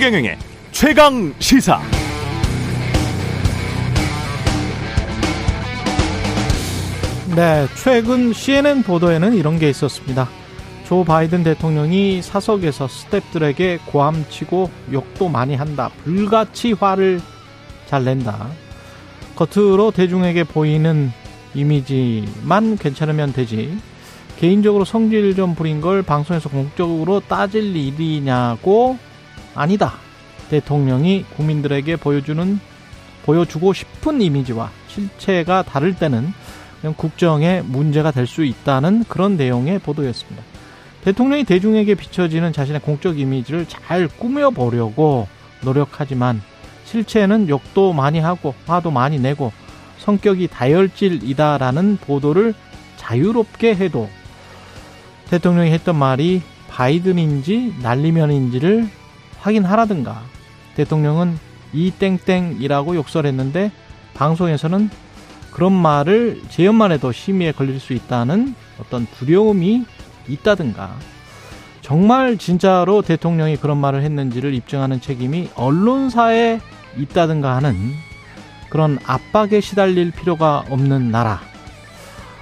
[0.00, 0.38] 최경영의
[0.72, 1.78] 최강 시사.
[7.36, 10.26] 네, 최근 CNN 보도에는 이런 게 있었습니다.
[10.86, 15.90] 조 바이든 대통령이 사석에서 스탭들에게 고함치고 욕도 많이 한다.
[16.02, 17.20] 불같이 화를
[17.86, 18.48] 잘 낸다.
[19.36, 21.12] 겉으로 대중에게 보이는
[21.54, 23.76] 이미지만 괜찮으면 되지.
[24.38, 28.96] 개인적으로 성질 좀 부린 걸 방송에서 공적으로 따질 일이냐고
[29.54, 29.94] 아니다.
[30.50, 32.60] 대통령이 국민들에게 보여주는
[33.24, 36.32] 보여주고 싶은 이미지와 실체가 다를 때는
[36.80, 40.42] 그냥 국정에 문제가 될 수 있다는 그런 내용의 보도였습니다.
[41.02, 45.28] 대통령이 대중에게 비춰지는 자신의 공적 이미지를 잘 꾸며보려고
[45.62, 46.42] 노력하지만
[46.84, 49.52] 실체는 욕도 많이 하고 화도 많이 내고
[49.98, 52.54] 성격이 다혈질이다라는 보도를
[52.96, 54.08] 자유롭게 해도
[55.30, 58.88] 대통령이 했던 말이 바이든인지 날리면인지를
[59.40, 60.22] 확인하라든가.
[60.76, 61.38] 대통령은
[61.72, 63.72] 이 땡땡이라고 욕설했는데
[64.14, 64.90] 방송에서는
[65.50, 69.84] 그런 말을 재연만 해도 심의에 걸릴 수 있다는 어떤 두려움이
[70.28, 70.94] 있다든가.
[71.80, 76.60] 정말 진짜로 대통령이 그런 말을 했는지를 입증하는 책임이 언론사에
[76.96, 77.74] 있다든가 하는
[78.68, 81.40] 그런 압박에 시달릴 필요가 없는 나라.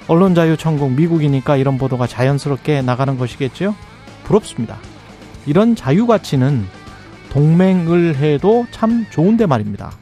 [0.06, 3.74] 언론 자유 천국 미국이니까 이런 보도가 자연스럽게 나가는 것이겠죠
[4.24, 4.78] 부럽습니다.
[5.46, 6.66] 이런 자유 가치는
[7.38, 9.92] 동맹을 해도 참 좋은데 말입니다.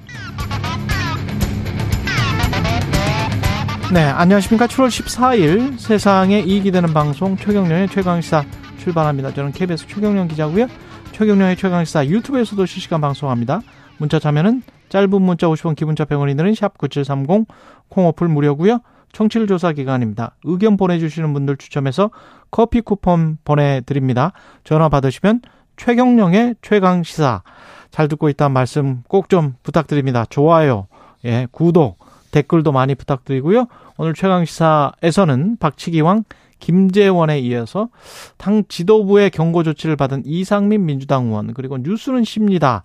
[3.92, 4.66] 네, 안녕하십니까.
[4.66, 8.42] 7월 14일 세상에 이익이 되는 방송 최경련의 최강시사
[8.78, 9.34] 출발합니다.
[9.34, 10.66] 저는 KBS 최경련 기자고요.
[11.12, 13.60] 최경련의 최강시사 유튜브에서도 실시간 방송합니다.
[13.98, 17.44] 문자 참여는 짧은 문자 50원, 기본자 100원이 드는 샵9730
[17.90, 18.80] 콩어플 무료고요.
[19.12, 20.36] 청취율 조사 기간입니다.
[20.44, 22.10] 의견 보내주시는 분들 추첨해서
[22.50, 24.32] 커피 쿠폰 보내드립니다.
[24.64, 25.42] 전화 받으시면
[25.76, 27.42] 최경령의 최강 시사
[27.90, 30.24] 잘 듣고 있다는 말씀 꼭 좀 부탁드립니다.
[30.28, 30.88] 좋아요,
[31.24, 31.98] 예, 구독,
[32.30, 33.66] 댓글도 많이 부탁드리고요.
[33.96, 36.24] 오늘 최강 시사에서는 박치기왕
[36.58, 37.88] 김재원에 이어서
[38.36, 42.82] 당 지도부의 경고 조치를 받은 이상민 민주당 의원 그리고 뉴스는 쉽니다.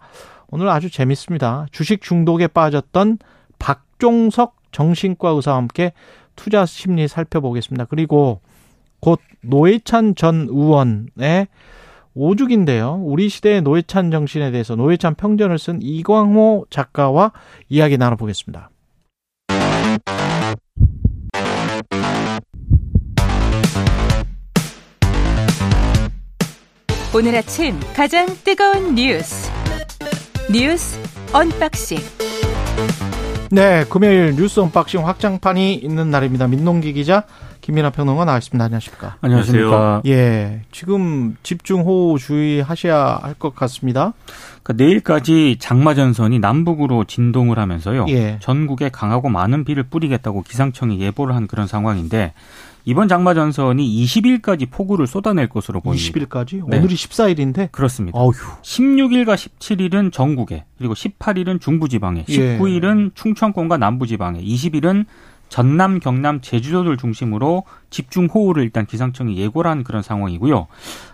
[0.49, 1.67] 오늘 아주 재밌습니다.
[1.71, 3.19] 주식 중독에 빠졌던
[3.59, 5.93] 박종석 정신과 의사와 함께
[6.35, 7.85] 투자 심리 살펴보겠습니다.
[7.85, 8.41] 그리고
[8.99, 11.47] 곧 노회찬 전 의원의
[12.13, 13.01] 오죽인데요.
[13.03, 17.31] 우리 시대의 노회찬 정신에 대해서 노회찬 평전을 쓴 이광호 작가와
[17.69, 18.69] 이야기 나눠보겠습니다.
[27.13, 29.51] 오늘 아침 가장 뜨거운 뉴스
[30.49, 30.97] 뉴스
[31.33, 31.97] unboxing
[33.51, 36.47] 네, 금요일 뉴스 unboxing 확장판이 있는 날입니다.
[36.47, 37.25] 민동기 기자
[37.61, 38.63] 김민하 평론가 나와있습니다.
[38.63, 39.17] 안녕하십니까?
[39.21, 40.01] 안녕하십니까?
[40.05, 44.13] 예, 지금 집중호우 주의하셔야 할 것 같습니다.
[44.61, 48.05] 그러니까 내일까지 장마 전선이 남북으로 진동을 하면서요.
[48.09, 48.37] 예.
[48.41, 52.33] 전국에 강하고 많은 비를 뿌리겠다고 기상청이 예보를 한 그런 상황인데
[52.85, 56.19] 이번 장마 전선이 20일까지 폭우를 쏟아낼 것으로 보입니다.
[56.19, 56.67] 20일까지?
[56.67, 56.77] 네.
[56.77, 57.71] 오늘이 14일인데?
[57.71, 58.17] 그렇습니다.
[58.17, 58.33] 어휴.
[58.63, 62.57] 16일과 17일은 전국에, 그리고 18일은 중부지방에, 예.
[62.57, 65.05] 19일은 충청권과 남부지방에, 20일은
[65.51, 70.67] 전남, 경남, 제주도를 중심으로 집중 호우를 일단 기상청이 예고를 한 그런 상황이고요.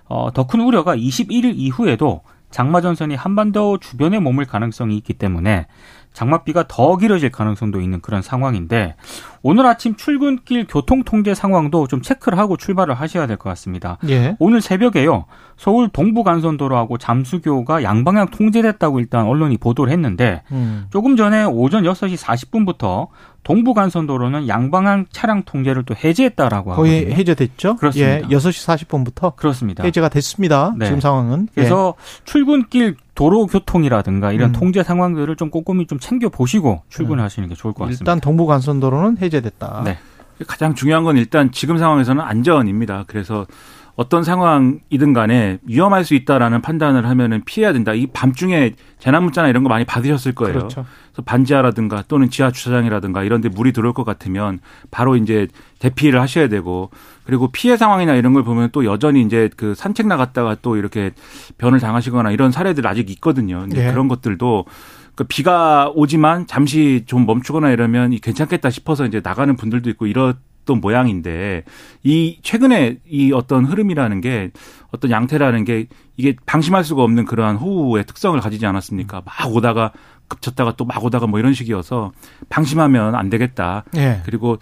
[0.06, 2.22] 어, 더 큰 우려가 21일 이후에도
[2.52, 5.66] 장마 전선이 한반도 주변에 머물 가능성이 있기 때문에
[6.14, 8.96] 장맛비가 더 길어질 가능성도 있는 그런 상황인데
[9.42, 13.98] 오늘 아침 출근길 교통 통제 상황도 좀 체크를 하고 출발을 하셔야 될 것 같습니다.
[14.08, 14.36] 예.
[14.40, 15.26] 오늘 새벽에요.
[15.58, 20.86] 서울 동부 간선도로하고 잠수교가 양방향 통제됐다고 일단 언론이 보도를 했는데 음.
[20.92, 23.08] 조금 전에 오전 6시 40분부터
[23.44, 27.16] 동부 간선도로는 양방향 차량 통제를 또 해제했다라고 거의 하거든요.
[27.16, 27.76] 해제됐죠?
[27.78, 28.18] 그렇습니다.
[28.18, 29.84] 예, 6시 40분부터 그렇습니다.
[29.84, 30.76] 해제가 됐습니다.
[30.78, 30.86] 네.
[30.86, 31.48] 지금 상황은.
[31.56, 31.96] 그래서
[32.26, 34.54] 출근길 도로 교통이라든가 이런 음.
[34.54, 37.90] 통제 상황들을 좀 꼼꼼히 좀 챙겨 보시고 출근하시는 게 좋을 것 예.
[37.90, 38.12] 같습니다.
[38.12, 39.82] 일단 동부 간선도로는 해제됐다.
[39.86, 39.98] 네.
[40.46, 43.06] 가장 중요한 건 일단 지금 상황에서는 안전입니다.
[43.08, 43.48] 그래서
[43.98, 47.96] 어떤 상황이든 간에 위험할 수 있다라는 판단을 하면은 피해야 된다.
[47.96, 50.54] 이 밤중에 재난 문자나 이런 거 많이 받으셨을 거예요.
[50.54, 50.86] 그렇죠.
[51.12, 54.60] 그래서 반지하라든가 또는 지하 주차장이라든가 이런 데 물이 들어올 것 같으면
[54.92, 55.48] 바로 이제
[55.80, 56.92] 대피를 하셔야 되고
[57.26, 61.12] 그리고 피해 상황이나 이런 걸 보면 또 여전히 이제 그 산책 나갔다가 또 이렇게
[61.58, 63.62] 변을 당하시거나 이런 사례들 아직 있거든요.
[63.62, 63.92] 근데 예.
[63.92, 64.66] 그런 것들도
[65.16, 70.36] 그 비가 오지만 잠시 좀 멈추거나 이러면 이 괜찮겠다 싶어서 이제 나가는 분들도 있고 이렇
[70.68, 71.64] 던 모양인데
[72.04, 74.52] 이 최근에 이 어떤 흐름이라는 게
[74.92, 75.88] 어떤 양태라는 게
[76.18, 79.24] 이게 방심할 수가 없는 그러한 호우의 특성을 가지지 않았습니까?
[79.26, 79.92] 막 오다가
[80.28, 82.12] 급쳤다가 또 막 오다가 뭐 이런 식이어서
[82.50, 83.86] 방심하면 안 되겠다.
[83.96, 84.22] 예.
[84.26, 84.58] 그리고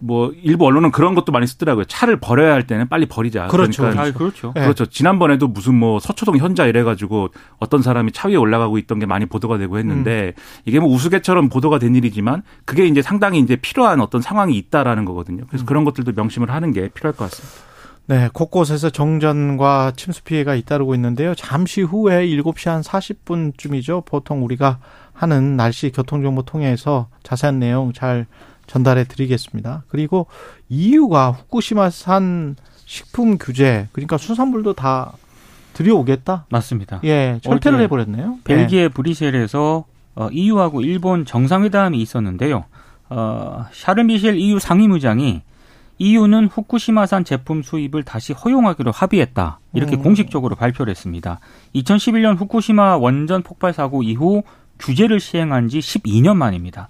[0.00, 1.84] 뭐 일부 언론은 그런 것도 많이 쓰더라고요.
[1.84, 3.48] 차를 버려야 할 때는 빨리 버리자.
[3.48, 3.82] 그렇죠.
[3.82, 4.52] 그러니까 아, 그렇죠.
[4.54, 4.62] 네.
[4.62, 4.86] 그렇죠.
[4.86, 7.28] 지난번에도 무슨 뭐 서초동 현자 이래가지고
[7.58, 10.42] 어떤 사람이 차 위에 올라가고 있던 게 많이 보도가 되고 했는데 음.
[10.64, 15.42] 이게 뭐 우스개처럼 보도가 된 일이지만 그게 이제 상당히 이제 필요한 어떤 상황이 있다라는 거거든요.
[15.42, 15.46] 음.
[15.48, 17.68] 그래서 그런 것들도 명심을 하는 게 필요할 것 같습니다.
[18.06, 21.34] 네, 곳곳에서 정전과 침수 피해가 잇따르고 있는데요.
[21.34, 24.06] 잠시 후에 7시 한 40분쯤이죠.
[24.06, 24.78] 보통 우리가
[25.12, 28.26] 하는 날씨 교통정보 통해서 자세한 내용 잘
[28.68, 29.82] 전달해 드리겠습니다.
[29.88, 30.26] 그리고
[30.68, 32.54] EU가 후쿠시마산
[32.84, 35.12] 식품 규제, 그러니까 수산물도 다
[35.72, 36.46] 들여오겠다?
[36.50, 37.00] 맞습니다.
[37.04, 38.38] 예, 철퇴를 해버렸네요.
[38.44, 39.84] 벨기에 브뤼셀에서
[40.14, 42.64] 어, EU하고 일본 정상회담이 있었는데요.
[43.10, 45.42] 어, 샤르미셸 EU 상임의장이
[45.98, 49.60] EU는 후쿠시마산 제품 수입을 다시 허용하기로 합의했다.
[49.74, 50.02] 이렇게 음.
[50.02, 51.40] 공식적으로 발표를 했습니다.
[51.74, 54.42] 2011년 후쿠시마 원전 폭발 사고 이후
[54.78, 56.88] 규제를 시행한 지 12년 만입니다.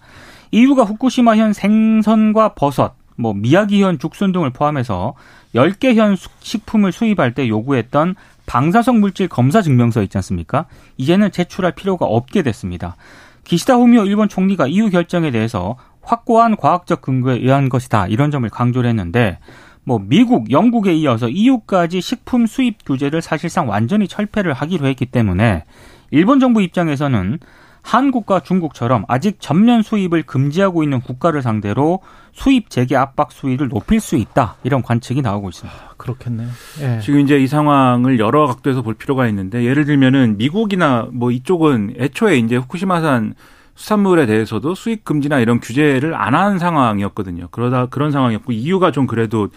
[0.50, 5.14] EU가 후쿠시마현 생선과 버섯, 뭐 미야기현 죽순 등을 포함해서
[5.54, 8.14] 10개 현 식품을 수입할 때 요구했던
[8.46, 10.66] 방사성 물질 검사 증명서 있지 않습니까?
[10.96, 12.96] 이제는 제출할 필요가 없게 됐습니다.
[13.44, 18.06] 기시다 후미오 일본 총리가 EU 결정에 대해서 확고한 과학적 근거에 의한 것이다.
[18.06, 19.38] 이런 점을 강조를 했는데
[19.84, 25.64] 뭐 미국, 영국에 이어서 EU까지 식품 수입 규제를 사실상 완전히 철폐를 하기로 했기 때문에
[26.10, 27.38] 일본 정부 입장에서는
[27.82, 32.00] 한국과 중국처럼 아직 전면 수입을 금지하고 있는 국가를 상대로
[32.32, 34.56] 수입 재개 압박 수위를 높일 수 있다.
[34.62, 35.78] 이런 관측이 나오고 있습니다.
[35.96, 36.48] 그렇겠네요.
[36.80, 37.00] 예.
[37.00, 42.36] 지금 이제 이 상황을 여러 각도에서 볼 필요가 있는데 예를 들면은 미국이나 뭐 이쪽은 애초에
[42.38, 43.34] 이제 후쿠시마산
[43.74, 47.48] 수산물에 대해서도 수입 금지나 이런 규제를 안 한 상황이었거든요.
[47.52, 49.48] 그러다 그런 상황이었고 EU가 좀 그래도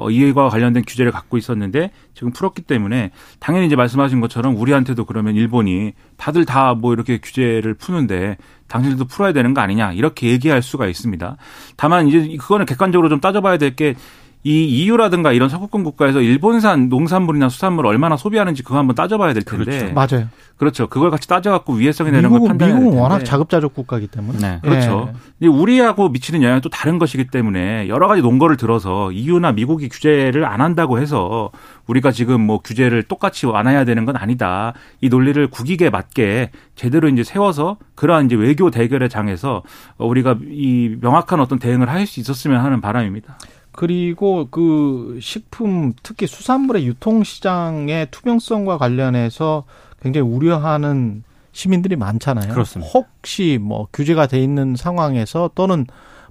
[0.00, 5.34] 어, 이와 관련된 규제를 갖고 있었는데 지금 풀었기 때문에 당연히 이제 말씀하신 것처럼 우리한테도 그러면
[5.36, 8.36] 일본이 다들 다 뭐 이렇게 규제를 푸는데
[8.68, 11.36] 당신들도 풀어야 되는 거 아니냐 이렇게 얘기할 수가 있습니다.
[11.76, 13.94] 다만 이제 그거는 객관적으로 좀 따져봐야 될게
[14.42, 19.92] 이 EU라든가 이런 서구권 국가에서 일본산 농산물이나 수산물을 얼마나 소비하는지 그거 한번 따져봐야 될 텐데
[19.92, 19.92] 그렇죠.
[19.92, 20.28] 맞아요.
[20.56, 20.86] 그렇죠.
[20.88, 23.02] 그걸 같이 따져갖고 위해성이 되는 걸 미국은, 판단해야 될 미국은.
[23.02, 24.38] 워낙 자급자족 국가이기 때문에.
[24.38, 24.58] 네.
[24.62, 25.12] 그렇죠.
[25.38, 30.44] 근데 우리하고 미치는 영향이 또 다른 것이기 때문에 여러 가지 논거를 들어서 EU나 미국이 규제를
[30.44, 31.50] 안 한다고 해서
[31.86, 34.74] 우리가 지금 뭐 규제를 똑같이 완화해야 되는 건 아니다.
[35.00, 39.62] 이 논리를 국익에 맞게 제대로 이제 세워서 그러한 이제 외교 대결의 장에서
[39.98, 43.36] 우리가 이 명확한 어떤 대응을 할 수 있었으면 하는 바람입니다.
[43.72, 49.64] 그리고 그 식품 특히 수산물의 유통 시장의 투명성과 관련해서
[50.00, 51.22] 굉장히 우려하는
[51.52, 52.52] 시민들이 많잖아요.
[52.52, 52.90] 그렇습니다.
[52.92, 55.86] 혹시 뭐 규제가 돼 있는 상황에서 또는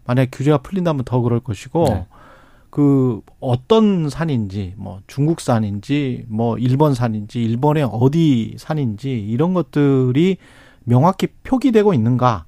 [0.05, 2.05] 만약 규제가 풀린다면 더 그럴 것이고 네.
[2.69, 10.37] 그 어떤 산인지 뭐 중국산인지 뭐 일본산인지 일본의 어디 산인지 이런 것들이
[10.83, 12.45] 명확히 표기되고 있는가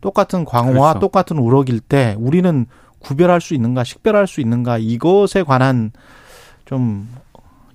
[0.00, 0.98] 똑같은 광어와 그렇죠.
[0.98, 2.66] 똑같은 우럭일 때 우리는
[3.00, 5.90] 구별할 수 있는가 식별할 수 있는가 이것에 관한
[6.64, 7.08] 좀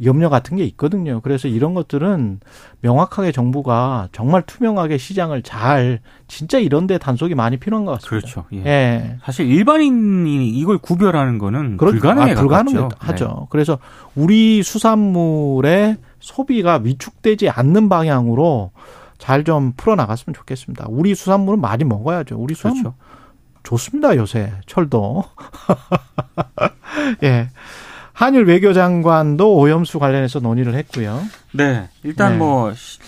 [0.03, 1.21] 염려 같은 게 있거든요.
[1.21, 2.41] 그래서 이런 것들은
[2.81, 8.09] 명확하게 정부가 정말 투명하게 시장을 잘 진짜 이런 데 단속이 많이 필요한 것 같습니다.
[8.09, 8.45] 그렇죠.
[8.53, 8.65] 예.
[8.69, 9.17] 예.
[9.23, 13.25] 사실 일반인이 이걸 구별하는 거는 그렇- 불가능해 아, 불가능하죠.
[13.27, 13.45] 네.
[13.49, 13.79] 그래서
[14.15, 18.71] 우리 수산물의 소비가 위축되지 않는 방향으로
[19.17, 20.87] 잘 좀 풀어 나갔으면 좋겠습니다.
[20.89, 22.35] 우리 수산물은 많이 먹어야죠.
[22.37, 22.97] 우리 수산물 그렇죠.
[23.65, 24.53] 좋습니다, 요새.
[24.65, 25.23] 철도.
[27.23, 27.49] 예.
[28.13, 31.21] 한일 외교장관도 오염수 관련해서 논의를 했고요.
[31.53, 31.89] 네.
[32.03, 32.37] 일단 네.
[32.37, 32.99] 뭐 시-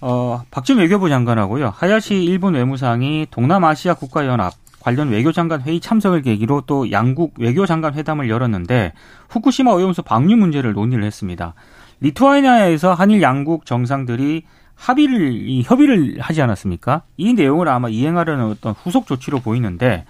[0.00, 1.72] 어, 박진 외교부 장관하고요.
[1.76, 8.92] 하야시 일본 외무상이 동남아시아 국가연합 관련 외교장관 회의 참석을 계기로 또 양국 외교장관 회담을 열었는데
[9.30, 11.54] 후쿠시마 오염수 방류 문제를 논의를 했습니다.
[12.00, 14.44] 리투아니아에서 한일 양국 정상들이
[14.74, 17.02] 합의를 이 협의를 하지 않았습니까?
[17.16, 20.04] 이 내용을 아마 이행하려는 어떤 후속 조치로 보이는데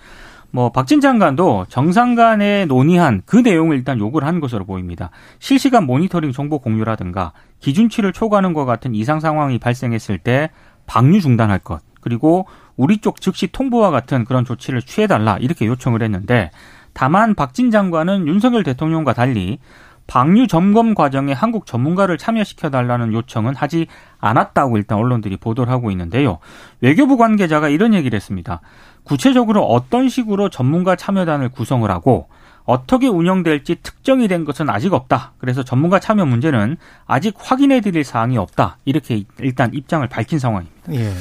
[0.51, 5.11] 뭐 박진 장관도 정상 간에 논의한 그 내용을 일단 요구를 한 것으로 보입니다.
[5.41, 10.51] 실시간 모니터링 정보 공유라든가 기준치를 초과하는 것 같은 이상 상황이 발생했을 때
[10.87, 16.51] 방류 중단할 것 그리고 우리 쪽 즉시 통보와 같은 그런 조치를 취해달라 이렇게 요청을 했는데
[16.93, 19.59] 다만 박진 장관은 윤석열 대통령과 달리
[20.07, 23.87] 방류 점검 과정에 한국 전문가를 참여시켜 달라는 요청은 하지
[24.19, 26.39] 않았다고 일단 언론들이 보도를 하고 있는데요.
[26.81, 28.61] 외교부 관계자가 이런 얘기를 했습니다.
[29.03, 32.29] 구체적으로 어떤 식으로 전문가 참여단을 구성을 하고
[32.65, 35.33] 어떻게 운영될지 특정이 된 것은 아직 없다.
[35.39, 38.79] 그래서 전문가 참여 문제는 아직 확인해 드릴 사항이 없다.
[38.85, 40.95] 이렇게 일단 입장을 밝힌 상황입니다.
[40.95, 41.13] 예.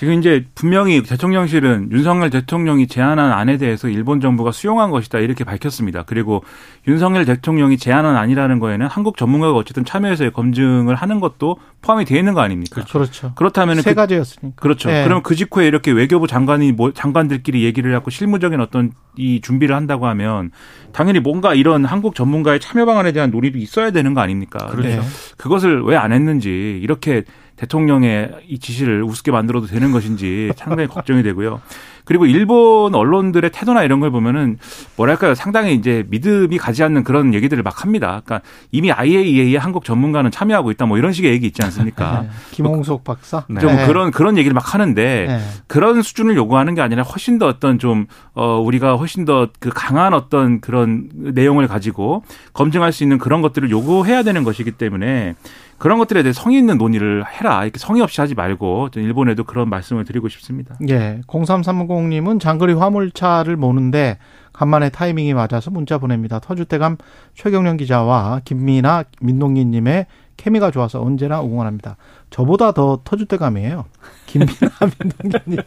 [0.00, 6.04] 지금 이제 분명히 대통령실은 윤석열 대통령이 제안한 안에 대해서 일본 정부가 수용한 것이다 이렇게 밝혔습니다.
[6.06, 6.42] 그리고
[6.88, 12.32] 윤석열 대통령이 제안한 안이라는 거에는 한국 전문가가 어쨌든 참여해서 검증을 하는 것도 포함이 되어 있는
[12.32, 12.82] 거 아닙니까?
[12.90, 13.34] 그렇죠.
[13.34, 14.56] 그렇다면 세 가지였으니까.
[14.56, 15.04] 그, 렇죠 네.
[15.04, 20.06] 그럼 그 직후에 이렇게 외교부 장관이 뭐 장관들끼리 얘기를 하고 실무적인 어떤 이 준비를 한다고
[20.06, 20.50] 하면
[20.94, 24.66] 당연히 뭔가 이런 한국 전문가의 참여 방안에 대한 논의도 있어야 되는 거 아닙니까?
[24.68, 25.02] 그렇죠.
[25.36, 27.24] 그것을 왜 안 했는지 이렇게
[27.60, 31.60] 대통령의 이 지시를 우습게 만들어도 되는 것인지 상당히 걱정이 되고요.
[32.04, 34.58] 그리고 일본 언론들의 태도나 이런 걸 보면은
[34.96, 38.22] 뭐랄까요 상당히 이제 믿음이 가지 않는 그런 얘기들을 막 합니다.
[38.24, 38.40] 그러니까
[38.72, 42.22] 이미 IAEA의 한국 전문가는 참여하고 있다 뭐 이런 식의 얘기 있지 않습니까?
[42.22, 42.28] 네.
[42.52, 43.86] 김홍석 박사 좀 네.
[43.86, 45.40] 그런 그런 얘기를 막 하는데 네.
[45.66, 50.14] 그런 수준을 요구하는 게 아니라 훨씬 더 어떤 좀 어 우리가 훨씬 더 그 강한
[50.14, 55.34] 어떤 그런 내용을 가지고 검증할 수 있는 그런 것들을 요구해야 되는 것이기 때문에
[55.78, 57.62] 그런 것들에 대해 성의 있는 논의를 해라.
[57.64, 60.76] 이렇게 성의 없이 하지 말고 일본에도 그런 말씀을 드리고 싶습니다.
[60.88, 61.20] 예.
[61.26, 64.18] 0330 님은 장거리 화물차를 모는데
[64.52, 66.38] 간만에 타이밍이 맞아서 문자 보냅니다.
[66.38, 66.98] 터줏대감
[67.34, 70.06] 최경련 기자와 김미나 민동기님의
[70.36, 71.96] 케미가 좋아서 언제나 응원합니다.
[72.30, 73.84] 저보다 더 터줏대감이에요.
[74.26, 74.70] 김미나
[75.00, 75.60] 민동기님.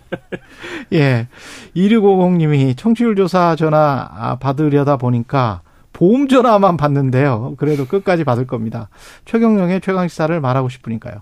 [0.94, 1.28] 예.
[1.76, 5.62] 2650님이 청취율 조사 전화 받으려다 보니까
[5.92, 7.56] 보험 전화만 받는데요.
[7.58, 8.90] 그래도 끝까지 받을 겁니다.
[9.26, 11.22] 최경영의 최강시사를 말하고 싶으니까요.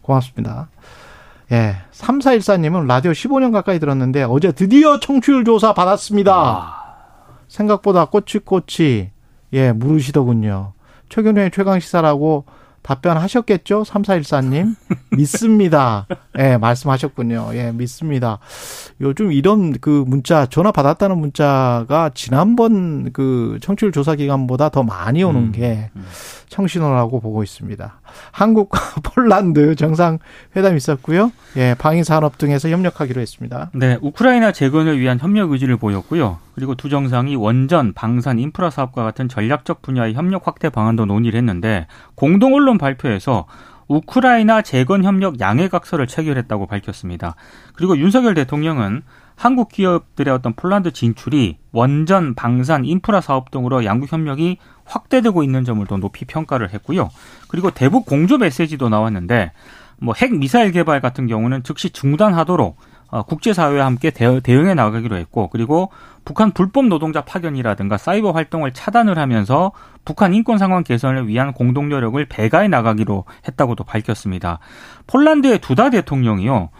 [0.00, 0.68] 고맙습니다.
[1.52, 1.76] 예.
[1.92, 6.34] 3414님은 라디오 15년 가까이 들었는데 어제 드디어 청취율 조사 받았습니다.
[6.34, 6.86] 아.
[7.48, 9.10] 생각보다 꼬치꼬치,
[9.52, 10.72] 예, 물으시더군요.
[11.08, 12.44] 최경영의 최강시사라고
[12.86, 13.82] 답변하셨겠죠?
[13.82, 14.76] 3414님.
[15.16, 16.06] 믿습니다.
[16.38, 17.50] 예, 네, 말씀하셨군요.
[17.54, 18.38] 예, 믿습니다.
[19.00, 25.46] 요즘 이런 그 문자, 전화 받았다는 문자가 지난번 그 청취율 조사 기간보다 더 많이 오는
[25.46, 26.04] 음, 게 음.
[26.48, 28.00] 청신호라고 보고 있습니다.
[28.32, 31.32] 한국과 폴란드 정상회담 있었고요.
[31.56, 33.70] 예, 방위 산업 등에서 협력하기로 했습니다.
[33.74, 36.38] 네, 우크라이나 재건을 위한 협력 의지를 보였고요.
[36.54, 41.86] 그리고 두 정상이 원전, 방산, 인프라 사업과 같은 전략적 분야의 협력 확대 방안도 논의를 했는데
[42.14, 43.46] 공동 언론 발표에서
[43.88, 47.36] 우크라이나 재건 협력 양해각서를 체결했다고 밝혔습니다.
[47.74, 49.02] 그리고 윤석열 대통령은
[49.36, 55.84] 한국 기업들의 어떤 폴란드 진출이 원전, 방산, 인프라 사업 등으로 양국 협력이 확대되고 있는 점을
[55.86, 57.10] 더 높이 평가를 했고요.
[57.48, 59.52] 그리고 대북 공조 메시지도 나왔는데
[59.98, 62.76] 뭐 핵 미사일 개발 같은 경우는 즉시 중단하도록
[63.08, 65.90] 어, 국제사회와 함께 대응해 나가기로 했고 그리고
[66.24, 69.70] 북한 불법 노동자 파견이라든가 사이버 활동을 차단을 하면서
[70.04, 74.58] 북한 인권 상황 개선을 위한 공동 노력을 배가해 나가기로 했다고도 밝혔습니다.
[75.06, 76.70] 폴란드의 두다 대통령이요.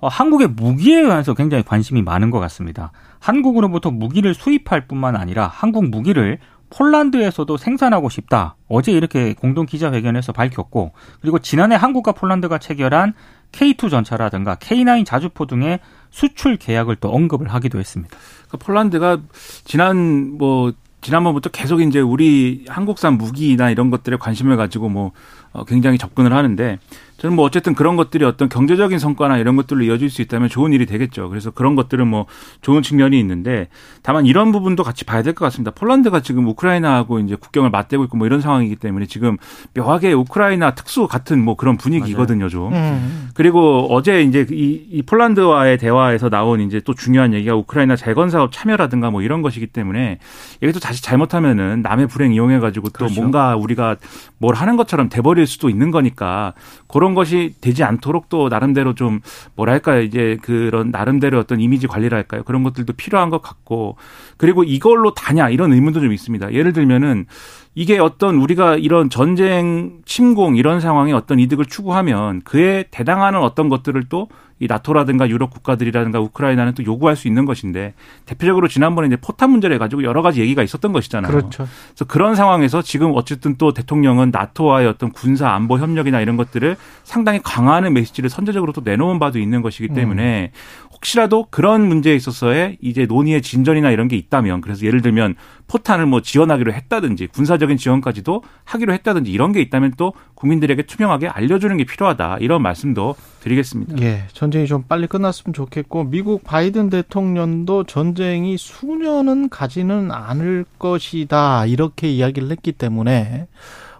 [0.00, 2.90] 어, 한국의 무기에 관해서 굉장히 관심이 많은 것 같습니다.
[3.20, 6.38] 한국으로부터 무기를 수입할 뿐만 아니라 한국 무기를
[6.70, 8.56] 폴란드에서도 생산하고 싶다.
[8.68, 13.14] 어제 이렇게 공동 기자회견에서 밝혔고, 그리고 지난해 한국과 폴란드가 체결한
[13.52, 18.16] K2 전차라든가 K9 자주포 등의 수출 계약을 또 언급을 하기도 했습니다.
[18.48, 19.18] 그러니까 폴란드가
[19.64, 25.12] 지난 뭐 지난번부터 계속 이제 우리 한국산 무기나 이런 것들에 관심을 가지고 뭐
[25.52, 26.78] 어, 굉장히 접근을 하는데
[27.20, 30.86] 저는 뭐 어쨌든 그런 것들이 어떤 경제적인 성과나 이런 것들로 이어질 수 있다면 좋은 일이
[30.86, 31.28] 되겠죠.
[31.28, 32.24] 그래서 그런 것들은 뭐
[32.62, 33.68] 좋은 측면이 있는데
[34.02, 35.70] 다만 이런 부분도 같이 봐야 될 것 같습니다.
[35.70, 39.36] 폴란드가 지금 우크라이나하고 이제 국경을 맞대고 있고 뭐 이런 상황이기 때문에 지금
[39.76, 42.72] 묘하게 우크라이나 특수 같은 뭐 그런 분위기거든요, 좀.
[42.72, 43.28] 음.
[43.34, 48.50] 그리고 어제 이제 이, 이 폴란드와의 대화에서 나온 이제 또 중요한 얘기가 우크라이나 재건 사업
[48.50, 50.20] 참여라든가 뭐 이런 것이기 때문에
[50.62, 53.20] 이게 또 다시 잘못하면은 남의 불행 이용해 가지고 또 그렇죠.
[53.20, 53.96] 뭔가 우리가
[54.38, 56.54] 뭘 하는 것처럼 돼 버릴 수도 있는 거니까
[56.88, 59.20] 그런 그런 것이 되지 않도록 또 나름대로 좀
[59.56, 63.96] 뭐랄까요 이제 그런 나름대로 어떤 이미지 관리를 할까요 그런 것들도 필요한 것 같고
[64.36, 66.52] 그리고 이걸로 다냐 이런 의문도 좀 있습니다.
[66.52, 67.26] 예를 들면은
[67.74, 74.08] 이게 어떤 우리가 이런 전쟁 침공 이런 상황에 어떤 이득을 추구하면 그에 대당하는 어떤 것들을
[74.08, 74.28] 또
[74.60, 77.94] 이 나토라든가 유럽 국가들이라든가 우크라이나는 또 요구할 수 있는 것인데
[78.26, 81.32] 대표적으로 지난번에 이제 포탄 문제를 가지고 여러 가지 얘기가 있었던 것이잖아요.
[81.32, 81.66] 그렇죠.
[81.88, 87.40] 그래서 그런 상황에서 지금 어쨌든 또 대통령은 나토와의 어떤 군사 안보 협력이나 이런 것들을 상당히
[87.42, 90.89] 강화하는 메시지를 선제적으로 또 내놓은 바도 있는 것이기 때문에 음.
[91.00, 95.34] 혹시라도 그런 문제에 있어서의 이제 논의의 진전이나 이런 게 있다면 그래서 예를 들면
[95.66, 101.74] 포탄을 뭐 지원하기로 했다든지 군사적인 지원까지도 하기로 했다든지 이런 게 있다면 또 국민들에게 투명하게 알려주는
[101.78, 104.00] 게 필요하다 이런 말씀도 드리겠습니다.
[104.02, 112.10] 예, 전쟁이 좀 빨리 끝났으면 좋겠고 미국 바이든 대통령도 전쟁이 수년은 가지는 않을 것이다 이렇게
[112.10, 113.46] 이야기를 했기 때문에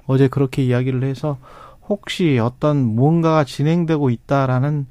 [0.07, 1.39] 어제 그렇게 이야기를 해서
[1.89, 4.87] 혹시 어떤 무언가가 진행되고 있다라는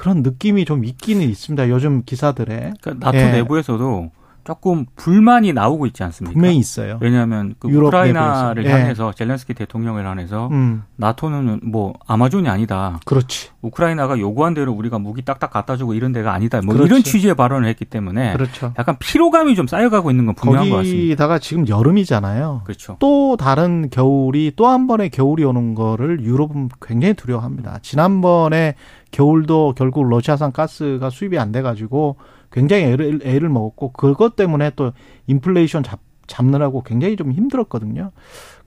[0.00, 1.68] 그런 느낌이 좀 있기는 있습니다.
[1.68, 2.72] 요즘 기사들에.
[2.80, 3.32] 그러니까 나토 예.
[3.32, 4.10] 내부에서도
[4.42, 6.32] 조금 불만이 나오고 있지 않습니까?
[6.32, 6.96] 분명히 있어요.
[7.02, 8.78] 왜냐하면 그 우크라이나를 내부에서.
[8.78, 8.82] 예.
[8.82, 12.98] 향해서 젤렌스키 대통령을 향해서 음, 나토는 뭐 아마존이 아니다.
[13.04, 13.50] 그렇지.
[13.60, 16.62] 우크라이나가 요구한 대로 우리가 무기 딱딱 갖다 주고 이런 데가 아니다.
[16.64, 16.88] 뭐 그렇지.
[16.88, 18.72] 이런 취지의 발언을 했기 때문에 그렇죠.
[18.78, 21.00] 약간 피로감이 좀 쌓여가고 있는 건 분명한 것 같습니다.
[21.02, 22.62] 거기다가 지금 여름이잖아요.
[22.64, 22.96] 그렇죠.
[22.98, 27.80] 또 다른 겨울이 또 한 번의 겨울이 오는 거를 유럽은 굉장히 두려워합니다.
[27.82, 28.74] 지난번에
[29.10, 32.16] 겨울도 결국 러시아산 가스가 수입이 안 돼가지고
[32.52, 34.92] 굉장히 애를, 애를 먹었고 그것 때문에 또
[35.26, 38.12] 인플레이션 잡, 잡느라고 굉장히 좀 힘들었거든요.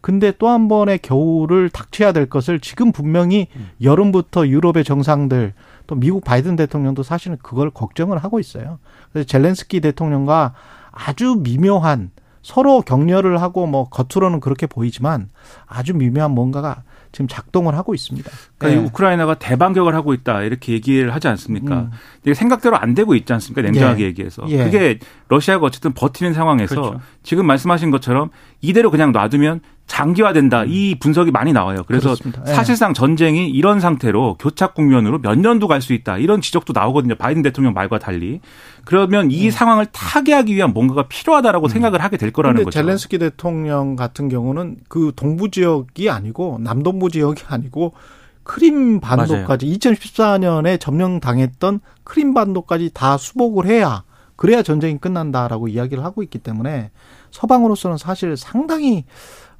[0.01, 3.47] 근데 또 한 번의 겨울을 닥쳐야 될 것을 지금 분명히
[3.81, 5.53] 여름부터 유럽의 정상들
[5.87, 8.79] 또 미국 바이든 대통령도 사실은 그걸 걱정을 하고 있어요.
[9.11, 10.53] 그래서 젤렌스키 대통령과
[10.91, 15.29] 아주 미묘한 서로 격려를 하고 뭐 겉으로는 그렇게 보이지만
[15.65, 16.83] 아주 미묘한 뭔가가
[17.13, 18.29] 지금 작동을 하고 있습니다.
[18.57, 18.87] 그러니까 이 네.
[18.89, 21.81] 우크라이나가 대반격을 하고 있다 이렇게 얘기를 하지 않습니까?
[21.81, 21.91] 음.
[22.23, 23.61] 이게 생각대로 안 되고 있지 않습니까?
[23.61, 24.07] 냉정하게 예.
[24.07, 24.43] 얘기해서.
[24.49, 24.63] 예.
[24.63, 26.99] 그게 러시아가 어쨌든 버티는 상황에서 그렇죠.
[27.21, 30.63] 지금 말씀하신 것처럼 이대로 그냥 놔두면 장기화된다.
[30.65, 31.83] 이 분석이 많이 나와요.
[31.87, 32.15] 그래서.
[32.47, 32.53] 예.
[32.53, 36.17] 사실상 전쟁이 이런 상태로 교착 국면으로 몇 년도 갈 수 있다.
[36.17, 37.15] 이런 지적도 나오거든요.
[37.15, 38.39] 바이든 대통령 말과 달리.
[38.85, 42.79] 그러면 이 상황을 타개하기 위한 뭔가가 필요하다라고 생각을 하게 될 거라는 거죠.
[42.79, 47.93] 젤렌스키 대통령 같은 경우는 그 동부 지역이 아니고 남동부 지역이 아니고
[48.43, 54.03] 크림 반도까지 2014년에 점령당했던 크림 반도까지 다 수복을 해야
[54.35, 56.91] 그래야 전쟁이 끝난다라고 이야기를 하고 있기 때문에
[57.31, 59.05] 서방으로서는 사실 상당히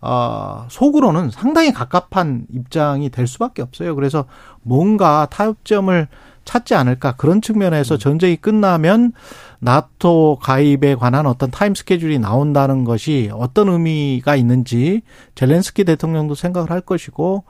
[0.06, 3.96] 어, 속으로는 상당히 갑갑한 입장이 될 수밖에 없어요.
[3.96, 4.26] 그래서
[4.62, 6.10] 뭔가 타협점을
[6.44, 9.14] 찾지 않을까 그런 측면에서 전쟁이 끝나면
[9.60, 15.04] 나토 가입에 관한 어떤 타임 스케줄이 나온다는 것이 어떤 의미가 있는지
[15.36, 17.46] 젤렌스키 대통령도 생각을 할 것이고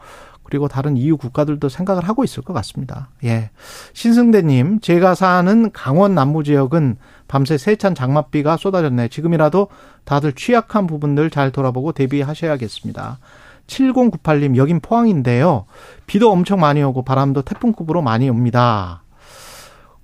[0.53, 3.09] 그리고 다른 EU 국가들도 생각을 하고 있을 것 같습니다.
[3.23, 3.49] 예.
[3.93, 9.07] 신승대님, 제가 사는 강원 남부 지역은 밤새 세찬 장맛비가 쏟아졌네.
[9.07, 9.69] 지금이라도
[10.03, 13.17] 다들 취약한 부분들 잘 돌아보고 대비하셔야겠습니다.
[13.65, 15.65] 7098님, 여긴 포항인데요.
[16.05, 19.01] 비도 엄청 많이 오고 바람도 태풍급으로 많이 옵니다.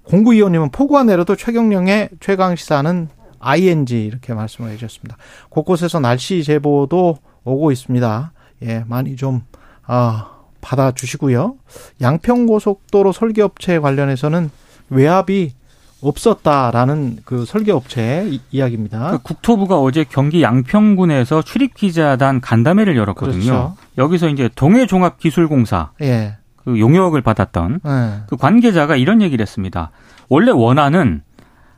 [0.08, 5.16] 0925님은 폭우가 내려도 최경령의 최강시사는 ING 이렇게 말씀을 해주셨습니다.
[5.50, 8.32] 곳곳에서 날씨 제보도 오고 있습니다.
[8.64, 9.44] 예, 많이 좀,
[9.86, 11.56] 아, 받아주시고요.
[12.02, 14.50] 양평고속도로 설계업체 관련해서는
[14.90, 15.54] 외압이
[16.02, 19.12] 없었다라는 그 설계업체 이- 이야기입니다.
[19.12, 23.40] 그 국토부가 어제 경기 양평군에서 출입기자단 간담회를 열었거든요.
[23.44, 23.76] 그렇죠.
[23.98, 26.38] 여기서 이제 동해종합기술공사 예.
[26.56, 28.22] 그 용역을 받았던 예.
[28.28, 29.92] 그 관계자가 이런 얘기를 했습니다.
[30.30, 31.22] 원래 원안은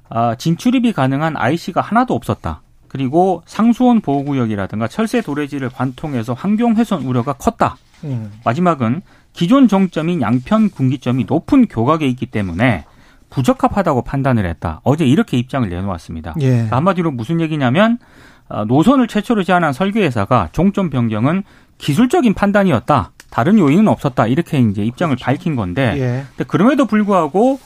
[0.10, 2.62] 아, 진출입이 가능한 IC가 하나도 없었다.
[2.90, 7.78] 그리고 상수원 보호구역이라든가 철새 도래지를 관통해서 환경 훼손 우려가 컸다.
[8.04, 8.32] 음.
[8.44, 9.02] 마지막은
[9.34, 12.86] 기존 정점인 양편 군기점이 높은 교각에 있기 때문에
[13.30, 14.82] 부적합하다고 판단을 했다.
[14.84, 16.36] 어제 이렇게 입장을 내놓았습니다.
[16.42, 16.50] 예.
[16.50, 17.98] 그러니까 한마디로 무슨 얘기냐면
[18.50, 21.44] 아, 노선을 최초로 제안한 설계회사가 종점 변경은
[21.78, 23.12] 기술적인 판단이었다.
[23.30, 24.28] 다른 요인은 없었다.
[24.28, 26.26] 이렇게 이제 입장을 밝힌 건데 예.
[26.36, 27.60] 근데 그럼에도 불구하고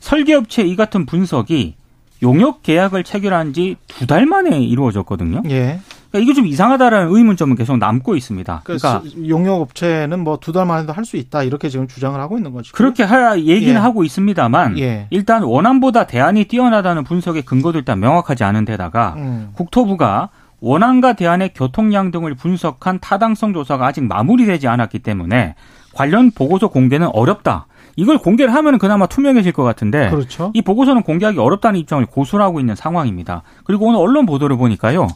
[0.00, 1.74] 설계업체 이 같은 분석이
[2.22, 5.42] 용역 계약을 체결한 지 두 달 만에 이루어졌거든요.
[5.50, 5.80] 예.
[6.14, 8.60] 그러니까 이게 좀 이상하다라는 의문점은 계속 남고 있습니다.
[8.62, 12.36] 그러니까 그러니까 용역 업체는 뭐 두 달 만에도 할 수 있다 이렇게 지금 주장을 하고
[12.36, 12.72] 있는 거죠.
[12.72, 13.76] 그렇게 하 얘기는 예.
[13.76, 15.08] 하고 있습니다만 예.
[15.10, 19.50] 일단 원안보다 대안이 뛰어나다는 분석의 근거도 일단 명확하지 않은 데다가 음.
[19.54, 20.28] 국토부가
[20.60, 25.56] 원안과 대안의 교통량 등을 분석한 타당성 조사가 아직 마무리되지 않았기 때문에
[25.94, 27.66] 관련 보고서 공개는 어렵다.
[27.96, 30.52] 이걸 공개를 하면 그나마 투명해질 것 같은데 그렇죠.
[30.54, 33.42] 이 보고서는 공개하기 어렵다는 입장을 고수하고 있는 상황입니다.
[33.64, 35.08] 그리고 오늘 언론 보도를 보니까요.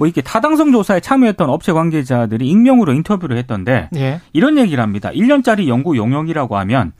[0.00, 4.22] 뭐 이렇게 타당성 조사에 참여했던 업체 관계자들이 익명으로 인터뷰를 했던데 예.
[4.32, 5.10] 이런 얘기를 합니다.
[5.10, 6.92] 1년짜리 연구 용역이라고 하면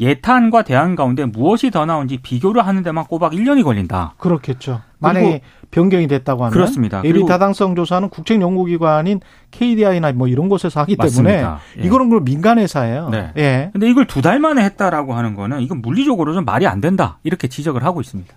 [0.00, 4.14] 예탄과 대안 가운데 무엇이 더 나온지 비교를 하는 데만 꼬박 1년이 걸린다.
[4.18, 4.80] 그렇겠죠.
[4.98, 5.40] 만약에
[5.70, 6.98] 변경이 됐다고 하면 그렇습니다.
[7.04, 9.20] 예비 그리고- 타당성 조사는 국책 연구 기관인
[9.52, 11.06] KDI나 뭐 이런 곳에서 하기 때문에
[11.42, 11.58] 맞습니다.
[11.78, 11.82] 예.
[11.86, 13.08] 이거는 그 민간 회사예요.
[13.10, 13.30] 네.
[13.36, 13.70] 예.
[13.72, 17.18] 근데 이걸 두 달 만에 했다라고 하는 거는 이건 물리적으로 좀 말이 안 된다.
[17.22, 18.34] 이렇게 지적을 하고 있습니다.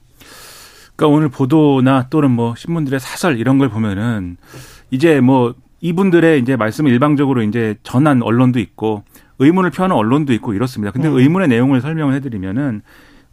[1.02, 4.38] 그러니까 오늘 보도나 또는 뭐 신문들의 사설 이런 걸 보면은
[4.92, 9.04] 이제 뭐 이분들의 이제 말씀을 일방적으로 이제 전한 언론도 있고
[9.40, 10.92] 의문을 표하는 언론도 있고 이렇습니다.
[10.92, 11.18] 근데 음.
[11.18, 12.84] 의문의 내용을 설명을 해드리면은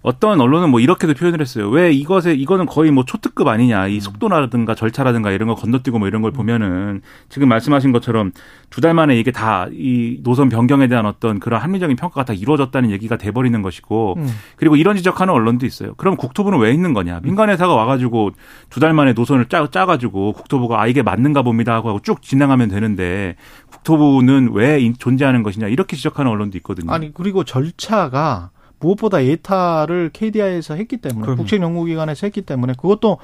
[0.08, 1.68] 어떤 언론은 뭐 이렇게도 표현을 했어요.
[1.68, 6.22] 왜 이것에 이거는 거의 뭐 초특급 아니냐 이 속도라든가 절차라든가 이런 거 건너뛰고 뭐 이런
[6.22, 8.32] 걸 보면은 지금 말씀하신 것처럼
[8.70, 12.90] 두 달 만에 이게 다 이 노선 변경에 대한 어떤 그런 합리적인 평가가 다 이루어졌다는
[12.90, 14.28] 얘기가 돼 버리는 것이고 음.
[14.56, 15.94] 그리고 이런 지적하는 언론도 있어요.
[15.96, 17.20] 그럼 국토부는 왜 있는 거냐?
[17.22, 18.30] 민간 회사가 와 가지고
[18.70, 22.68] 두 달 만에 노선을 짜, 짜 가지고 국토부가 아 이게 맞는가 봅니다 하고 쭉 진행하면
[22.70, 23.34] 되는데
[23.72, 26.92] 국토부는 왜 인- 존재하는 것이냐 이렇게 지적하는 언론도 있거든요.
[26.92, 31.38] 아니 그리고 절차가 무엇보다 예타를 KDI에서 했기 때문에 그럼요.
[31.38, 33.18] 국책 연구기관에서 했기 때문에 그것도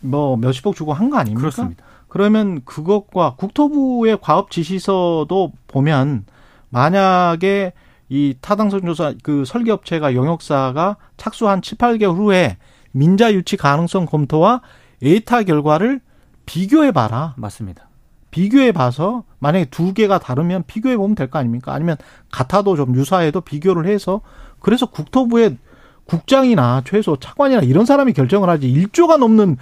[0.00, 1.40] 뭐 몇십억 주고 한 거 아닙니까?
[1.40, 1.84] 그렇습니다.
[2.08, 6.24] 그러면 그것과 국토부의 과업 지시서도 보면
[6.70, 7.72] 만약에
[8.08, 12.56] 이 타당성 조사 그 설계 업체가 용역사가 착수한 7, 8개월 후에
[12.92, 14.62] 민자 유치 가능성 검토와
[15.02, 16.00] 에이타 결과를
[16.46, 17.34] 비교해 봐라.
[17.36, 17.88] 맞습니다.
[18.30, 21.72] 비교해 봐서 만약에 두 개가 다르면 비교해 보면 될 거 아닙니까?
[21.74, 21.96] 아니면
[22.30, 24.22] 같아도 좀 유사해도 비교를 해서
[24.60, 25.56] 그래서 국토부의
[26.06, 29.56] 국장이나 최소 차관이나 이런 사람이 결정을 하지 1조가 넘는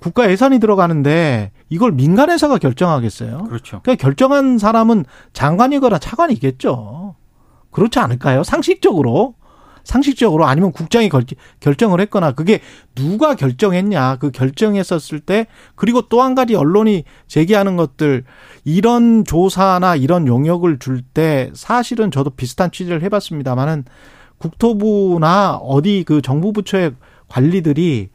[0.00, 3.44] 국가 예산이 들어가는데 이걸 민간 회사가 결정하겠어요?
[3.44, 3.80] 그렇죠.
[3.82, 7.14] 그러니까 결정한 사람은 장관이거나 차관이겠죠.
[7.70, 8.42] 그렇지 않을까요?
[8.44, 9.34] 상식적으로.
[9.84, 11.10] 상식적으로 아니면 국장이
[11.60, 12.60] 결정을 했거나 그게
[12.94, 18.24] 누가 결정했냐 그 결정했었을 때 그리고 또 한 가지 언론이 제기하는 것들
[18.64, 23.84] 이런 조사나 이런 용역을 줄 때 사실은 저도 비슷한 취재를 해봤습니다만은
[24.44, 26.94] 국토부나 어디 그 정부 부처의
[27.28, 28.10] 관리들이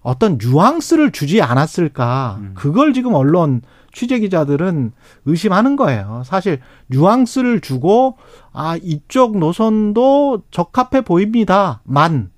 [0.00, 2.52] 어떤 뉘앙스를 주지 않았을까 음.
[2.54, 4.92] 그걸 지금 언론 취재 기자들은
[5.24, 6.22] 의심하는 거예요.
[6.24, 8.16] 사실 뉘앙스를 주고
[8.52, 12.30] 아 이쪽 노선도 적합해 보입니다만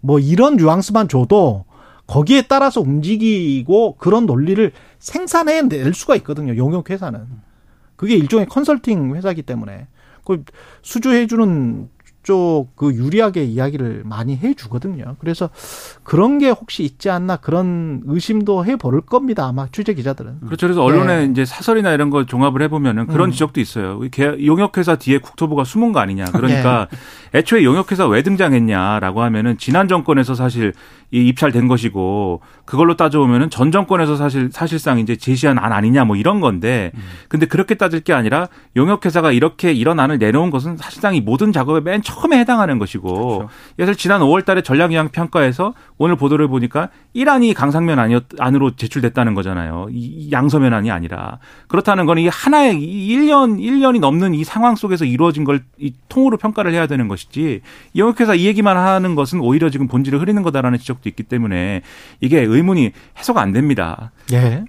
[0.00, 1.64] 뭐 이런 뉘앙스만 줘도
[2.06, 6.56] 거기에 따라서 움직이고 그런 논리를 생산해 낼 수가 있거든요.
[6.56, 7.26] 용역 회사는
[7.96, 9.88] 그게 일종의 컨설팅 회사이기 때문에
[10.24, 10.42] 그
[10.82, 11.88] 수주해 주는
[12.24, 15.14] 쪽 그 유리하게 이야기를 많이 해 주거든요.
[15.20, 15.50] 그래서
[16.02, 19.46] 그런 게 혹시 있지 않나 그런 의심도 해볼 겁니다.
[19.46, 20.40] 아마 취재 기자들은.
[20.40, 20.66] 그렇죠.
[20.66, 21.30] 그래서 언론에 네.
[21.30, 23.32] 이제 사설이나 이런 거 종합을 해 보면은 그런 음.
[23.32, 24.00] 지적도 있어요.
[24.10, 26.24] 개- 용역회사 뒤에 국토부가 숨은 거 아니냐.
[26.32, 26.88] 그러니까
[27.32, 27.38] 네.
[27.40, 30.72] 애초에 용역회사 왜 등장했냐라고 하면은 지난 정권에서 사실
[31.03, 36.40] 이 입찰된 것이고 그걸로 따져보면은 전 정권에서 사실 사실상 이제 제시한 안 아니냐 뭐 이런
[36.40, 36.92] 건데
[37.28, 41.52] 근데 그렇게 따질 게 아니라 용역 회사가 이렇게 이런 안을 내놓은 것은 사실상 이 모든
[41.52, 43.48] 작업에 맨 처음에 해당하는 것이고 그렇죠.
[43.78, 49.34] 예를 지난 5월 달에 전략 영향 평가에서 오늘 보도를 보니까 1안이 강상면 안이었, 안으로 제출됐다는
[49.34, 49.86] 거잖아요.
[49.90, 51.38] 이- 이 양서면 안이 아니라.
[51.68, 56.72] 그렇다는 건 하나의 이 1년, 1년이 넘는 이 상황 속에서 이루어진 걸 이 통으로 평가를
[56.72, 57.60] 해야 되는 것이지
[57.94, 61.82] 이 영역회사 이 얘기만 하는 것은 오히려 지금 본질을 흐리는 거다라는 지적도 있기 때문에
[62.20, 64.12] 이게 의문이 해소가 안 됩니다.
[64.32, 64.64] 예.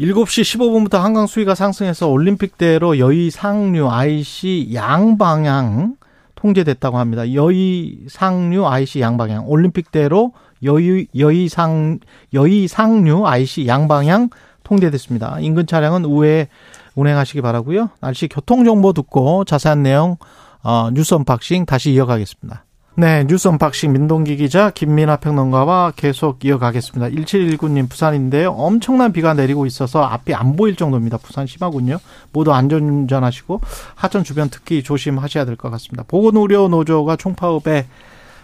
[0.00, 5.96] 7시 15분부터 한강 수위가 상승해서 올림픽대로 여의 상류 IC 양방향
[6.34, 7.32] 통제됐다고 합니다.
[7.34, 10.32] 여의 상류 IC 양방향 올림픽대로
[10.64, 11.98] 여의 여의 상
[12.32, 14.30] 여의 상류 IC 양방향
[14.64, 15.38] 통제됐습니다.
[15.40, 16.48] 인근 차량은 우회해
[16.94, 17.90] 운행하시기 바라고요.
[18.00, 20.16] 날씨 교통 정보 듣고 자세한 내용
[20.62, 22.64] 어, 뉴스 unboxing 다시 이어가겠습니다.
[22.94, 27.08] 네, 뉴스 unboxing 민동기 기자 김민하 평론가와 계속 이어가겠습니다.
[27.22, 28.50] 1719님 부산인데요.
[28.50, 31.16] 엄청난 비가 내리고 있어서 앞이 안 보일 정도입니다.
[31.16, 31.98] 부산 심하군요.
[32.34, 33.62] 모두 안전운전하시고
[33.94, 36.04] 하천 주변 특히 조심하셔야 될 것 같습니다.
[36.06, 37.86] 보건의료 노조가 총파업에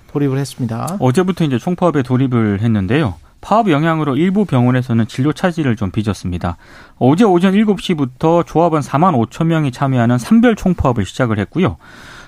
[0.09, 0.97] 돌입을 했습니다.
[0.99, 3.14] 어제부터 이제 총파업에 돌입을 했는데요.
[3.40, 6.57] 파업 영향으로 일부 병원에서는 진료 차질을 좀 빚었습니다.
[6.99, 11.77] 어제 오전 7시부터 조합원 4만 5천 명이 참여하는 산별 총파업을 시작을 했고요.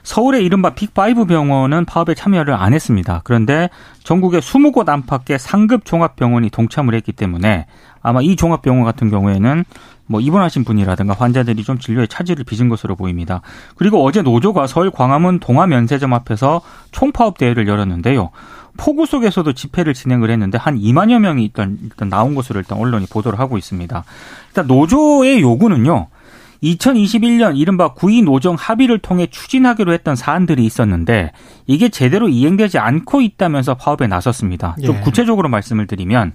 [0.02, 3.20] 서울의 이른바 빅5 병원은 파업에 참여를 안 했습니다.
[3.24, 3.68] 그런데
[4.04, 7.66] 전국의 20곳 안팎의 상급 종합병원이 동참을 했기 때문에
[8.02, 9.64] 아마 이 종합병원 같은 경우에는
[10.10, 13.42] 뭐 입원하신 분이라든가 환자들이 좀 진료에 차질을 빚은 것으로 보입니다.
[13.76, 18.30] 그리고 어제 노조가 서울 광화문 동화면세점 앞에서 총파업 대회를 열었는데요.
[18.76, 23.38] 폭우 속에서도 집회를 진행을 했는데 한 2만여 명이 일단 일단 나온 것으로 일단 언론이 보도를
[23.38, 24.04] 하고 있습니다.
[24.48, 26.08] 일단 노조의 요구는요.
[26.64, 31.30] 2021년 이른바 구이 노정 합의를 통해 추진하기로 했던 사안들이 있었는데
[31.66, 34.76] 이게 제대로 이행되지 않고 있다면서 파업에 나섰습니다.
[34.84, 35.00] 좀 예.
[35.00, 36.32] 구체적으로 말씀을 드리면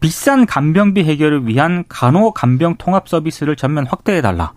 [0.00, 4.52] 비싼 간병비 해결을 위한 간호 간병 통합 서비스를 전면 확대해 달라.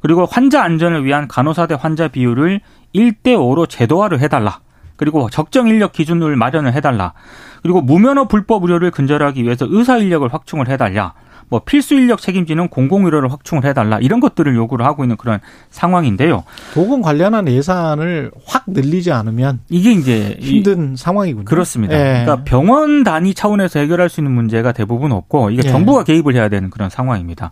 [0.00, 2.60] 그리고 환자 안전을 위한 간호사 대 환자 비율을
[2.94, 4.60] 1대 5로 제도화를 해 달라.
[4.96, 7.14] 그리고 적정 인력 기준을 마련을 해 달라.
[7.62, 11.14] 그리고 무면허 불법 의료를 근절하기 위해서 의사 인력을 확충을 해 달라.
[11.52, 15.38] 뭐 필수 인력 책임지는 공공의료를 확충을 해달라 이런 것들을 요구를 하고 있는 그런
[15.68, 16.44] 상황인데요.
[16.72, 21.44] 보건 관련한 예산을 확 늘리지 않으면 이게 이제 이- 힘든 상황이군요.
[21.44, 21.94] 그렇습니다.
[21.94, 22.24] 예.
[22.24, 25.70] 그러니까 병원 단위 차원에서 해결할 수 있는 문제가 대부분 없고 이게 예.
[25.70, 27.50] 정부가 개입을 해야 되는 그런 상황입니다.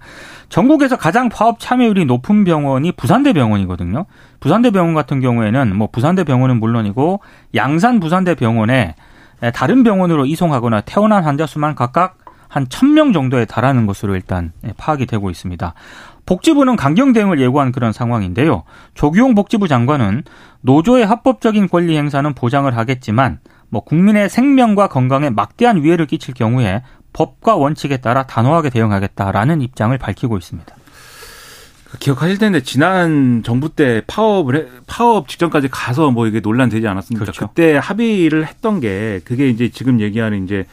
[0.49, 4.07] 전국에서 가장 파업 참여율이 높은 병원이 부산대 병원이거든요.
[4.41, 7.21] 부산대 병원 같은 경우에는 뭐 부산대 병원은 물론이고
[7.55, 8.95] 양산 부산대 병원에
[9.55, 12.17] 다른 병원으로 이송하거나 퇴원한 환자 수만 각각
[12.51, 15.73] 한 1000명 정도에 달하는 것으로 일단 파악이 되고 있습니다.
[16.27, 18.65] 복지부는 강경 대응을 예고한 그런 상황인데요.
[18.95, 20.25] 조규용 복지부 장관은
[20.61, 26.83] 노조의 합법적인 권리 행사는 보장을 하겠지만 뭐 국민의 생명과 건강에 막대한 위해를 끼칠 경우에
[27.13, 30.75] 법과 원칙에 따라 단호하게 대응하겠다라는 입장을 밝히고 있습니다.
[31.99, 37.25] 기억하실 텐데 지난 정부 때 파업을 해, 파업 직전까지 가서 뭐 이게 논란되지 않았습니까?
[37.25, 37.49] 그렇죠.
[37.49, 40.67] 그때 합의를 했던 게 그게 이제 지금 얘기하는 이제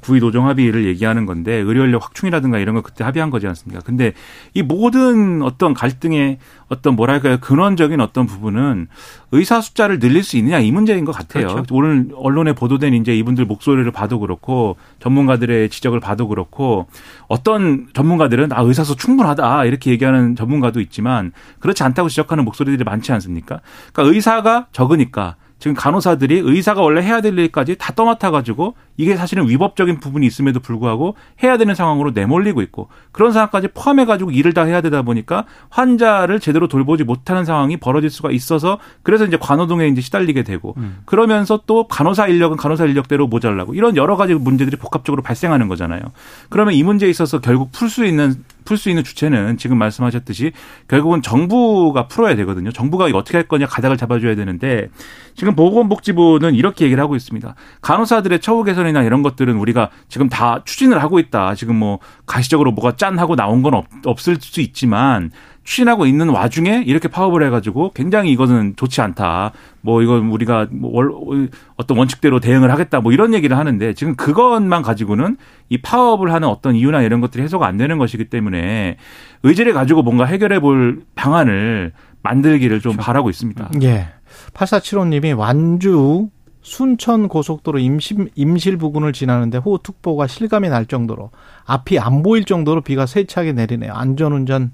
[0.00, 3.82] 구의 노정 합의를 얘기하는 건데 의료 인력 확충이라든가 이런 거 그때 합의한 거지 않습니까?
[3.84, 4.12] 근데
[4.54, 8.88] 이 모든 어떤 갈등의 어떤 뭐랄까요 근원적인 어떤 부분은
[9.32, 11.48] 의사 숫자를 늘릴 수 있느냐 이 문제인 것 같아요.
[11.48, 11.74] 그렇죠.
[11.74, 16.86] 오늘 언론에 보도된 이제 이분들 목소리를 봐도 그렇고 전문가들의 지적을 봐도 그렇고
[17.28, 23.12] 어떤 전문가들은 아 의사 수 충분하다 이렇게 얘기하는 전문가도 있지만 그렇지 않다고 지적하는 목소리들이 많지
[23.12, 23.60] 않습니까?
[23.92, 29.48] 그러니까 의사가 적으니까 지금 간호사들이 의사가 원래 해야 될 일까지 다 떠맡아 가지고 이게 사실은
[29.48, 34.64] 위법적인 부분이 있음에도 불구하고 해야 되는 상황으로 내몰리고 있고 그런 상황까지 포함해 가지고 일을 다
[34.64, 40.00] 해야 되다 보니까 환자를 제대로 돌보지 못하는 상황이 벌어질 수가 있어서 그래서 이제 관호동에 이제
[40.00, 40.98] 시달리게 되고 음.
[41.04, 46.00] 그러면서 또 간호사 인력은 간호사 인력대로 모자라고 이런 여러 가지 문제들이 복합적으로 발생하는 거잖아요.
[46.48, 50.52] 그러면 이 문제에 있어서 결국 풀 수 있는 풀 수 있는 주체는 지금 말씀하셨듯이
[50.88, 52.72] 결국은 정부가 풀어야 되거든요.
[52.72, 54.88] 정부가 어떻게 할 거냐 가닥을 잡아줘야 되는데
[55.34, 57.54] 지금 보건복지부는 이렇게 얘기를 하고 있습니다.
[57.80, 61.54] 간호사들의 처우 개선이나 이런 것들은 우리가 지금 다 추진을 하고 있다.
[61.54, 65.30] 지금 뭐 가시적으로 뭐가 짠 하고 나온 건 없, 없을 수 있지만
[65.64, 69.52] 추진하고 있는 와중에 이렇게 파업을 해가지고 굉장히 이것은 좋지 않다.
[69.80, 70.92] 뭐 이건 우리가 뭐
[71.76, 73.00] 어떤 원칙대로 대응을 하겠다.
[73.00, 75.36] 뭐 이런 얘기를 하는데 지금 그것만 가지고는
[75.68, 78.96] 이 파업을 하는 어떤 이유나 이런 것들이 해소가 안 되는 것이기 때문에
[79.42, 83.06] 의지를 가지고 뭔가 해결해 볼 방안을 만들기를 좀 그렇죠.
[83.06, 83.70] 바라고 있습니다.
[83.82, 84.08] 예.
[84.54, 86.28] 8475님이 완주
[86.62, 91.30] 순천 고속도로 임실, 임실 부근을 지나는데 호우특보가 실감이 날 정도로
[91.64, 93.92] 앞이 안 보일 정도로 비가 세차게 내리네요.
[93.92, 94.70] 안전운전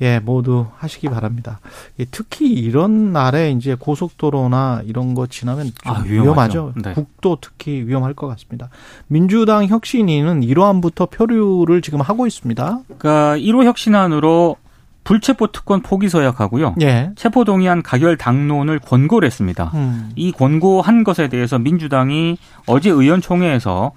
[0.00, 1.60] 예, 모두 하시기 바랍니다.
[1.98, 6.72] 예, 특히 이런 날에 이제 고속도로나 이런 거 지나면 아, 위험하죠.
[6.82, 6.92] 네.
[6.94, 8.70] 국도 특히 위험할 것 같습니다.
[9.06, 12.80] 민주당 혁신위는 1호안부터 표류를 지금 하고 있습니다.
[12.86, 14.56] 그러니까 1호 혁신안으로
[15.04, 16.76] 불체포 특권 포기 서약하고요.
[16.82, 17.10] 예.
[17.16, 19.70] 체포 동의안 가결 당론을 권고를 했습니다.
[19.74, 20.10] 음.
[20.14, 23.92] 이 권고한 것에 대해서 민주당이 어제 의원총회에서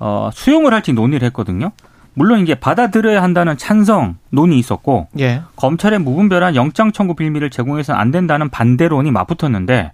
[0.00, 1.72] 어, 수용을 할지 논의를 했거든요.
[2.20, 5.40] 물론 이게 받아들여야 한다는 찬성 논이 있었고 예.
[5.56, 9.92] 검찰의 무분별한 영장 청구 빌미를 제공해서는 안 된다는 반대론이 맞붙었는데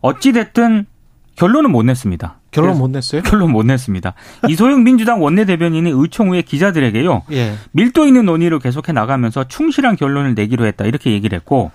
[0.00, 0.86] 어찌 됐든
[1.34, 2.38] 결론은 못 냈습니다.
[2.52, 3.22] 결론 못 냈어요?
[3.22, 4.14] 결론 못 냈습니다.
[4.48, 7.22] 이소영 민주당 원내대변인이 의총 후에 기자들에게요.
[7.32, 7.54] 예.
[7.72, 11.72] 밀도 있는 논의를 계속해 나가면서 충실한 결론을 내기로 했다 이렇게 얘기를 했고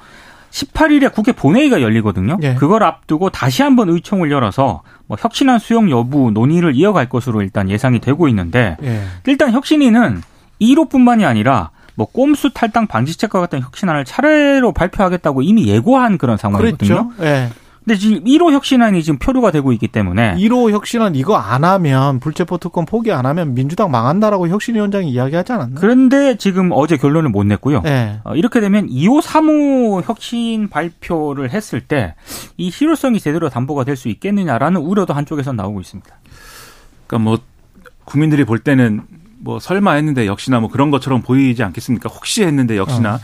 [0.51, 2.37] 18일에 국회 본회의가 열리거든요.
[2.43, 2.55] 예.
[2.55, 7.99] 그걸 앞두고 다시 한번 의총을 열어서 뭐 혁신안 수용 여부 논의를 이어갈 것으로 일단 예상이
[7.99, 9.03] 되고 있는데 예.
[9.27, 10.21] 일단 혁신위는
[10.61, 17.09] 1호뿐만이 아니라 뭐 꼼수 탈당 방지책과 같은 혁신안을 차례로 발표하겠다고 이미 예고한 그런 상황이거든요.
[17.09, 17.23] 그렇죠.
[17.23, 17.49] 예.
[17.83, 22.59] 근데 지금 1호 혁신안이 지금 표류가 되고 있기 때문에 1호 혁신안 이거 안 하면 불체포
[22.59, 25.79] 특권 포기 안 하면 민주당 망한다라고 혁신위원장이 이야기하지 않았나요?
[25.79, 27.81] 그런데 지금 어제 결론을 못 냈고요.
[27.81, 28.19] 네.
[28.23, 32.13] 어, 이렇게 되면 2호, 3호 혁신 발표를 했을 때
[32.57, 36.09] 이 실효성이 제대로 담보가 될 수 있겠느냐라는 우려도 한쪽에서 나오고 있습니다.
[37.07, 37.39] 그러니까 뭐
[38.05, 39.01] 국민들이 볼 때는
[39.39, 42.09] 뭐 설마 했는데 역시나 뭐 그런 것처럼 보이지 않겠습니까?
[42.09, 43.19] 혹시 했는데 역시나 어.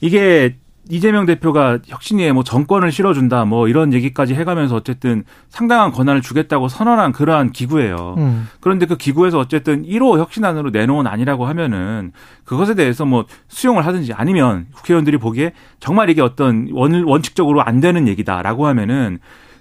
[0.00, 0.56] 이게
[0.90, 7.12] 이재명 대표가 혁신위에 뭐 정권을 실어준다 뭐 이런 얘기까지 해가면서 어쨌든 상당한 권한을 주겠다고 선언한
[7.12, 8.16] 그러한 기구예요.
[8.18, 8.48] 음.
[8.60, 12.12] 그런데 그 기구에서 어쨌든 1호 혁신안으로 내놓은 아니라고 하면은
[12.44, 18.08] 그것에 대해서 뭐 수용을 하든지 아니면 국회의원들이 보기에 정말 이게 어떤 원, 원칙적으로 안 되는
[18.08, 19.20] 얘기다라고 하면은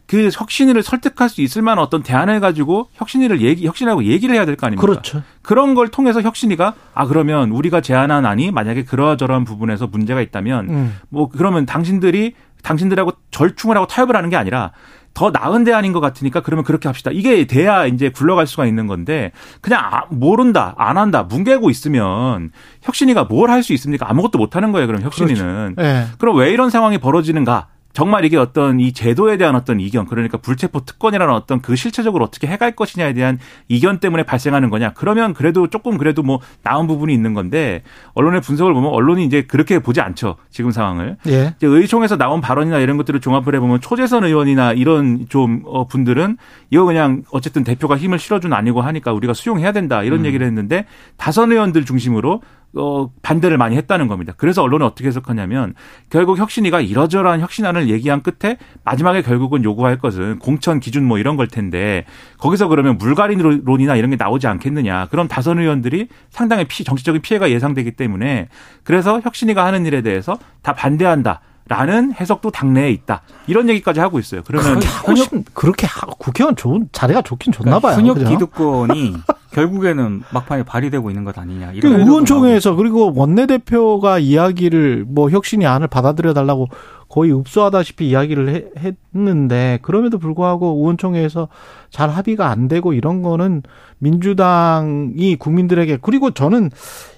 [0.10, 4.56] 그 혁신위를 설득할 수 있을 만한 어떤 대안을 가지고 혁신위를 얘기 혁신하고 얘기를 해야 될
[4.56, 4.82] 거 아닙니까?
[4.86, 5.22] 그렇죠.
[5.44, 10.96] 그런 걸 통해서 혁신위가 아 그러면 우리가 제안한 안이 만약에 그러저러한 부분에서 문제가 있다면 음.
[11.10, 14.72] 뭐 그러면 당신들이 당신들하고 절충을 하고 타협을 하는 게 아니라
[15.14, 17.12] 더 나은 대안인 것 같으니까 그러면 그렇게 합시다.
[17.14, 23.26] 이게 돼야 이제 굴러갈 수가 있는 건데 그냥 아, 모른다, 안 한다, 뭉개고 있으면 혁신이가
[23.26, 24.10] 뭘 할 수 있습니까?
[24.10, 24.88] 아무것도 못 하는 거예요.
[24.88, 25.76] 그럼 혁신이는.
[25.76, 25.82] 그렇죠.
[25.82, 26.08] 네.
[26.18, 27.68] 그럼 왜 이런 상황이 벌어지는가?
[27.94, 32.48] 정말 이게 어떤 이 제도에 대한 어떤 이견, 그러니까 불체포 특권이라는 어떤 그 실체적으로 어떻게
[32.48, 34.94] 해갈 것이냐에 대한 이견 때문에 발생하는 거냐.
[34.94, 37.82] 그러면 그래도 조금 그래도 뭐 나은 부분이 있는 건데
[38.14, 40.36] 언론의 분석을 보면 언론이 이제 그렇게 보지 않죠.
[40.50, 41.18] 지금 상황을.
[41.28, 41.56] 예.
[41.58, 46.38] 이제 의총에서 나온 발언이나 이런 것들을 종합을 해보면 초재선 의원이나 이런 좀 어, 분들은
[46.70, 50.26] 이거 그냥 어쨌든 대표가 힘을 실어준 아니고 하니까 우리가 수용해야 된다 이런 음.
[50.26, 50.86] 얘기를 했는데
[51.18, 52.42] 다선 의원들 중심으로
[52.76, 54.34] 어, 반대를 많이 했다는 겁니다.
[54.38, 55.74] 그래서 언론은 어떻게 해석하냐면
[56.10, 61.48] 결국 혁신이가 이러저러한 혁신안을 얘기한 끝에 마지막에 결국은 요구할 것은 공천 기준 뭐 이런 걸
[61.48, 62.06] 텐데
[62.38, 65.08] 거기서 그러면 물갈이론이나 이런 게 나오지 않겠느냐.
[65.10, 68.50] 그럼 다선 의원들이 상당히 피, 정치적인 피해가 예상되기 때문에
[68.84, 71.42] 그래서 혁신이가 하는 일에 대해서 다 반대한다.
[71.68, 73.22] 라는 해석도 당내에 있다.
[73.46, 74.42] 이런 얘기까지 하고 있어요.
[74.44, 77.96] 그러면 현역 그렇게 국회의원 좋은 자리가 좋긴 좋나 봐요.
[77.96, 79.14] 현역 기득권이
[79.52, 81.72] 결국에는 막판에 발휘되고 있는 것 아니냐.
[81.74, 86.68] 이런 그 의원총회에서 그리고 원내대표가 이야기를 뭐 혁신이 안을 받아들여 달라고
[87.10, 91.48] 거의 읍소하다시피 이야기를 해, 했는데 그럼에도 불구하고 의원총회에서
[91.90, 93.64] 잘 합의가 안 되고 이런 거는
[93.98, 96.70] 민주당이 국민들에게 그리고 저는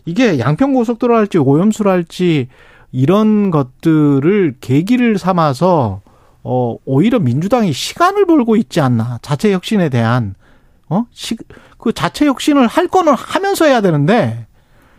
[0.05, 2.47] 이게 양평 고속도로 할지 오염수를 할지
[2.93, 6.01] 이런 것들을 계기를 삼아서
[6.43, 10.35] 어 오히려 민주당이 시간을 벌고 있지 않나 자체 혁신에 대한
[10.91, 14.47] 어그 자체 혁신을 할 거는 하면서 해야 되는데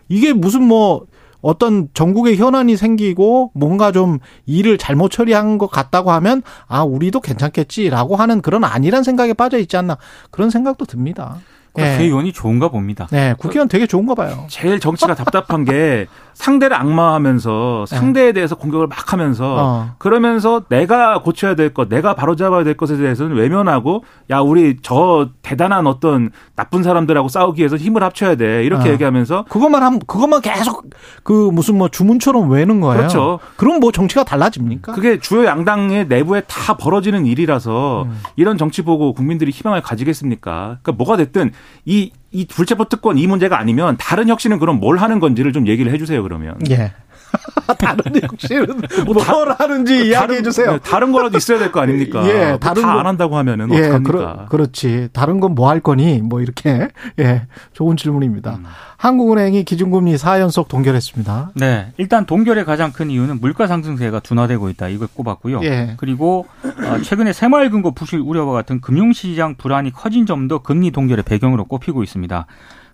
[0.08, 1.06] 이게 무슨 뭐
[1.40, 8.16] 어떤 전국의 현안이 생기고 뭔가 좀 일을 잘못 처리한 것 같다고 하면 아 우리도 괜찮겠지라고
[8.16, 9.98] 하는 그런 아니란 생각에 빠져 있지 않나
[10.30, 11.40] 그런 생각도 듭니다.
[11.74, 11.92] 네.
[11.92, 13.08] 국회의원이 좋은가 봅니다.
[13.10, 14.44] 네, 국회의원 되게 좋은가 봐요.
[14.48, 19.94] 제일 정치가 답답한 게 상대를 악마하면서 상대에 대해서 공격을 막 하면서 어.
[19.98, 25.86] 그러면서 내가 고쳐야 될 것, 내가 바로잡아야 될 것에 대해서는 외면하고 야 우리 저 대단한
[25.86, 28.92] 어떤 나쁜 사람들하고 싸우기 위해서 힘을 합쳐야 돼 이렇게 어.
[28.92, 30.90] 얘기하면서 그것만 한 그것만 계속
[31.22, 32.96] 그 무슨 뭐 주문처럼 외는 거예요.
[32.98, 33.38] 그렇죠.
[33.56, 34.92] 그럼 뭐 정치가 달라집니까?
[34.92, 38.20] 그게 주요 양당의 내부에 다 벌어지는 일이라서 음.
[38.36, 40.78] 이런 정치 보고 국민들이 희망을 가지겠습니까?
[40.82, 41.52] 그러니까 뭐가 됐든
[41.84, 45.92] 이, 이 불체포 특권 이 문제가 아니면 다른 혁신은 그럼 뭘 하는 건지를 좀 얘기를
[45.92, 46.58] 해 주세요 그러면.
[46.70, 46.92] 예.
[47.78, 50.72] 다른 혁신은 뭐뭘 하는지 이야기해 주세요.
[50.72, 52.22] 네, 다른 거라도 있어야 될 거 아닙니까?
[52.28, 54.12] 예, 뭐 다른 다안 한다고 하면은 예, 어떡합니까?
[54.12, 55.08] 그러, 그렇지.
[55.12, 56.20] 다른 건 뭐 할 거니?
[56.20, 58.56] 뭐 이렇게 예, 좋은 질문입니다.
[58.56, 58.64] 음.
[58.96, 61.52] 한국은행이 기준금리 4연속 동결했습니다.
[61.56, 64.88] 네, 일단 동결의 가장 큰 이유는 물가 상승세가 둔화되고 있다.
[64.88, 65.60] 이걸 꼽았고요.
[65.64, 65.94] 예.
[65.96, 72.02] 그리고 어, 최근에 새마을금고 부실 우려와 같은 금융시장 불안이 커진 점도 금리 동결의 배경으로 꼽히고
[72.02, 72.46] 있습니다.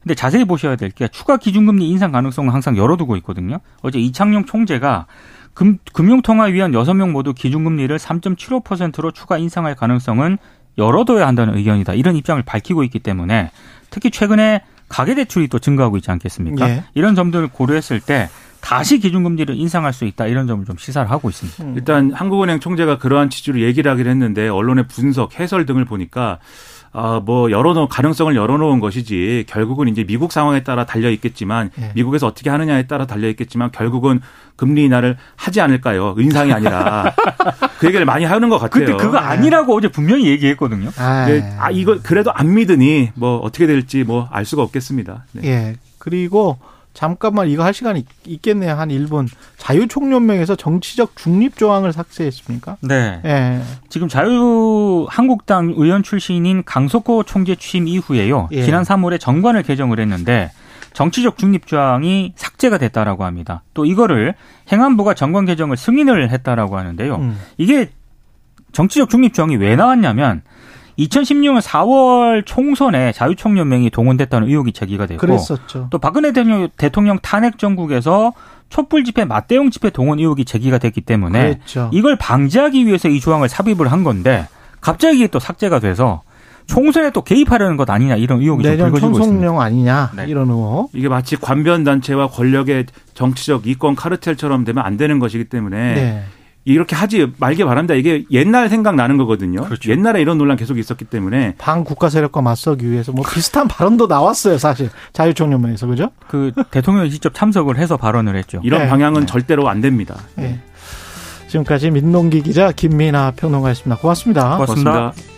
[0.03, 3.61] 근데 자세히 보셔야 될 게 추가 기준금리 인상 가능성은 항상 열어두고 있거든요.
[3.83, 5.07] 어제 이창용 총재가
[5.55, 10.39] 금, 금융통화위원 6명 모두 기준금리를 3.75%로 추가 인상할 가능성은
[10.79, 11.95] 열어둬야 한다는 의견이다.
[11.95, 13.51] 이런 입장을 밝히고 있기 때문에
[13.91, 16.69] 특히 최근에 가계대출이 또 증가하고 있지 않겠습니까?
[16.69, 16.85] 예.
[16.95, 18.29] 이런 점들을 고려했을 때
[18.61, 21.65] 다시 기준금리를 인상할 수 있다 이런 점을 좀 시사를 하고 있습니다.
[21.65, 21.75] 음.
[21.77, 26.39] 일단 한국은행 총재가 그러한 취지로 얘기를 하긴 했는데 언론의 분석, 해설 등을 보니까
[26.92, 31.92] 아, 뭐 열어놓은 가능성을 열어놓은 것이지 결국은 이제 미국 상황에 따라 달려 있겠지만 네.
[31.94, 34.20] 미국에서 어떻게 하느냐에 따라 달려 있겠지만 결국은
[34.57, 36.14] 금리 인하를 하지 않을까요?
[36.18, 37.14] 인상이 아니라
[37.79, 38.87] 그 얘기를 많이 하는 것 같아요.
[38.87, 39.87] 근데 그거 아니라고 네.
[39.87, 40.90] 어제 분명히 얘기했거든요.
[40.90, 41.57] 네.
[41.59, 45.24] 아 이거 그래도 안 믿으니 뭐 어떻게 될지 뭐 알 수가 없겠습니다.
[45.33, 45.48] 네.
[45.48, 45.77] 예.
[45.98, 46.59] 그리고
[46.99, 48.75] 잠깐만 이거 할 시간이 있겠네요.
[48.75, 49.29] 한 1분.
[49.57, 52.79] 자유총연맹에서 정치적 중립 조항을 삭제했습니까?
[52.81, 53.21] 네.
[53.25, 53.61] 예.
[53.89, 58.49] 지금 자유 한국당 의원 출신인 강석호 총재 취임 이후에요.
[58.51, 58.65] 예.
[58.65, 60.51] 지난 3월에 정관을 개정을 했는데
[60.93, 63.63] 정치적 중립 조항이 삭제가 됐다라고 합니다.
[63.75, 64.35] 또 이거를
[64.73, 67.15] 행안부가 정관 개정을 승인을 했다라고 하는데요.
[67.15, 67.39] 음.
[67.59, 67.91] 이게
[68.73, 70.43] 정치적 중립 조항이 왜 나왔냐면
[70.99, 75.89] 2016년 4월 총선에 자유총연맹이 동원됐다는 의혹이 제기가 되고 그랬었죠.
[75.91, 78.33] 또 박근혜 대통령, 대통령 탄핵 정국에서
[78.69, 81.91] 촛불 집회 맞대용 집회 동원 의혹이 제기가 됐기 때문에 그랬죠.
[81.93, 84.47] 이걸 방지하기 위해서 이 조항을 삽입을 한 건데
[84.81, 86.23] 갑자기 또 삭제가 돼서
[86.67, 89.25] 총선에 또 개입하려는 것 아니냐 이런 의혹이 좀 불거지고 있습니다.
[89.25, 90.27] 총선용 아니냐 네.
[90.27, 90.91] 이런 의혹.
[90.93, 96.25] 이게 마치 관변 단체와 권력의 정치적 이권 카르텔처럼 되면 안 되는 것이기 때문에 네.
[96.74, 97.94] 이렇게 하지 말게 바란다.
[97.94, 99.62] 이게 옛날 생각 나는 거거든요.
[99.64, 99.90] 그렇죠.
[99.90, 104.90] 옛날에 이런 논란 계속 있었기 때문에 반국가 세력과 맞서기 위해서 뭐 비슷한 발언도 나왔어요, 사실.
[105.12, 106.11] 자유총연맹에서 그죠?
[106.28, 108.61] 그 대통령이 직접 참석을 해서 발언을 했죠.
[108.62, 108.88] 이런 네.
[108.88, 109.26] 방향은 네.
[109.26, 110.16] 절대로 안 됩니다.
[110.35, 110.61] 네.
[111.48, 114.00] 지금까지 민동기 기자 김민아 평론가였습니다.
[114.00, 114.57] 고맙습니다.
[114.57, 114.92] 고맙습니다.
[114.92, 115.38] 고맙습니다.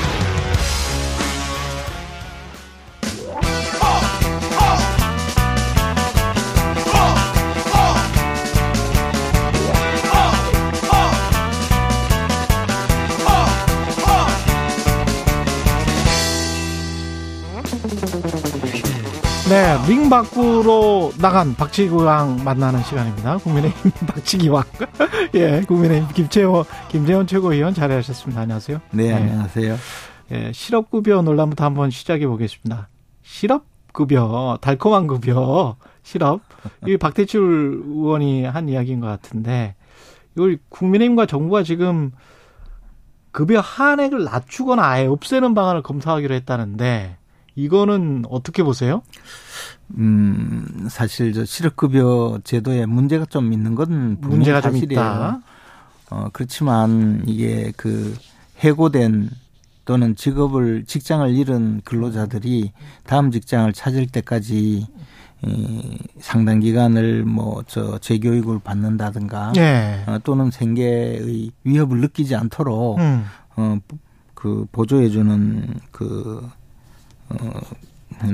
[19.51, 23.35] 네, 링 밖으로 나간 박지구왕 만나는 시간입니다.
[23.39, 24.63] 국민의힘 박지기왕.
[25.35, 28.43] 예, 국민의힘 김채원, 김재원 최고위원 자리하셨습니다.
[28.43, 28.79] 안녕하세요.
[28.91, 29.13] 네, 네.
[29.13, 29.75] 안녕하세요.
[30.31, 32.87] 예, 실업급여 논란부터 한번 시작해 보겠습니다.
[33.23, 36.39] 실업급여, 달콤한 급여, 실업.
[36.87, 39.75] 이 박대출 의원이 한 이야기인 것 같은데,
[40.37, 42.13] 이걸 국민의힘과 정부가 지금
[43.33, 47.17] 급여 한액을 낮추거나 아예 없애는 방안을 검토하기로 했다는데,
[47.55, 49.01] 이거는 어떻게 보세요?
[49.97, 54.87] 음, 사실 저 실업급여 제도에 문제가 좀 있는 건 문제가 사실이에요.
[54.87, 55.39] 좀 있다.
[56.09, 58.15] 어, 그렇지만 이게 그
[58.59, 59.29] 해고된
[59.85, 62.71] 또는 직업을 직장을 잃은 근로자들이
[63.05, 64.87] 다음 직장을 찾을 때까지
[65.43, 70.03] 이 상당 기간을 뭐 저 재교육을 받는다든가 예.
[70.05, 73.25] 어, 또는 생계의 위협을 느끼지 않도록 음.
[73.55, 73.79] 어
[74.41, 76.51] 그 보조해주는 그 어,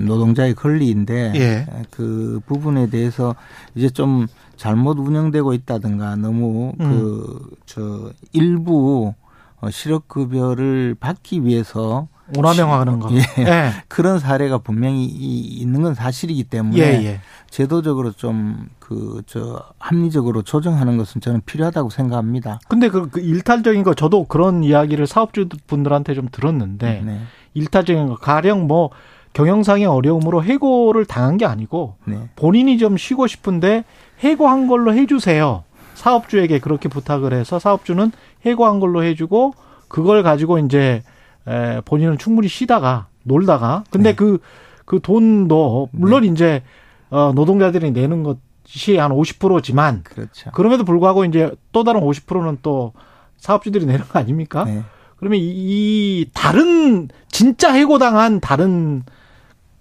[0.06, 1.66] 노동자의 권리인데 예.
[1.92, 3.36] 그 부분에 대해서
[3.76, 4.28] 이제 좀
[4.58, 7.38] 잘못 운영되고 있다든가 너무 음.
[7.66, 9.14] 그저 일부
[9.62, 13.10] 어, 실업급여를 받기 위해서 오남용하는 거.
[13.14, 13.20] 예.
[13.40, 13.72] 예.
[13.88, 17.20] 그런 사례가 분명히 이- 있는 건 사실이기 때문에 예, 예.
[17.50, 22.60] 제도적으로 좀 그 저 합리적으로 조정하는 것은 저는 필요하다고 생각합니다.
[22.70, 27.20] 근데 그, 그 일탈적인 거 저도 그런 이야기를 사업주 분들한테 좀 들었는데 네.
[27.58, 28.92] 일탈적인 거 가령 뭐
[29.34, 32.30] 경영상의 어려움으로 해고를 당한 게 아니고 네.
[32.36, 33.84] 본인이 좀 쉬고 싶은데
[34.20, 35.64] 해고한 걸로 해주세요.
[35.96, 38.12] 사업주에게 그렇게 부탁을 해서 사업주는
[38.46, 39.54] 해고한 걸로 해주고
[39.88, 41.02] 그걸 가지고 이제
[41.48, 44.16] 에, 본인은 충분히 쉬다가 놀다가 근데 네.
[44.16, 46.64] 그그 돈도 물론 이제
[47.10, 50.52] 어, 노동자들이 내는 것이 한 50%지만 그렇죠.
[50.52, 52.94] 그럼에도 불구하고 이제 또 다른 50%는 또
[53.38, 54.66] 사업주들이 내는 거 아닙니까?
[54.66, 54.84] 네.
[55.18, 59.04] 그러면 이, 이 다른 진짜 해고당한 다른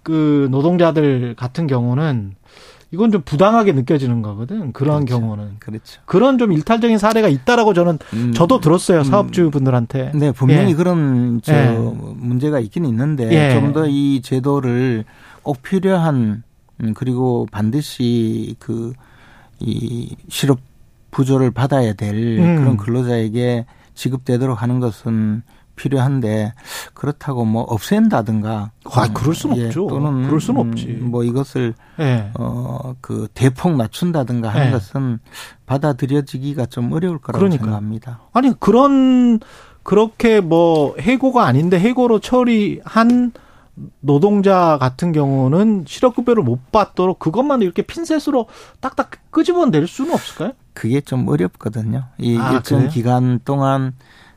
[0.03, 2.34] 그 노동자들 같은 경우는
[2.93, 4.72] 이건 좀 부당하게 느껴지는 거거든.
[4.72, 5.20] 그런 그렇죠.
[5.20, 6.01] 경우는 그렇죠.
[6.05, 9.05] 그런 좀 일탈적인 사례가 있다라고 저는 음, 저도 들었어요 음.
[9.05, 10.12] 사업주 분들한테.
[10.14, 10.74] 네, 분명히 예.
[10.74, 11.76] 그런 저 예.
[11.76, 13.55] 문제가 있긴 있는데 예.
[13.55, 15.05] 좀더 이 제도를
[15.43, 16.43] 꼭 필요한
[16.82, 18.93] 음, 그리고 반드시 그
[19.61, 20.59] 이 실업
[21.11, 22.57] 부조를 받아야 될 음.
[22.57, 23.64] 그런 근로자에게
[23.97, 25.42] 지급되도록 하는 것은
[25.74, 26.55] 필요한데
[26.94, 29.86] 그렇다고 뭐 없앤다든가 아, 그럴 순 예, 없죠.
[29.88, 30.86] 또는 그럴 순 음, 없지.
[30.86, 32.30] 뭐 이것을 예.
[32.34, 34.70] 어그 대폭 낮춘다든가 하는 예.
[34.70, 35.18] 것은
[35.66, 37.66] 받아들여지기가 좀 어려울 거라고 그러니까요.
[37.66, 38.20] 생각합니다.
[38.32, 39.40] 아니 그런
[39.82, 43.32] 그렇게 뭐 해고가 아닌데 해고로 처리한
[44.01, 48.47] 노동자 같은 경우는 실업급여를 못 받도록 그것만 이렇게 핀셋으로
[48.80, 50.53] 딱딱 끄집어낼 수는 없을까요?
[50.77, 52.05] 그게 좀 어렵거든요.
[52.18, 52.91] 이 아, 일정 그래요?
[52.91, 53.95] 기간 동안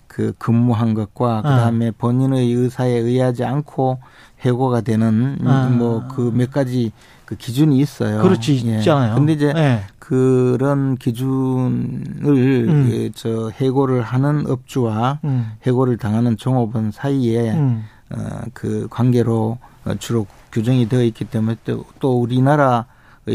[0.07, 3.99] 그 근무한 것과 그다음에 본인의 의사에 의하지 않고
[4.39, 5.67] 해고가 되는 아.
[5.69, 6.93] 뭐그 몇 가지
[7.25, 8.21] 그 기준이 있어요.
[8.21, 8.77] 그렇지 예.
[8.77, 9.15] 있잖아요.
[9.15, 9.81] 근데 이제 예.
[9.99, 12.89] 그런 기준을 음.
[12.89, 15.51] 그저 해고를 하는 업주와 음.
[15.67, 17.83] 해고를 당하는 종업원 사이에 음.
[18.11, 22.85] 어, 그 관계로 어, 주로 규정이 되어 있기 때문에 또, 또 우리나라의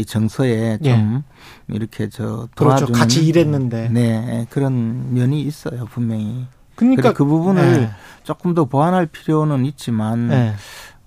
[0.03, 1.23] 정서에 좀
[1.67, 2.27] 이렇게 저 예.
[2.27, 2.49] 그렇죠.
[2.55, 3.89] 도와주는 같이 일했는데.
[3.89, 6.47] 네 그런 면이 있어요 분명히.
[6.75, 7.89] 그러니까 그 부분을 예.
[8.23, 10.53] 조금 더 보완할 필요는 있지만 예.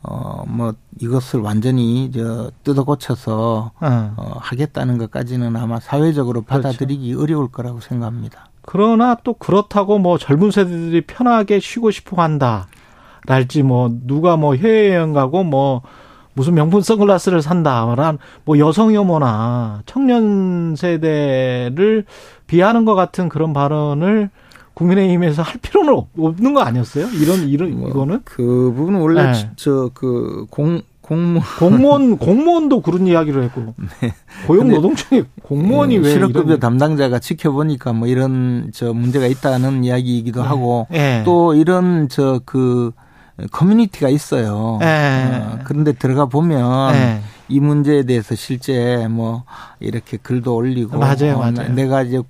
[0.03, 4.15] 어뭐 이것을 완전히 저 뜯어 고쳐서 어.
[4.17, 6.63] 어, 하겠다는 것까지는 아마 사회적으로 그렇죠.
[6.63, 8.49] 받아들이기 어려울 거라고 생각합니다.
[8.63, 12.69] 그러나 또 그렇다고 뭐 젊은 세대들이 편하게 쉬고 싶어 한다.
[13.27, 15.83] 랄지 뭐 누가 뭐 해외여행 가고 뭐
[16.39, 17.85] 무슨 명품 선글라스를 산다.
[17.85, 22.05] 말한 뭐 여성 혐오나 청년 세대를
[22.47, 24.31] 비하는 것 같은 그런 발언을
[24.75, 27.09] 국민의힘에서 할 필요는 없- 없는 거 아니었어요?
[27.21, 29.51] 이런 이런 뭐 이거는 그 부분은 원래 네.
[29.57, 33.75] 저그공 공무 공무원 공무원도 그런 이야기를 했고
[34.47, 40.87] 고용노동청의 공무원이 예, 왜 실업급여 이런 담당자가 지켜보니까 뭐 이런 저 문제가 있다는 이야기이기도 하고
[40.93, 41.23] 예.
[41.25, 42.93] 또 이런 저그
[43.53, 44.79] 커뮤니티가 있어요.
[44.83, 44.87] 예.
[45.43, 47.21] 어, 그런데 들어가 보면 예.
[47.49, 49.45] 이 문제에 대해서 실제 뭐
[49.81, 51.73] 이렇게 글도 올리고 맞아요, 어, 맞아요.
[51.75, 52.21] 내가 이제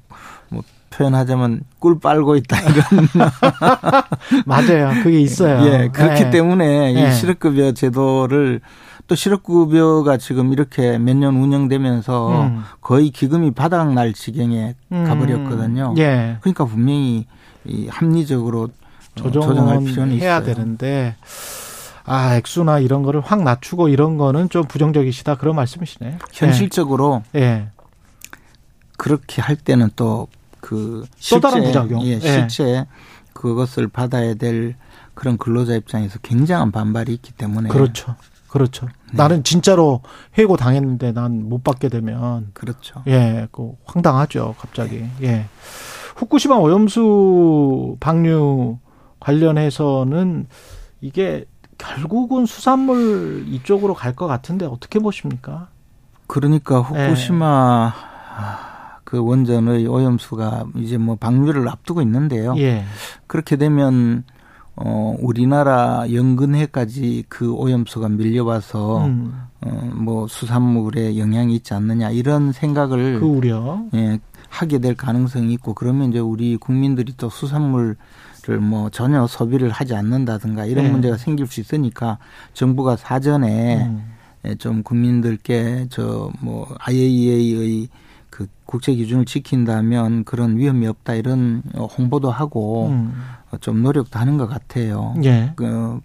[0.51, 3.09] 뭐 표현하자면 꿀 빨고 있다 이런
[4.47, 4.91] 맞아요.
[5.03, 5.65] 그게 있어요.
[5.67, 6.31] 예 그렇기 예.
[6.31, 7.09] 때문에 예.
[7.09, 8.61] 이 실업급여 제도를
[9.07, 12.63] 또 실업급여가 지금 이렇게 몇 년 운영되면서 음.
[12.83, 15.05] 거의 기금이 바닥 날 지경에 음.
[15.05, 15.95] 가버렸거든요.
[15.99, 16.37] 예.
[16.43, 17.27] 그러니까 분명히
[17.65, 18.69] 이 합리적으로 어,
[19.23, 19.87] 조정은
[20.21, 20.45] 해야 있어요.
[20.45, 21.17] 되는데
[22.05, 26.19] 아 액수나 이런 거를 확 낮추고 이런 거는 좀 부정적이시다 그런 말씀이시네.
[26.33, 27.41] 현실적으로 예.
[27.41, 27.69] 예.
[28.97, 30.29] 그렇게 할 때는 또
[30.61, 32.03] 그 또 다른 부작용.
[32.03, 32.21] 예, 예.
[32.21, 32.85] 실제
[33.33, 34.75] 그것을 받아야 될
[35.15, 38.17] 그런 근로자 입장에서 굉장한 반발이 있기 때문에 그렇죠.
[38.49, 38.87] 그렇죠.
[38.87, 38.93] 네.
[39.13, 40.01] 나는 진짜로
[40.37, 43.03] 해고 당했는데 난 못 받게 되면 그렇죠.
[43.07, 45.05] 예, 그 황당하죠, 갑자기.
[45.23, 45.47] 예.
[46.17, 48.79] 후쿠시마 오염수 방류
[49.29, 50.47] 관련해서는
[51.01, 51.45] 이게
[51.77, 55.69] 결국은 수산물 이쪽으로 갈 것 같은데 어떻게 보십니까?
[56.27, 57.05] 그러니까 예.
[57.07, 57.93] 후쿠시마
[59.05, 62.55] 그 원전의 오염수가 이제 뭐 방류를 앞두고 있는데요.
[62.59, 62.85] 예.
[63.27, 64.25] 그렇게 되면
[64.77, 73.27] 어 우리나라 연근해까지 그 오염수가 밀려와서 음, 어뭐 수산물에 영향이 있지 않느냐 이런 생각을 그
[73.27, 73.81] 우려.
[73.95, 77.97] 예, 하게 될 가능성이 있고 그러면 이제 우리 국민들이 또 수산물
[78.49, 80.91] 을 뭐 전혀 소비를 하지 않는다든가 이런 네.
[80.91, 82.19] 문제가 생길 수 있으니까
[82.55, 84.15] 정부가 사전에 음.
[84.59, 87.89] 좀 국민들께 저 뭐 IAEA의
[88.31, 91.63] 그 국제 기준을 지킨다면 그런 위험이 없다 이런
[91.99, 93.13] 홍보도 하고 음.
[93.61, 95.15] 좀 노력도 하는 것 같아요.
[95.25, 95.53] 예.
[95.57, 96.01] 그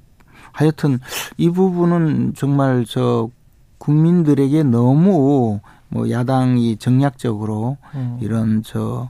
[0.51, 0.99] 하여튼
[1.37, 3.29] 이 부분은 정말 저
[3.77, 8.17] 국민들에게 너무 뭐 야당이 정략적으로 음.
[8.21, 9.09] 이런 저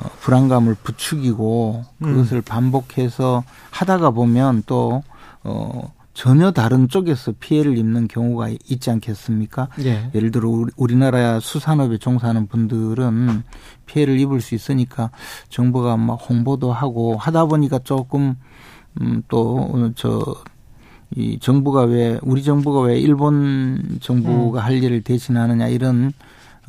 [0.00, 2.42] 어, 불안감을 부추기고 그것을 음.
[2.42, 5.02] 반복해서 하다가 보면 또
[5.44, 9.68] 어, 전혀 다른 쪽에서 피해를 입는 경우가 있지 않겠습니까?
[9.84, 10.10] 예.
[10.14, 13.42] 예를 들어 우리, 나라 수산업에 종사하는 분들은
[13.86, 15.10] 피해를 입을 수 있으니까
[15.48, 18.36] 정부가 막 홍보도 하고 하다 보니까 조금
[19.00, 20.42] 음, 또저
[21.16, 24.64] 이 정부가 왜 우리 정부가 왜 일본 정부가 음.
[24.64, 26.12] 할 일을 대신하느냐 이런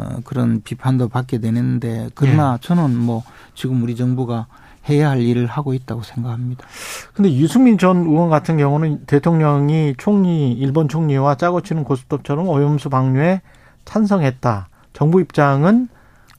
[0.02, 2.58] 어, 그런 비판도 받게 되는데 그러나 네.
[2.62, 3.24] 저는 뭐
[3.56, 4.48] 지금 우리 정부가
[4.90, 6.66] 해야 할 일을 하고 있다고 생각합니다.
[7.14, 13.42] 근데 유승민 전 의원 같은 경우는 대통령이 총리 일본 총리와 짜고 치는 고스톱처럼 오염수 방류에
[13.86, 14.70] 찬성했다.
[14.94, 15.88] 정부 입장은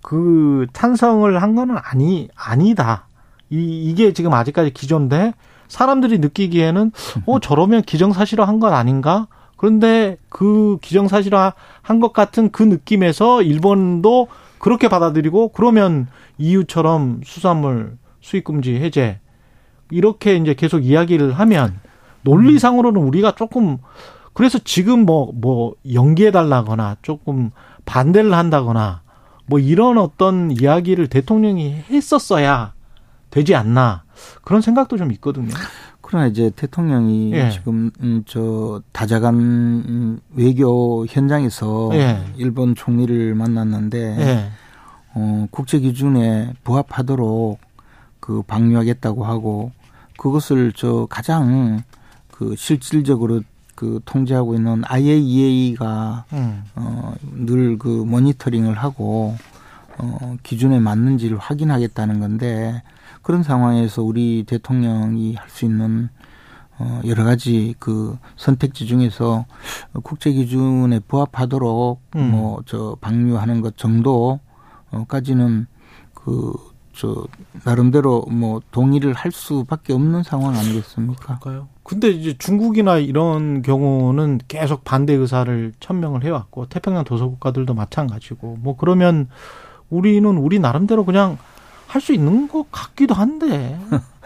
[0.02, 3.06] 그 찬성을 한 거는 아니 아니다.
[3.50, 5.34] 이 이게 지금 아직까지 기존데
[5.68, 6.92] 사람들이 느끼기에는
[7.26, 9.28] 어 저러면 기정사실화 한 건 아닌가?
[9.62, 14.26] 그런데 그 기정사실화 한 것 같은 그 느낌에서 일본도
[14.58, 16.08] 그렇게 받아들이고 그러면
[16.38, 19.20] EU처럼 수산물 수입 금지 해제
[19.88, 21.78] 이렇게 이제 계속 이야기를 하면
[22.22, 23.78] 논리상으로는 우리가 조금
[24.32, 27.52] 그래서 지금 뭐뭐 뭐 연기해 달라거나 조금
[27.84, 29.02] 반대를 한다거나
[29.46, 32.72] 뭐 이런 어떤 이야기를 대통령이 했었어야
[33.30, 34.02] 되지 않나
[34.42, 35.54] 그런 생각도 좀 있거든요.
[36.12, 37.48] 그러나 이제 대통령이 예.
[37.48, 42.22] 지금 음, 저 다자간 음, 외교 현장에서 예.
[42.36, 44.50] 일본 총리를 만났는데 예.
[45.14, 47.58] 어, 국제 기준에 부합하도록
[48.20, 49.72] 그 방류하겠다고 하고
[50.18, 51.82] 그것을 저 가장
[52.30, 53.40] 그 실질적으로
[53.74, 56.62] 그 통제하고 있는 IAEA가 음.
[56.74, 59.34] 어늘 그 모니터링을 하고
[59.96, 62.82] 어 기준에 맞는지를 확인하겠다는 건데
[63.22, 66.08] 그런 상황에서 우리 대통령이 할 수 있는
[66.78, 69.44] 어 여러 가지 그 선택지 중에서
[70.02, 72.30] 국제 기준에 부합하도록 음.
[72.30, 75.66] 뭐저 방류하는 것 정도까지는
[76.14, 77.26] 그저
[77.64, 81.38] 나름대로 뭐 동의를 할 수밖에 없는 상황 아니겠습니까?
[81.38, 81.68] 그럴까요?
[81.82, 89.28] 근데 이제 중국이나 이런 경우는 계속 반대 의사를 천명을 해왔고 태평양 도서국가들도 마찬가지고 뭐 그러면
[89.90, 91.36] 우리는 우리 나름대로 그냥
[91.86, 93.78] 할 수 있는 것 같기도 한데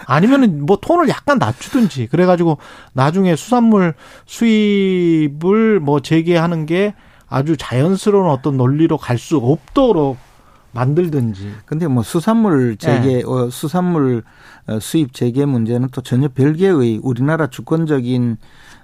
[0.07, 2.59] 아니면은 뭐 톤을 약간 낮추든지 그래가지고
[2.93, 3.95] 나중에 수산물
[4.27, 6.95] 수입을 뭐 재개하는 게
[7.29, 10.17] 아주 자연스러운 어떤 논리로 갈 수 없도록
[10.73, 11.55] 만들든지.
[11.65, 13.23] 근데 뭐 수산물 재개, 네.
[13.25, 14.23] 어, 수산물
[14.69, 18.37] 어, 수입 재개 문제는 또 전혀 별개의 우리나라 주권적인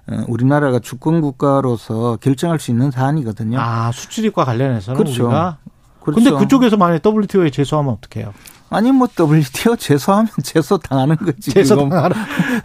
[0.08, 3.58] 어, 우리나라가 주권 국가로서 결정할 수 있는 사안이거든요.
[3.60, 5.24] 아 수출입과 관련해서는 그렇죠.
[5.26, 5.58] 우리가.
[6.00, 6.24] 그렇죠.
[6.24, 8.32] 근데 그쪽에서 만약 WTO에 제소하면 어떡해요?
[8.72, 11.50] 아니 뭐 WTO 제소하면 제소 당하는 거지.
[11.50, 12.16] 제소 당하는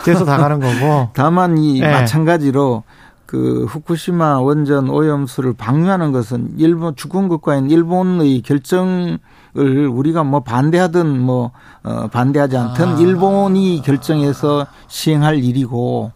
[0.04, 1.10] 제소 당하는 거고.
[1.14, 1.92] 다만 이 네.
[1.92, 2.84] 마찬가지로
[3.26, 9.20] 그 후쿠시마 원전 오염수를 방류하는 것은 일본 주권 국가인 일본의 결정을
[9.92, 11.52] 우리가 뭐 반대하든 뭐
[11.84, 13.00] 어, 반대하지 않든 아.
[13.00, 16.14] 일본이 결정해서 시행할 일이고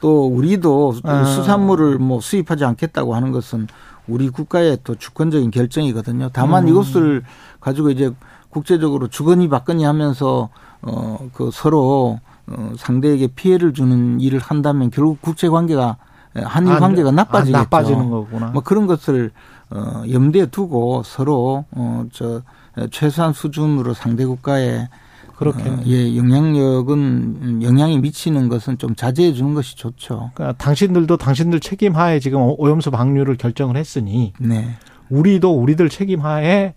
[0.00, 1.24] 또 우리도 아.
[1.24, 3.68] 수산물을 뭐 수입하지 않겠다고 하는 것은
[4.06, 6.30] 우리 국가의 또 주권적인 결정이거든요.
[6.32, 6.68] 다만 음.
[6.68, 7.22] 이것을
[7.60, 8.10] 가지고 이제
[8.54, 10.48] 국제적으로 주거니 받거니 하면서
[10.82, 15.96] 어 그 서로 어 상대에게 피해를 주는 일을 한다면 결국 국제 관계가
[16.34, 17.56] 한일 관계가 나빠지겠죠.
[17.56, 18.46] 아, 나빠지는 거구나.
[18.48, 19.30] 뭐 그런 것을
[19.70, 22.42] 어 염두에 두고 서로 어저
[22.90, 24.88] 최소한 수준으로 상대 국가에
[25.36, 30.30] 그렇게 어, 예 영향력은 영향이 미치는 것은 좀 자제해 주는 것이 좋죠.
[30.34, 34.70] 그러니까 당신들도 당신들 책임하에 지금 오염수 방류를 결정을 했으니 네.
[35.10, 36.74] 우리도 우리들 책임하에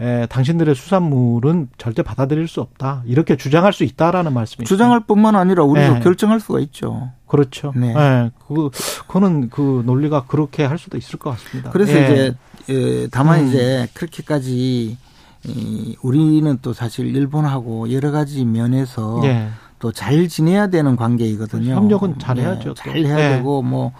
[0.00, 3.02] 에, 당신들의 수산물은 절대 받아들일 수 없다.
[3.06, 4.66] 이렇게 주장할 수 있다라는 말씀이죠.
[4.66, 6.00] 주장할 뿐만 아니라 우리도 네.
[6.00, 7.10] 결정할 수가 있죠.
[7.26, 7.72] 그렇죠.
[7.76, 7.92] 네.
[7.92, 8.30] 네.
[8.48, 8.70] 그,
[9.06, 11.70] 그거는 그 논리가 그렇게 할 수도 있을 것 같습니다.
[11.70, 12.04] 그래서 예.
[12.04, 12.34] 이제,
[12.70, 13.48] 예, 다만 음.
[13.48, 14.96] 이제 그렇게까지
[15.44, 19.48] 이, 우리는 또 사실 일본하고 여러 가지 면에서 예.
[19.80, 21.74] 또잘 지내야 되는 관계이거든요.
[21.74, 22.74] 협력은 잘 해야죠.
[22.74, 23.36] 네, 잘 해야 예.
[23.36, 23.92] 되고 뭐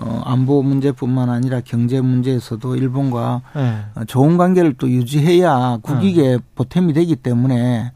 [0.00, 4.04] 어, 안보 문제뿐만 아니라 경제 문제에서도 일본과 네.
[4.06, 6.38] 좋은 관계를 또 유지해야 국익에 네.
[6.54, 7.92] 보탬이 되기 때문에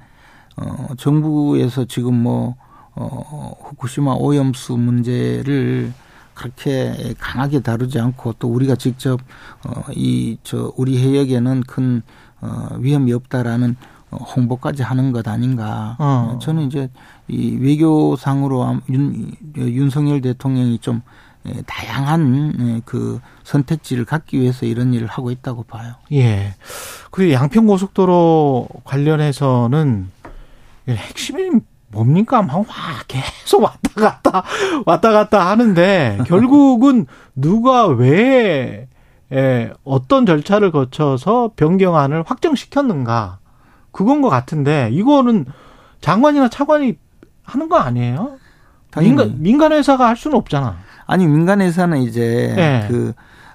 [0.57, 2.57] 어, 정부에서 지금 뭐
[2.94, 5.92] 어, 후쿠시마 오염수 문제를
[6.34, 9.20] 그렇게 강하게 다루지 않고 또 우리가 직접
[9.64, 12.03] 어, 이 저 우리 해역에는 큰
[12.40, 13.76] 어, 위험이 없다라는
[14.11, 15.96] 홍보까지 하는 것 아닌가.
[15.98, 16.38] 어.
[16.42, 16.90] 저는 이제
[17.28, 21.00] 이 외교상으로 윤, 윤석열 대통령이 좀 예,
[21.66, 25.95] 다양한 예, 그 선택지를 갖기 위해서 이런 일을 하고 있다고 봐요.
[26.12, 26.55] 예.
[27.11, 30.11] 그리고 양평 고속도로 관련해서는
[30.88, 31.51] 핵심이
[31.88, 32.43] 뭡니까?
[32.43, 32.64] 막 와,
[33.07, 34.45] 계속 왔다 갔다,
[34.86, 38.88] 왔다 갔다 하는데, 결국은 누가 왜,
[39.30, 43.38] 에, 어떤 절차를 거쳐서 변경안을 확정시켰는가.
[43.93, 45.45] 그건 것 같은데, 이거는
[46.01, 46.97] 장관이나 차관이
[47.43, 48.38] 하는 거 아니에요?
[48.99, 50.78] 민간, 민간 회사가 할 수는 없잖아.
[51.07, 52.86] 아니, 민간 회사는 이제, 네.
[52.88, 53.12] 그,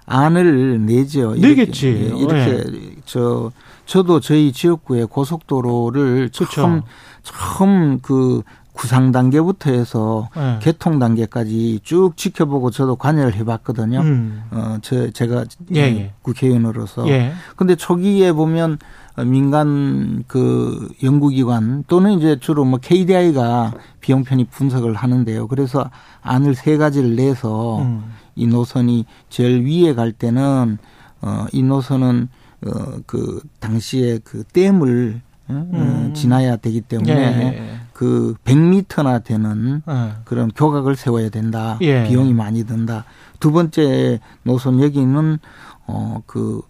[0.07, 1.35] 안을 내죠.
[1.35, 1.89] 내겠지.
[1.89, 2.95] 이렇게, 이렇게 네.
[3.05, 3.51] 저,
[3.85, 6.45] 저도 저희 지역구의 고속도로를 그렇죠.
[6.45, 6.81] 처음
[7.23, 8.41] 처음 그
[8.71, 10.59] 구상 단계부터 해서 네.
[10.61, 14.01] 개통 단계까지 쭉 지켜보고 저도 관여를 해봤거든요.
[14.01, 14.43] 음.
[14.51, 15.45] 어, 저 제가
[15.75, 16.13] 예, 예.
[16.21, 17.09] 국회의원으로서.
[17.09, 17.33] 예.
[17.55, 18.77] 근데 초기에 보면
[19.25, 25.47] 민간 그 연구기관 또는 이제 주로 뭐 KDI가 비용 편입 분석을 하는데요.
[25.47, 25.89] 그래서
[26.21, 28.03] 안을 세 가지를 내서 음.
[28.35, 30.77] 이 노선이 제일 위에 갈 때는
[31.21, 32.29] 어, 이 노선은
[32.65, 32.69] 어,
[33.05, 35.69] 그 당시에 그 댐을 음.
[35.73, 36.13] 음.
[36.13, 37.41] 지나야 되기 때문에 예.
[37.41, 37.79] 예, 예.
[37.93, 40.11] 그 100m나 되는 예.
[40.25, 41.77] 그런 교각을 세워야 된다.
[41.81, 42.07] 예.
[42.07, 43.05] 비용이 많이 든다.
[43.39, 45.39] 두 번째 노선 여기는
[45.85, 46.61] 어그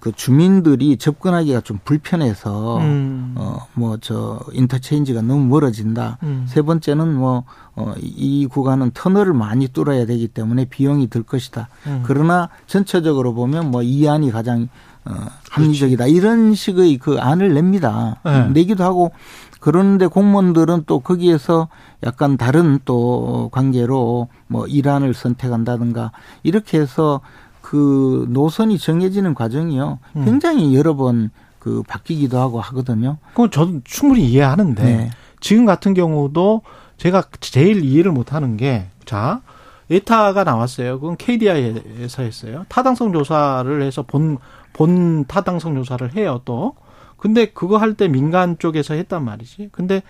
[0.00, 3.34] 그 주민들이 접근하기가 좀 불편해서 음.
[3.36, 6.16] 어뭐 저 인터체인지가 너무 멀어진다.
[6.22, 6.46] 음.
[6.48, 11.68] 세 번째는 뭐어이 구간은 터널을 많이 뚫어야 되기 때문에 비용이 들 것이다.
[11.86, 12.02] 음.
[12.06, 14.68] 그러나 전체적으로 보면 뭐 이 안이 가장
[15.04, 15.12] 어,
[15.50, 16.04] 합리적이다.
[16.04, 16.14] 그렇지.
[16.16, 18.16] 이런 식의 그 안을 냅니다.
[18.24, 18.48] 네.
[18.50, 19.12] 내기도 하고
[19.58, 21.68] 그런데 공무원들은 또 거기에서
[22.02, 27.20] 약간 다른 또 관계로 뭐 일안을 선택한다든가 이렇게 해서
[27.70, 30.00] 그 노선이 정해지는 과정이요.
[30.16, 30.24] 음.
[30.24, 33.18] 굉장히 여러 번 그 바뀌기도 하고 하거든요.
[33.32, 35.10] 그건 저도 충분히 이해하는데 네.
[35.40, 36.62] 지금 같은 경우도
[36.96, 39.42] 제가 제일 이해를 못 하는 게 자,
[39.90, 40.98] 에타가 나왔어요.
[40.98, 42.64] 그건 KDI에서 했어요.
[42.68, 44.38] 타당성 조사를 해서 본,
[44.72, 46.74] 본 타당성 조사를 해요, 또.
[47.18, 49.68] 근데 그거 할 때 민간 쪽에서 했단 말이지.
[49.70, 50.02] 근데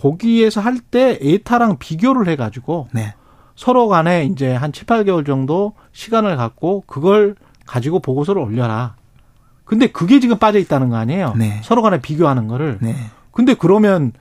[0.00, 3.14] 거기에서 할 때 에타랑 비교를 해가지고 네.
[3.56, 7.34] 서로 간에 이제 한 7, 8개월 정도 시간을 갖고 그걸
[7.66, 8.94] 가지고 보고서를 올려라.
[9.64, 11.34] 근데 그게 지금 빠져 있다는 거 아니에요?
[11.36, 11.60] 네.
[11.64, 12.78] 서로 간에 비교하는 거를.
[12.80, 12.94] 네.
[13.32, 14.12] 근데 그러면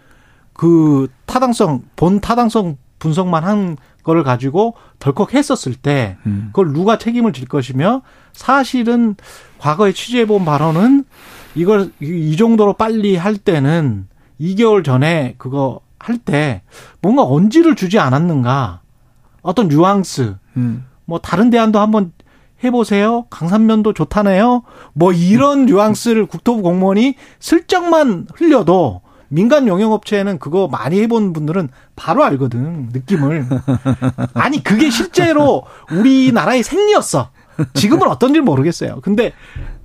[0.53, 6.49] 그 타당성, 본 타당성 분석만 한 거를 가지고 덜컥 했었을 때 음.
[6.53, 8.01] 그걸 누가 책임을 질 것이며
[8.33, 9.15] 사실은
[9.59, 11.05] 과거에 취재해 본 바로는
[11.55, 14.07] 이걸 이 정도로 빨리 할 때는
[14.39, 16.61] 2개월 전에 그거 할 때
[17.01, 18.81] 뭔가 언지를 주지 않았는가
[19.45, 20.85] 어떤 뉘앙스 음.
[21.05, 22.11] 뭐 다른 대안도 한번
[22.63, 31.33] 해보세요 강산면도 좋다네요 뭐 이런 뉘앙스를 국토부 공무원이 슬쩍만 흘려도 민간 용역업체는 그거 많이 해본
[31.33, 33.47] 분들은 바로 알거든 느낌을.
[34.33, 37.29] 아니 그게 실제로 우리나라의 생리였어.
[37.73, 38.99] 지금은 어떤지 모르겠어요.
[39.01, 39.33] 근데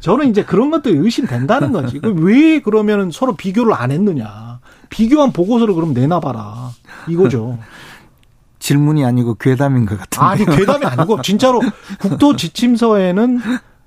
[0.01, 2.01] 저는 이제 그런 것도 의심된다는 거지.
[2.03, 4.61] 왜 그러면은 서로 비교를 안 했느냐.
[4.89, 6.71] 비교한 보고서를 그럼 내놔봐라.
[7.09, 7.59] 이거죠.
[8.61, 10.25] 질문이 아니고 괴담인 것 같은데.
[10.25, 11.61] 아니, 괴담이 아니고, 진짜로
[11.99, 13.41] 국토 지침서에는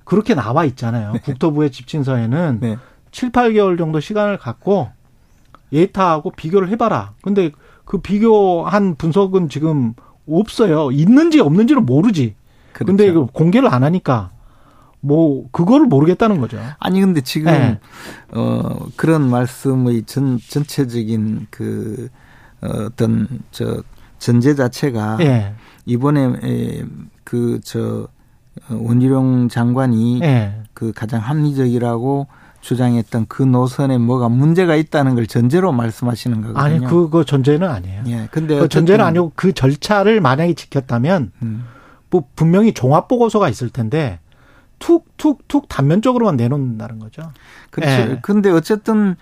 [0.04, 1.14] 그렇게 나와 있잖아요.
[1.24, 2.78] 국토부의 지침서에는 네.
[3.12, 4.90] 7, 8개월 정도 시간을 갖고
[5.72, 7.14] 예타하고 비교를 해봐라.
[7.22, 7.52] 근데
[7.86, 9.94] 그 비교한 분석은 지금
[10.28, 10.92] 없어요.
[10.92, 12.36] 있는지 없는지는 모르지.
[12.74, 12.86] 그렇죠.
[12.86, 14.32] 근데 공개를 안 하니까
[15.00, 16.60] 뭐 그거를 모르겠다는 거죠.
[16.80, 17.80] 아니 근데 지금 네.
[18.32, 22.10] 어 그런 말씀의 전 전체적인 그
[22.62, 23.84] 어, 어떤 저
[24.24, 25.54] 전제 자체가 네.
[25.86, 26.86] 이번에
[27.24, 28.08] 그 저
[28.70, 30.62] 원희룡 장관이 네.
[30.74, 32.28] 그 가장 합리적이라고
[32.62, 36.64] 주장했던 그 노선에 뭐가 문제가 있다는 걸 전제로 말씀하시는 거거든요.
[36.64, 38.04] 아니 그거 전제는 아니에요.
[38.08, 38.28] 예.
[38.32, 41.66] 근데 그 전제는 아니고 그 절차를 만약에 지켰다면 음.
[42.10, 44.20] 뭐 분명히 종합 보고서가 있을 텐데
[44.80, 47.24] 툭툭툭 단면적으로만 내놓는다는 거죠.
[47.70, 47.92] 그렇죠.
[47.92, 48.20] 예.
[48.22, 49.16] 근데 어쨌든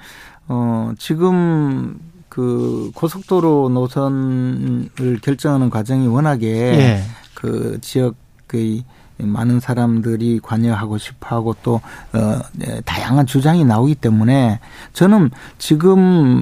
[0.48, 2.00] 어 지금
[2.32, 7.04] 그 고속도로 노선을 결정하는 과정이 워낙에 예.
[7.34, 8.86] 그 지역의
[9.18, 11.82] 많은 사람들이 관여하고 싶어 하고 또
[12.14, 14.62] 어, 네, 다양한 주장이 나오기 때문에
[14.94, 16.00] 저는 지금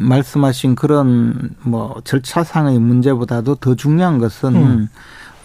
[0.08, 4.90] 말씀하신 그런 뭐 절차상의 문제보다도 더 중요한 것은 음.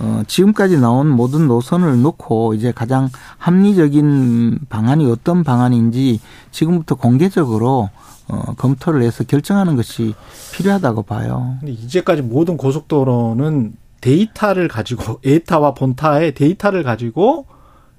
[0.01, 6.21] 어, 지금까지 나온 모든 노선을 놓고 이제 가장 합리적인 방안이 어떤 방안인지
[6.51, 7.91] 지금부터 공개적으로
[8.29, 10.15] 어, 검토를 해서 결정하는 것이
[10.55, 11.57] 필요하다고 봐요.
[11.61, 17.47] 근데 이제까지 모든 고속도로는 데이터를 가지고 에타와 본타의 데이터를 가지고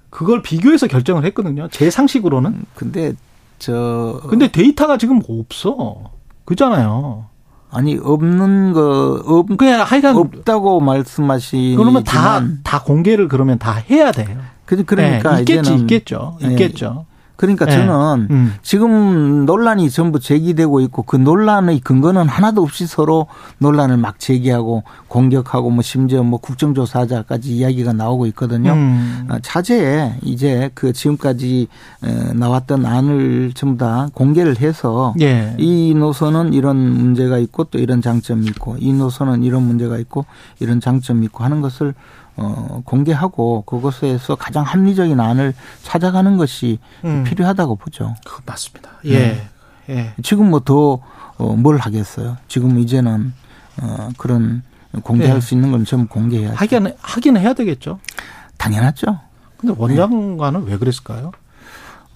[0.10, 1.68] 그걸 비교해서 결정을 했거든요.
[1.70, 2.52] 제 상식으로는.
[2.52, 3.14] 음, 근데
[3.60, 6.12] 저 근데 데이터가 지금 없어.
[6.46, 7.26] 그잖아요.
[7.76, 14.38] 아니 없는 거 없, 그냥 하여간 없다고 말씀하시 그러면 다다 공개를 그러면 다 해야 돼요.
[14.66, 17.06] 그러니까 네, 있겠지 있겠죠 있겠죠.
[17.36, 17.72] 그러니까 네.
[17.72, 18.54] 저는 음.
[18.62, 23.28] 지금 논란이 전부 제기되고 있고 그 논란의 근거는 하나도 없이 서로
[23.60, 28.74] 논란을 막 제기하고 공격하고 뭐 심지어 뭐 국정조사자까지 이야기가 나오고 있거든요.
[28.74, 29.26] 음.
[29.30, 31.68] 아, 차제에 이제 그 지금까지
[32.34, 35.54] 나왔던 안을 전부 다 공개를 해서 예.
[35.58, 40.26] 이 노선은 이런 문제가 있고 또 이런 장점이 있고 이 노선은 이런 문제가 있고
[40.60, 41.94] 이런 장점이 있고 하는 것을
[42.38, 47.24] 어, 공개하고 그것에서 가장 합리적인 안을 찾아가는 것이 음.
[47.24, 48.14] 필요하다고 보죠.
[48.26, 48.92] 그 맞습니다.
[49.06, 49.20] 예.
[49.20, 49.48] 네.
[49.90, 50.14] 예.
[50.24, 52.38] 지금 뭐 더뭘 어, 하겠어요.
[52.48, 53.34] 지금 이제는
[53.82, 54.64] 어, 그런
[55.04, 55.42] 공개할 예.
[55.42, 58.00] 수 있는 건 전부 공개해야 하긴 하긴 해야 되겠죠.
[58.58, 59.20] 당연하죠.
[59.58, 60.72] 근데 원장관은 네.
[60.72, 61.32] 왜 그랬을까요?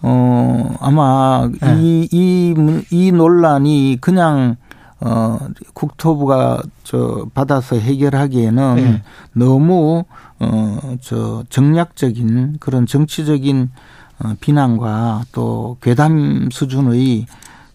[0.02, 1.78] 어, 아마 네.
[1.80, 4.56] 이, 이, 이 논란이 그냥
[5.02, 5.38] 어,
[5.74, 9.02] 국토부가 저 받아서 해결하기에는 네.
[9.34, 10.04] 너무
[10.40, 13.72] 어, 저 정략적인 그런 정치적인
[14.20, 17.26] 어, 비난과 또 괴담 수준의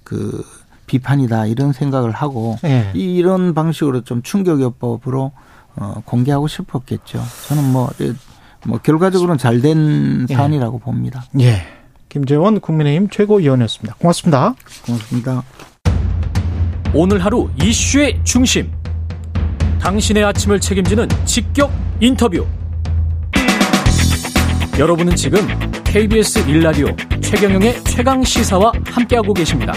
[0.03, 0.45] 그
[0.87, 2.91] 비판이다 이런 생각을 하고 네.
[2.95, 5.33] 이런 방식으로 좀 충격요법으로
[5.77, 7.23] 어, 공개하고 싶었겠죠.
[7.49, 7.91] 저는 뭐,
[8.67, 10.35] 뭐 결과적으로는 잘된 예.
[10.35, 11.25] 사안이라고 봅니다.
[11.41, 11.63] 예.
[12.09, 13.97] 김재원 국민의힘 최고위원이었습니다.
[13.99, 14.55] 고맙습니다.
[14.87, 15.43] 고맙습니다.
[16.97, 18.71] 오늘 하루 이슈의 중심.
[19.81, 22.47] 당신의 아침을 책임지는 직격 인터뷰.
[24.79, 25.41] 여러분은 지금
[25.83, 26.87] KBS 일라디오
[27.21, 29.73] 최경영의 최강 시사와 함께하고 계십니다.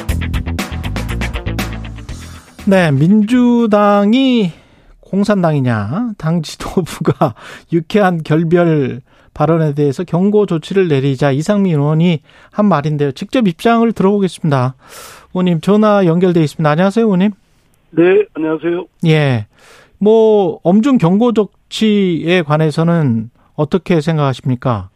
[2.68, 4.52] 네, 민주당이
[5.00, 7.34] 공산당이냐, 당 지도부가
[7.74, 9.02] 유쾌한 결별
[9.38, 12.22] 발언에 대해서 경고 조치를 내리자 이상민 의원이
[12.52, 13.12] 한 말인데요.
[13.12, 14.74] 직접 입장을 들어보겠습니다.
[15.34, 16.68] 의원님 전화 연결돼 있습니다.
[16.70, 17.32] 안녕하세요, 의원님.
[17.92, 18.86] 네, 안녕하세요.
[19.06, 19.46] 예.
[20.00, 24.90] 뭐 엄중 경고 조치에 관해서는 어떻게 생각하십니까?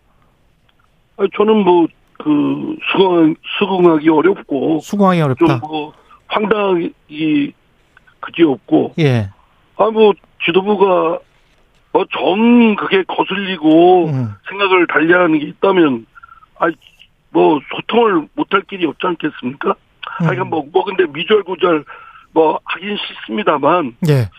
[1.17, 1.87] 아, 저는 뭐
[2.23, 5.59] 그 수긍 수긍하기 어렵고 수긍하기 어렵다.
[5.59, 5.93] 좀뭐
[6.27, 7.53] 황당이
[8.19, 8.93] 그지 없고.
[8.99, 9.29] 예.
[9.75, 10.13] 아뭐
[10.45, 11.19] 지도부가
[11.93, 14.33] 뭐정 그게 거슬리고 음.
[14.49, 16.05] 생각을 달리하는 게 있다면
[16.57, 19.69] 아뭐 소통을 못할 길이 없지 않겠습니까?
[20.21, 20.27] 음.
[20.27, 21.85] 하여간 뭐, 뭐 근데 미절구절
[22.33, 23.95] 뭐 하긴 싫습니다만.
[24.09, 24.29] 예.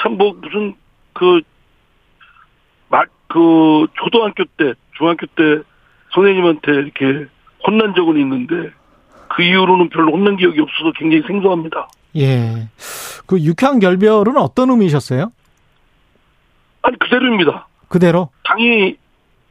[0.00, 0.74] 참뭐 무슨
[1.12, 1.40] 그,
[2.88, 5.62] 막, 그, 초등학교 때, 중학교 때
[6.12, 7.26] 선생님한테 이렇게
[7.66, 8.70] 혼난 적은 있는데
[9.28, 11.88] 그 이후로는 별로 혼난 기억이 없어서 굉장히 생소합니다.
[12.16, 12.68] 예.
[13.26, 15.32] 그 육향 결별은 어떤 의미셨어요?
[16.86, 17.66] 아니, 그대로입니다.
[17.88, 18.28] 그대로?
[18.44, 18.96] 당이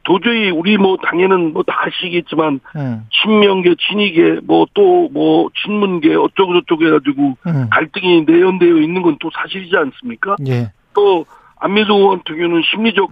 [0.04, 3.06] 도저히 우리 뭐 당에는 뭐 다 아시겠지만 음.
[3.10, 7.68] 친명계, 친이계, 뭐 또뭐 뭐 친문계 어쩌고 저쩌고 해가지고 음.
[7.70, 10.36] 갈등이 내연되어 있는 건 또 사실이지 않습니까?
[10.46, 10.70] 예.
[10.94, 11.26] 또
[11.58, 13.10] 안민석 의원 같은 경우는 심리적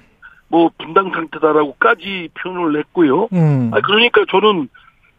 [0.48, 3.28] 뭐 분당 상태다라고까지 표현을 했고요.
[3.32, 3.70] 음.
[3.74, 4.68] 아 그러니까 저는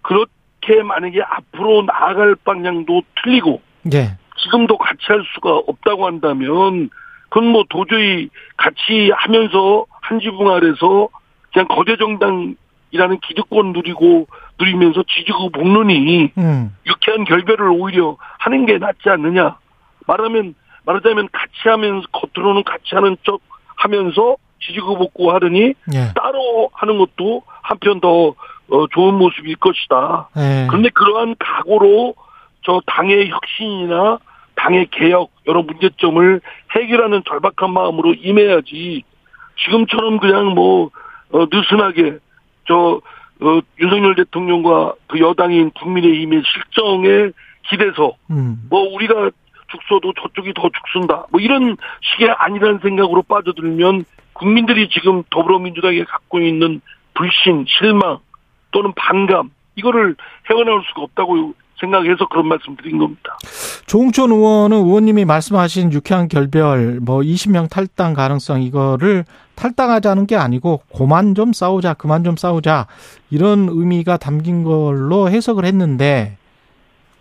[0.02, 3.62] 그렇게 만약에 앞으로 나아갈 방향도 틀리고
[3.94, 4.18] 예.
[4.38, 6.90] 지금도 같이 할 수가 없다고 한다면
[7.30, 11.10] 그건 뭐 도저히 같이 하면서 한 지붕 아래서
[11.52, 14.28] 그냥 거대 정당이라는 기득권 누리고
[14.60, 16.76] 누리면서 지지고 볶느니 음.
[16.86, 19.58] 유쾌한 결별을 오히려 하는 게 낫지 않느냐.
[20.08, 20.56] 말하면
[20.86, 23.42] 말하자면 같이 하면서 겉으로는 같이 하는 척
[23.76, 26.14] 하면서 지지고 볶고 하더니 예.
[26.16, 28.34] 따로 하는 것도 한편 더
[28.70, 30.30] 어, 좋은 모습일 것이다.
[30.38, 30.68] 예.
[30.70, 32.16] 그런데 그러한 각오로
[32.64, 34.20] 저 당의 혁신이나
[34.56, 36.42] 당의 개혁 여러 문제점을
[36.72, 39.04] 해결하는 절박한 마음으로 임해야지
[39.64, 40.92] 지금처럼 그냥 뭐
[41.32, 42.18] 어, 느슨하게
[42.68, 43.02] 저
[43.42, 47.32] 어, 윤석열 대통령과 그 여당인 국민의힘의 실정에
[47.68, 48.58] 기대서 음.
[48.70, 49.32] 뭐 우리가
[49.68, 56.82] 죽서도 저쪽이 더 죽순다 뭐 이런 식의 아니라는 생각으로 빠져들면 국민들이 지금 더불어민주당에 갖고 있는
[57.14, 58.20] 불신, 실망
[58.72, 60.16] 또는 반감 이거를
[60.50, 63.38] 헤어나올 수가 없다고 생각해서 그런 말씀 드린 겁니다.
[63.86, 71.36] 조홍천 의원은 의원님이 말씀하신 유쾌한 결별, 뭐 20명 탈당 가능성 이거를 탈당하자는 게 아니고 고만
[71.36, 72.88] 좀 싸우자, 그만 좀 싸우자
[73.30, 76.38] 이런 의미가 담긴 걸로 해석을 했는데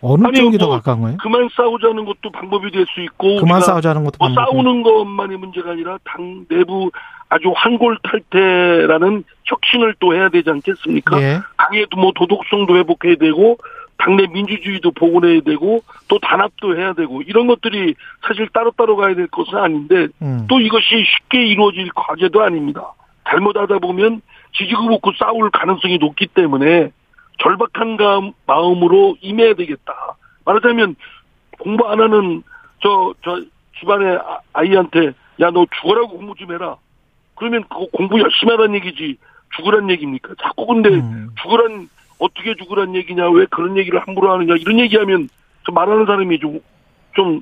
[0.01, 1.17] 어느 아니, 쪽이 뭐, 더 가까운 거예요?
[1.21, 5.97] 그만 싸우자는 것도 방법이 될 수 있고 그만 싸우자는 것도 뭐 싸우는 것만이 문제가 아니라
[6.03, 6.91] 당 내부
[7.29, 11.21] 아주 환골탈태라는 혁신을 또 해야 되지 않겠습니까?
[11.21, 11.39] 예.
[11.57, 13.57] 당에도 뭐 도덕성도 회복해야 되고
[14.05, 17.95] 당내 민주주의도 복원해야 되고 또 단합도 해야 되고 이런 것들이
[18.27, 20.45] 사실 따로따로 가야 될 것은 아닌데 음.
[20.47, 22.93] 또 이것이 쉽게 이루어질 과제도 아닙니다.
[23.27, 24.21] 잘못하다 보면
[24.53, 26.91] 지지고 볶고 싸울 가능성이 높기 때문에
[27.39, 27.97] 절박한
[28.45, 29.93] 마음으로 임해야 되겠다.
[30.45, 30.95] 말하자면
[31.59, 32.43] 공부 안 하는
[32.81, 33.41] 저, 저,
[33.79, 35.07] 집안의 아, 아이한테,
[35.41, 36.77] 야, 너 죽어라고 공부 좀 해라.
[37.35, 39.17] 그러면 그거 공부 열심히 하라는 얘기지,
[39.55, 40.35] 죽으란 얘기입니까?
[40.41, 41.29] 자꾸 근데 음.
[41.41, 41.89] 죽으란,
[42.19, 45.29] 어떻게 죽으란 얘기냐, 왜 그런 얘기를 함부로 하느냐, 이런 얘기하면
[45.71, 46.59] 말하는 사람이 좀,
[47.15, 47.41] 좀,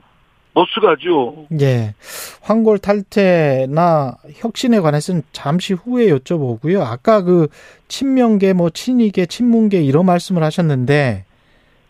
[0.53, 1.47] 머스가죠.
[1.61, 1.95] 예.
[2.41, 6.81] 황골 탈퇴나 혁신에 관해서는 잠시 후에 여쭤보고요.
[6.81, 7.47] 아까 그
[7.87, 11.25] 친명계, 뭐 친이계, 친문계 이런 말씀을 하셨는데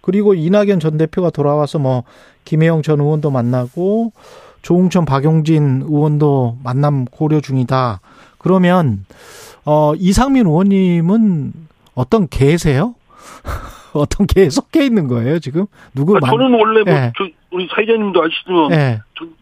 [0.01, 2.03] 그리고 이낙연 전 대표가 돌아와서 뭐
[2.45, 4.11] 김혜영 전 의원도 만나고
[4.61, 7.99] 조웅천 박용진 의원도 만남 고려 중이다.
[8.37, 9.05] 그러면
[9.65, 11.53] 어 이상민 의원님은
[11.95, 12.95] 어떤 개세요?
[13.93, 15.65] 어떤 개에 섞여 있는 거예요 지금?
[15.93, 16.17] 누구?
[16.17, 17.13] 아, 저는 원래 뭐 네.
[17.17, 18.99] 저, 우리 사회자님도 아시지만 네.
[19.17, 19.33] 전,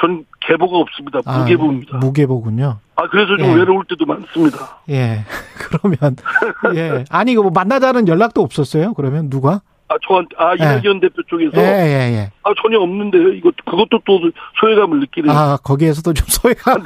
[0.00, 1.20] 전 계보가 없습니다.
[1.24, 1.96] 아, 무계보입니다.
[1.96, 2.78] 아, 무계보군요.
[2.96, 3.54] 아 그래서 좀 예.
[3.54, 4.80] 외로울 때도 많습니다.
[4.90, 5.24] 예.
[5.56, 6.16] 그러면
[6.74, 7.04] 예.
[7.08, 8.94] 아니 그뭐 만나자는 연락도 없었어요?
[8.94, 9.60] 그러면 누가?
[9.88, 10.56] 아, 저한테, 아, 예.
[10.56, 11.00] 이낙연 예.
[11.00, 11.60] 대표 쪽에서.
[11.60, 12.30] 예, 예, 예.
[12.44, 13.30] 아, 전혀 없는데요.
[13.30, 14.20] 이거, 그것도 또
[14.60, 15.30] 소외감을 느끼는.
[15.30, 16.84] 아, 거기에서도 좀 소외감.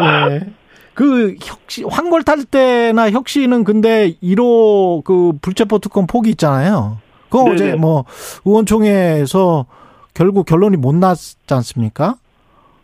[0.00, 0.40] 예.
[0.96, 6.96] 그 혁시, 황골 탈 때나 혁신은 근데 1호 그 불체포 특권 포기 있잖아요.
[7.28, 7.54] 그거 네네.
[7.54, 8.06] 어제 뭐
[8.46, 9.66] 의원총회에서
[10.14, 12.14] 결국 결론이 못 났지 않습니까?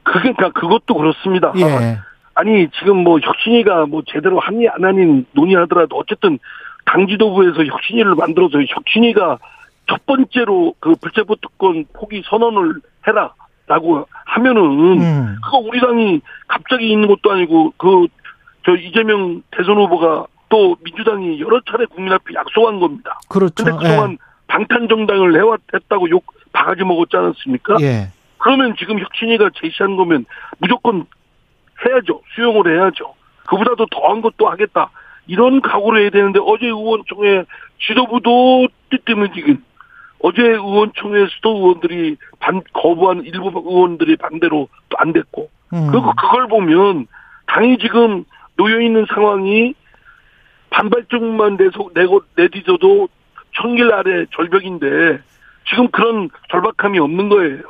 [0.03, 1.55] 그러니까 그것도 그렇습니다.
[1.57, 1.99] 예.
[2.35, 6.39] 아니 지금 뭐 혁신이가 뭐 제대로 하니 안 하니 논의하더라도 어쨌든
[6.85, 9.39] 당 지도부에서 혁신위를 만들어서 혁신위가
[9.89, 12.75] 첫 번째로 그 불체포 특권 포기 선언을
[13.07, 13.33] 해라
[13.67, 15.37] 라고 하면은 음.
[15.45, 18.07] 그거 우리 당이 갑자기 있는 것도 아니고 그
[18.65, 23.19] 저 이재명 대선 후보가 또 민주당이 여러 차례 국민 앞에 약속한 겁니다.
[23.29, 23.53] 그렇죠.
[23.57, 24.17] 근데 그동안 예.
[24.47, 27.77] 방탄 정당을 해왔했다고 욕 바가지 먹었지 않았습니까?
[27.81, 28.09] 예.
[28.39, 30.27] 그러면 지금 혁신위가 제시한 거면
[30.59, 31.07] 무조건
[31.85, 32.21] 해야죠.
[32.35, 33.15] 수용을 해야죠.
[33.47, 34.91] 그보다도 더한 것도 하겠다.
[35.27, 37.45] 이런 각오를 해야 되는데 어제 의원총회
[37.81, 39.63] 지도부도 뜨뜨문지긴
[40.23, 45.89] 어제 의원총회에서도 의원들이 반 거부한 일부 의원들이 반대로 또 안 됐고 음.
[45.91, 47.07] 그리고 그걸 보면
[47.47, 48.25] 당이 지금
[48.57, 49.75] 놓여 있는 상황이
[50.71, 53.09] 반발적만 내서 내고 내디뎌도
[53.57, 55.19] 천길 아래 절벽인데
[55.69, 57.63] 지금 그런 절박함이 없는 거예요.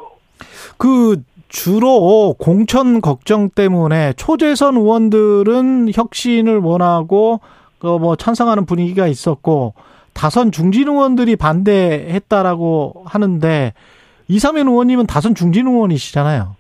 [0.78, 7.40] 그 주로 공천 걱정 때문에 초재선 의원들은 혁신을 원하고
[7.78, 9.74] 그뭐 찬성하는 분위기가 있었고
[10.13, 13.73] 다선 중진 의원들이 반대했다라고 하는데
[14.29, 16.57] 이사면 의원님은 다선 중진 의원이시잖아요.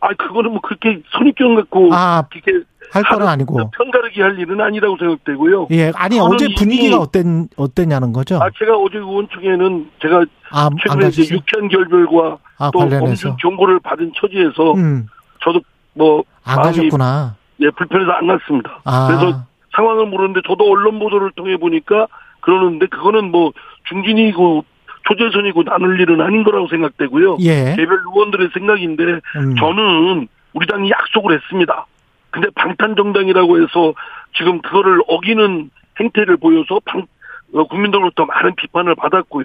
[0.00, 4.96] 아, 그거는 뭐 그렇게 선입견 갖고 아, 그렇게 할 거는 아니고 편가르기 할 일은 아니라고
[4.98, 5.68] 생각되고요.
[5.72, 7.24] 예, 아니 어제 분위기가 어땠
[7.56, 8.36] 어땠냐는 거죠.
[8.36, 14.12] 아, 제가 어제 의원총회는 제가 아, 최근에 이제 유쾌한 결별과 아, 또 검증 정보를 받은
[14.20, 15.06] 처지에서 음.
[15.42, 15.60] 저도
[15.94, 17.36] 뭐안 가셨구나.
[17.60, 18.80] 예, 불편해서 안 갔습니다.
[18.84, 19.06] 아.
[19.08, 19.42] 그래서
[19.74, 22.06] 상황을 모르는데 저도 언론 보도를 통해 보니까
[22.46, 23.52] 그러는데 그거는 뭐
[23.88, 24.64] 중진이고
[25.08, 27.38] 초재선이고 나눌 일은 아닌 거라고 생각되고요.
[27.40, 27.74] 예.
[27.76, 29.54] 개별 의원들의 생각인데 음.
[29.56, 31.86] 저는 우리 당이 약속을 했습니다.
[32.30, 33.94] 근데 방탄정당이라고 해서
[34.36, 37.06] 지금 그거를 어기는 행태를 보여서 방,
[37.54, 39.44] 어, 국민들로부터 많은 비판을 받았고요.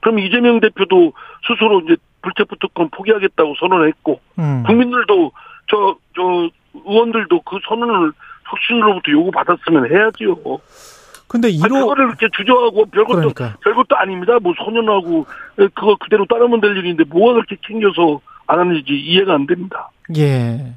[0.00, 1.12] 그럼 이재명 대표도
[1.46, 4.62] 스스로 이제 불체포 특권 포기하겠다고 선언했고, 음.
[4.66, 5.32] 국민들도
[5.68, 6.48] 저, 저,
[6.86, 8.12] 의원들도 그 선언을
[8.50, 10.36] 혁신으로부터 요구받았으면 해야지요.
[11.32, 13.56] 근데 이로 그거를 이렇게 주저하고 별것도 그러니까.
[13.64, 14.38] 별것도 아닙니다.
[14.42, 15.24] 뭐 소년하고
[15.56, 19.88] 그거 그대로 따르면 될 일인데 뭐가 그렇게 챙겨서 안 하는지 이해가 안 됩니다.
[20.14, 20.74] 예.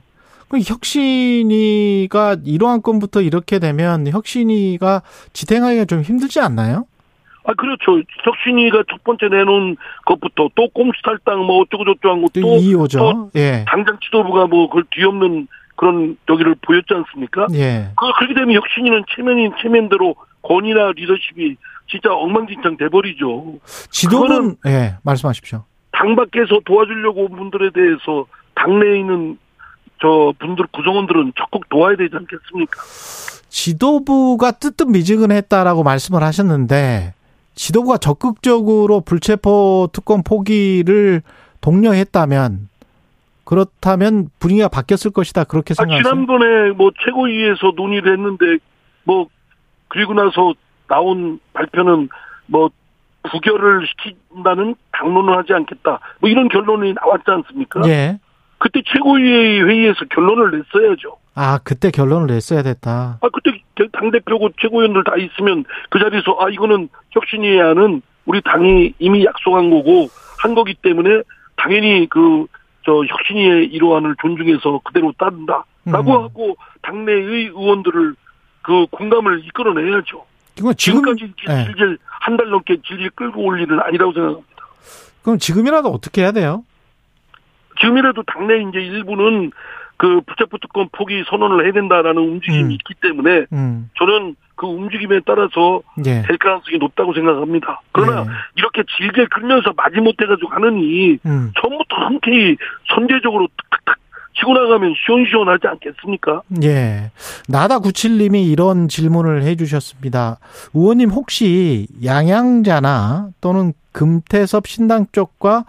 [0.48, 5.02] 그 혁신이가 이러한 건부터 이렇게 되면 혁신이가
[5.34, 6.86] 지탱하기가 좀 힘들지 않나요?
[7.44, 8.02] 아 그렇죠.
[8.24, 9.76] 혁신이가 첫 번째 내놓은
[10.06, 13.32] 것부터 또 꼼수탈당 뭐 어쩌고 저쩌고 한 것도 이호죠.
[13.36, 13.66] 예.
[13.68, 17.48] 당장 지도부가 뭐 그걸 뒤엎는 그런 여기를 보였지 않습니까?
[17.56, 17.90] 예.
[17.98, 20.16] 그 그렇게 되면 혁신이는 체면인 체면대로
[20.48, 21.56] 권위나 리더십이
[21.90, 23.60] 진짜 엉망진창 돼버리죠.
[23.90, 25.64] 지도는 예 말씀하십시오.
[25.92, 28.26] 당 밖에서 도와주려고 온 분들에 대해서
[28.56, 29.38] 당내에 있는
[30.02, 32.82] 저 분들 구성원들은 적극 도와야 되지 않겠습니까?
[33.50, 37.14] 지도부가 뜨뜻미지근했다라고 말씀을 하셨는데
[37.54, 41.22] 지도부가 적극적으로 불체포 특권 포기를
[41.62, 42.68] 독려했다면
[43.46, 46.00] 그렇다면 분위기가 바뀌었을 것이다 그렇게 아, 생각하세요?
[46.00, 48.58] 아, 지난번에 뭐 최고위에서 논의를 했는데
[49.06, 49.28] 뭐
[49.88, 50.54] 그리고 나서
[50.88, 52.10] 나온 발표는
[52.48, 52.70] 뭐
[53.32, 56.00] 부결을 시킨다는 당론을 하지 않겠다.
[56.20, 57.82] 뭐 이런 결론이 나왔지 않습니까?
[57.88, 58.20] 예.
[58.58, 61.18] 그때 최고위 회의에서 결론을 냈어야죠.
[61.36, 63.20] 아, 그때 결론을 냈어야 됐다.
[63.22, 63.52] 아, 그때
[63.92, 70.08] 당대표고 최고위원들 다 있으면 그 자리에서 아, 이거는 혁신위안은 우리 당이 이미 약속한 거고
[70.42, 71.22] 한 거기 때문에
[71.58, 72.46] 당연히 그,
[72.86, 75.66] 저 혁신위의 이러한을 존중해서 그대로 따른다.
[75.86, 76.24] 라고 음.
[76.24, 78.16] 하고 당내의 의원들을
[78.66, 80.26] 그 공감을 이끌어내야죠.
[80.56, 81.66] 지금, 지금까지 네.
[81.66, 84.66] 질질 한 달 넘게 질질 끌고 올 일은 아니라고 생각합니다.
[85.22, 86.64] 그럼 지금이라도 어떻게 해야 돼요?
[87.80, 89.52] 지금이라도 당내 이제 일부는
[89.98, 92.72] 그 부착부 특권 포기 선언을 해야 된다라는 움직임이 음.
[92.72, 93.90] 있기 때문에 음.
[94.00, 96.24] 저는 그 움직임에 따라서 예.
[96.24, 97.82] 될 가능성이 높다고 생각합니다.
[97.92, 98.26] 그러나 예.
[98.56, 101.52] 이렇게 질질 끌면서 마지못해가지고 하느니 음.
[101.62, 102.58] 처음부터 흔쾌히
[102.94, 103.98] 선제적으로 탁탁탁
[104.38, 106.42] 치고 나가면 시원시원하지 않겠습니까?
[106.64, 107.12] 예.
[107.50, 110.40] 나다97님이 이런 질문을 해 주셨습니다.
[110.74, 115.66] 의원님 혹시 양양자나 또는 금태섭 신당 쪽과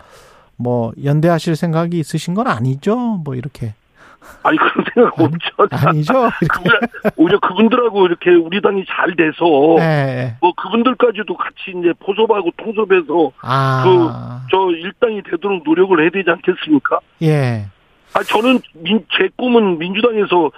[0.56, 3.20] 뭐 연대하실 생각이 있으신 건 아니죠?
[3.24, 3.74] 뭐 이렇게.
[4.42, 5.86] 아니 그런 생각 아니, 없죠.
[5.86, 6.12] 아니죠.
[7.16, 9.44] 오히려 그분들하고 이렇게 우리 당이 잘 돼서
[9.78, 10.36] 네.
[10.40, 14.42] 뭐 그분들까지도 같이 이제 포섭하고 통섭해서 아.
[14.46, 16.98] 그저 일당이 되도록 노력을 해야 되지 않겠습니까?
[17.22, 17.66] 예.
[18.14, 20.50] 아 저는 민, 제 꿈은 민주당에서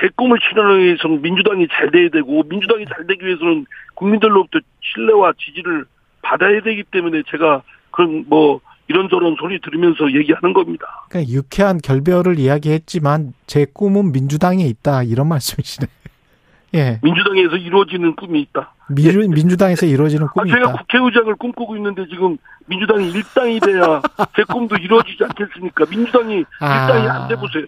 [0.00, 5.84] 제 꿈을 실현하기 위해서는 민주당이 잘 돼야 되고 민주당이 잘 되기 위해서는 국민들로부터 신뢰와 지지를
[6.22, 11.06] 받아야 되기 때문에 제가 그런 뭐 이런저런 소리 들으면서 얘기하는 겁니다.
[11.08, 15.86] 그러니까 유쾌한 결별을 이야기했지만 제 꿈은 민주당에 있다 이런 말씀이시네.
[16.74, 17.00] 예.
[17.02, 18.74] 민주당에서 이루어지는 꿈이 있다.
[18.90, 19.12] 미, 예.
[19.12, 20.78] 민주당에서 이루어지는 꿈이 아, 제가 있다.
[20.82, 22.36] 국회의장을 꿈꾸고 있는데 지금
[22.66, 24.00] 민주당이 일당이 돼야
[24.36, 25.84] 제 꿈도 이루어지지 않겠습니까?
[25.90, 26.86] 민주당이 아.
[26.86, 27.64] 일당이 안 돼 보세요.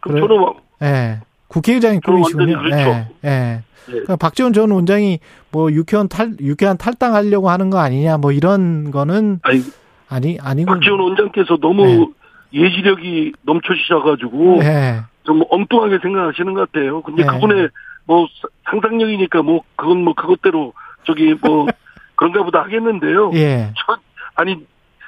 [0.00, 1.20] 그럼 그래, 저는 뭐 예.
[1.48, 2.58] 국회의장이 꿈이시군요.
[2.58, 2.76] 그렇죠.
[2.76, 3.06] 예.
[3.24, 3.30] 예.
[3.30, 3.62] 예.
[3.86, 5.20] 그러니까 박지원 전 원장이
[5.52, 9.62] 뭐 유쾌한 탈 유쾌한 탈당하려고 하는 거 아니냐 뭐 이런 거는 아니
[10.08, 12.06] 아니 아니고 박지원 원장께서 너무 네.
[12.52, 15.00] 예지력이 넘쳐지셔 가지고 네.
[15.24, 17.02] 좀 엉뚱하게 생각하시는 것 같아요.
[17.02, 17.28] 근데 네.
[17.32, 17.68] 그분의
[18.06, 18.26] 뭐
[18.70, 20.72] 상상력이니까 뭐 그건 뭐 그것대로
[21.04, 21.66] 저기 뭐
[22.16, 23.30] 그런가 보다 하겠는데요.
[23.34, 23.72] 예.
[23.76, 23.98] 저,
[24.34, 24.64] 아니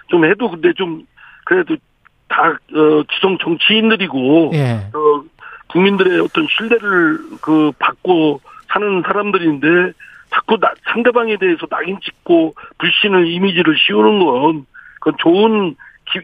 [0.08, 1.06] 좀 해도 근데 좀
[1.44, 1.76] 그래도
[2.28, 4.90] 다 어, 지성 정치인들이고 예.
[4.92, 5.24] 어,
[5.68, 9.92] 국민들의 어떤 신뢰를 그 받고 사는 사람들인데
[10.30, 14.66] 자꾸 나, 상대방에 대해서 낙인 찍고 불신을 이미지를 씌우는 건
[15.00, 15.76] 그건 좋은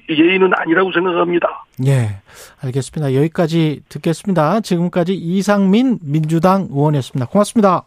[0.08, 1.64] 예의는 아니라고 생각합니다.
[1.86, 2.20] 예,
[2.62, 3.14] 알겠습니다.
[3.14, 4.60] 여기까지 듣겠습니다.
[4.60, 7.26] 지금까지 이상민 민주당 의원이었습니다.
[7.26, 7.82] 고맙습니다.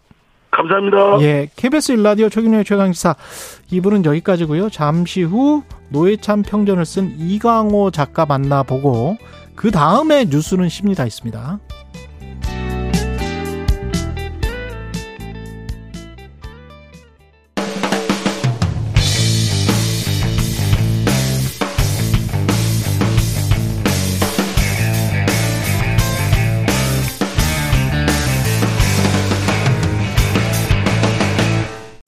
[0.51, 1.21] 감사합니다.
[1.21, 3.15] 예, KBS 일라디오 최경영의 최강시사
[3.71, 4.69] 2부는 여기까지고요.
[4.69, 9.17] 잠시 후 노회찬 평전을 쓴 이광호 작가 만나보고
[9.55, 11.59] 그 다음에 뉴스는 십니다 있습니다.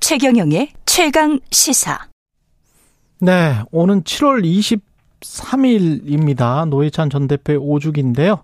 [0.10, 2.08] 최경영의 최강 시사.
[3.22, 4.44] 네, 오는 7월
[5.22, 6.68] 23일입니다.
[6.68, 8.42] 노회찬 전 대표의 5주기인데요.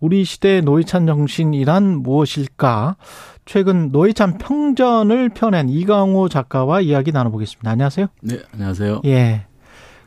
[0.00, 2.96] 우리 시대의 노회찬 정신이란 무엇일까?
[3.44, 7.70] 최근 노회찬 평전을 펴낸 이강호 작가와 이야기 나눠보겠습니다.
[7.70, 8.08] 안녕하세요.
[8.22, 9.02] 네, 안녕하세요.
[9.04, 9.46] 예.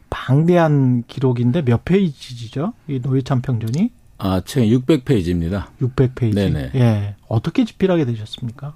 [0.09, 2.73] 방대한 기록인데 몇 페이지죠?
[2.89, 3.91] 이 노회찬 평전이?
[4.17, 5.67] 아, 책 600페이지입니다.
[5.81, 6.35] 600페이지.
[6.35, 6.71] 네네.
[6.75, 7.15] 예.
[7.29, 8.75] 어떻게 집필하게 되셨습니까?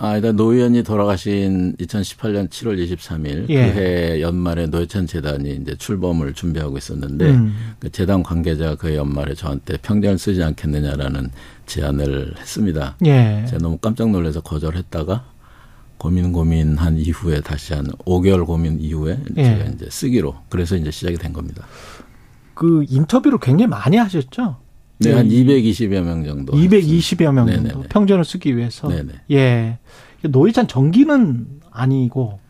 [0.00, 3.72] 아, 일단 노 의원이 돌아가신 2018년 7월 23일 예.
[3.72, 7.74] 그해 연말에 노회찬 재단이 이제 출범을 준비하고 있었는데 음.
[7.80, 11.30] 그 재단 관계자가 그 연말에 저한테 평전을 쓰지 않겠느냐라는
[11.66, 12.96] 제안을 했습니다.
[13.06, 13.44] 예.
[13.48, 15.24] 제가 너무 깜짝 놀라서 거절했다가
[15.98, 19.42] 고민 고민한 이후에 다시 한 5개월 고민 이후에 예.
[19.42, 21.66] 제가 이제 쓰기로 그래서 이제 시작이 된 겁니다.
[22.54, 24.58] 그 인터뷰를 굉장히 많이 하셨죠?
[24.98, 26.52] 네, 한 220여 명 정도.
[26.52, 27.62] 220여 명 정도.
[27.62, 27.88] 네네네.
[27.88, 28.88] 평전을 쓰기 위해서.
[28.88, 29.12] 네네.
[29.30, 29.78] 예.
[30.22, 32.40] 노회찬 정기는 아니고.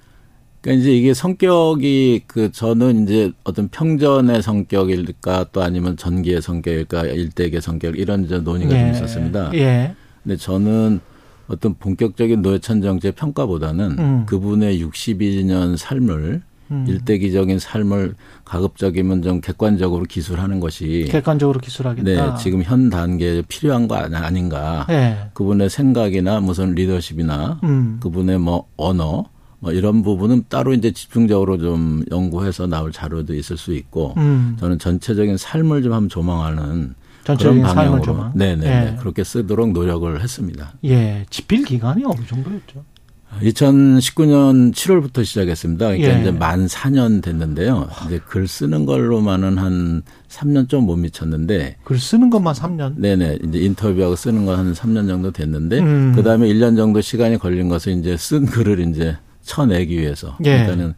[0.61, 7.61] 그러니까 이제 이게 성격이 그 저는 이제 어떤 평전의 성격일까 또 아니면 전기의 성격일까 일대의
[7.61, 8.81] 성격 이런 저 논의가 예.
[8.81, 9.51] 좀 있었습니다.
[9.55, 9.95] 예.
[10.23, 11.01] 근데 저는
[11.47, 14.27] 어떤 본격적인 노회찬 정치의 평가보다는 음.
[14.27, 16.85] 그분의 62년 삶을 음.
[16.89, 18.15] 일대기적인 삶을
[18.45, 22.05] 가급적이면 좀 객관적으로 기술하는 것이 객관적으로 기술하겠다.
[22.05, 24.87] 네, 지금 현 단계에 필요한 거 아닌가.
[24.89, 25.31] 네.
[25.35, 27.99] 그분의 생각이나 무슨 리더십이나 음.
[28.01, 29.25] 그분의 뭐 언어
[29.61, 34.57] 뭐 이런 부분은 따로 이제 집중적으로 좀 연구해서 나올 자료도 있을 수 있고 음.
[34.61, 36.95] 저는 전체적인 삶을 좀 한번 조망하는
[37.25, 38.97] 전체적인 그런 방향으로 네네 네.
[39.01, 40.75] 그렇게 쓰도록 노력을 했습니다.
[40.85, 42.85] 예, 집필 기간이 어느 정도였죠?
[43.43, 45.87] 2019년 7월부터 시작했습니다.
[45.87, 46.21] 그러니까 예.
[46.21, 47.89] 이제 만 4년 됐는데요.
[48.07, 51.77] 이제 글 쓰는 걸로만은 한 3년 좀 못 미쳤는데.
[51.85, 52.95] 글 쓰는 것만 3년?
[52.97, 53.39] 네네.
[53.49, 56.13] 이제 인터뷰하고 쓰는 건 한 3년 정도 됐는데, 음.
[56.17, 60.37] 그 다음에 1년 정도 시간이 걸린 것은 이제 쓴 글을 이제 쳐내기 위해서.
[60.45, 60.59] 예.
[60.65, 60.95] 그러니까는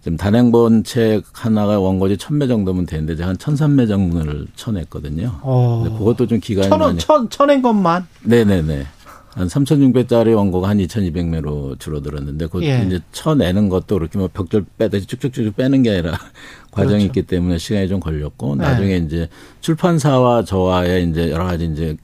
[0.00, 5.38] 지금 단행본 책 하나가 원고지 1000매 정도면 되는데 제가 한 1300매 정도를 쳐냈거든요.
[5.42, 5.84] 어.
[5.98, 6.98] 그것도 좀 기간이 천, 많이.
[6.98, 8.06] 천, 쳐낸 것만?
[8.22, 8.86] 네네네.
[9.34, 12.82] 한 3,600짜리 원고가 한 2,200매로 줄어들었는데 그 예.
[12.86, 16.18] 이제 쳐내는 것도 그렇게 뭐 벽돌 빼듯이 쭉쭉쭉 빼는 게 아니라
[16.72, 17.06] 과정이 그렇죠.
[17.06, 18.64] 있기 때문에 시간이 좀 걸렸고 네.
[18.64, 19.28] 나중에 이제
[19.60, 21.96] 출판사와 저와의 이제 여러 가지 이제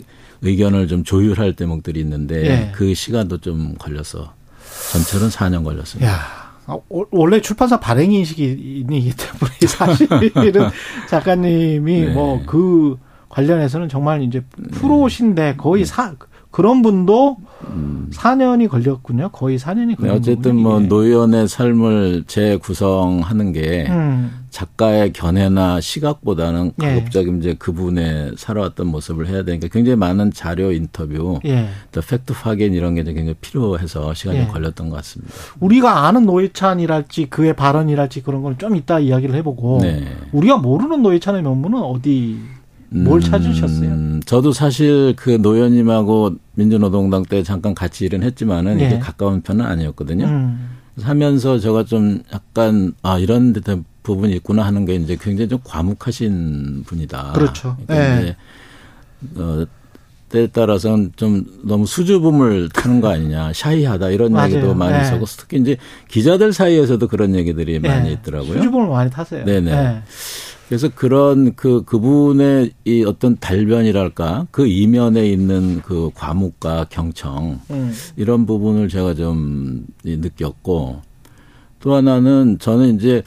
[0.43, 2.73] 의견을 좀 조율할 대목들이 있는데 예.
[2.73, 4.35] 그 시간도 좀 걸려서
[4.93, 6.11] 전체는 4년 걸렸습니다.
[6.11, 6.45] 야.
[6.67, 10.71] 아, 원래 출판사 발행 인식이기 때문에 사실은
[11.09, 12.13] 작가님이 네.
[12.13, 12.97] 뭐그
[13.29, 15.91] 관련해서는 정말 이제 프로신데 거의 네.
[16.55, 17.37] 사 그런 분도
[17.67, 18.11] 음.
[18.13, 19.31] 4년이 걸렸군요.
[19.31, 20.13] 거의 4년이 걸렸군요.
[20.13, 24.45] 네, 어쨌든 뭐 노 의원의 삶을 재구성하는 게 음.
[24.51, 26.95] 작가의 견해나 시각보다는 예.
[26.95, 31.71] 가급적 이제 그분의 살아왔던 모습을 해야 되니까 굉장히 많은 자료 인터뷰, 예.
[31.91, 34.47] 또 팩트 확인 이런 게 굉장히 필요해서 시간이 예.
[34.47, 35.35] 걸렸던 것 같습니다.
[35.59, 40.05] 우리가 아는 노회찬이랄지 그의 발언이랄지 그런 걸 좀 이따 이야기를 해보고 네.
[40.31, 42.39] 우리가 모르는 노회찬의 면모는 어디
[42.95, 44.21] 뭘 음, 찾으셨어요?
[44.25, 48.87] 저도 사실 그 노 의원님하고 민주노동당 때 잠깐 같이 일은 했지만은 네.
[48.87, 50.27] 이게 가까운 편은 아니었거든요.
[50.27, 50.71] 음.
[51.03, 56.85] 하면서 제가 좀 약간 아 이런 데 부분이 있구나 하는 게 이제 굉장히 좀 과묵하신
[56.87, 57.33] 분이다.
[57.33, 57.77] 그렇죠.
[57.85, 58.37] 그러니까 네.
[59.37, 59.67] 어,
[60.29, 64.53] 때에 따라서는 좀 너무 수줍음을 타는 거 아니냐, 샤이하다 이런 맞아요.
[64.53, 65.03] 얘기도 많이 네.
[65.03, 65.77] 있었고 특히 이제
[66.09, 67.89] 기자들 사이에서도 그런 얘기들이 네.
[67.89, 68.59] 많이 있더라고요.
[68.59, 69.45] 수줍음을 많이 타세요.
[69.45, 69.71] 네네.
[69.71, 70.03] 네.
[70.69, 77.93] 그래서 그런 그 그분의 이 어떤 달변이랄까 그 이면에 있는 그 과묵과 경청 음.
[78.17, 81.03] 이런 부분을 제가 좀 느꼈고
[81.81, 83.23] 또 하나는 저는 이제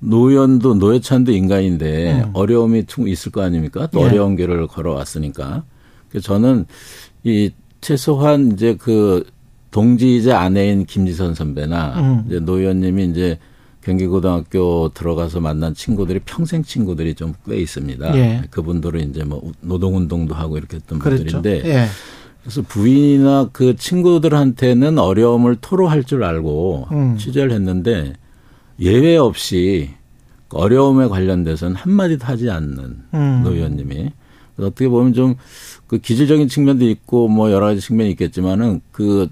[0.00, 2.30] 노연도 노회찬도 인간인데 음.
[2.34, 3.88] 어려움이 있을 거 아닙니까?
[3.90, 4.04] 또 예.
[4.04, 5.64] 어려운 길을 걸어왔으니까.
[6.08, 6.66] 그래서 저는
[7.24, 9.24] 이 최소한 이제 그
[9.70, 12.24] 동지이자 아내인 김지선 선배나 음.
[12.26, 13.38] 이제 노연님이 이제
[13.82, 18.16] 경기고등학교 들어가서 만난 친구들이 평생 친구들이 좀 꽤 있습니다.
[18.16, 18.42] 예.
[18.50, 21.24] 그분들은 이제 뭐 노동운동도 하고 이렇게 했던 그랬죠?
[21.40, 21.86] 분들인데 예.
[22.42, 27.16] 그래서 부인이나 그 친구들한테는 어려움을 토로할 줄 알고 음.
[27.16, 28.14] 취재를 했는데
[28.80, 29.90] 예외 없이
[30.50, 33.40] 어려움에 관련돼서는 한마디도 하지 않는 음.
[33.44, 34.10] 노 의원님이
[34.58, 35.36] 어떻게 보면 좀
[35.92, 39.28] 그 기질적인 측면도 있고 뭐 여러 가지 측면이 있겠지만은 그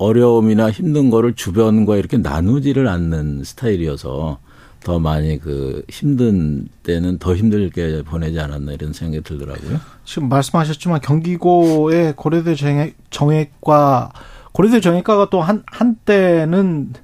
[0.00, 4.38] 어려움이나 힘든 거를 주변과 이렇게 나누지를 않는 스타일이어서
[4.82, 9.78] 더 많이 그 힘든 때는 더 힘들게 보내지 않았나 이런 생각이 들더라고요.
[10.06, 14.12] 지금 말씀하셨지만 경기고의 고려대 정액, 정액과
[14.52, 16.94] 고려대 정액과가 또 한 한때는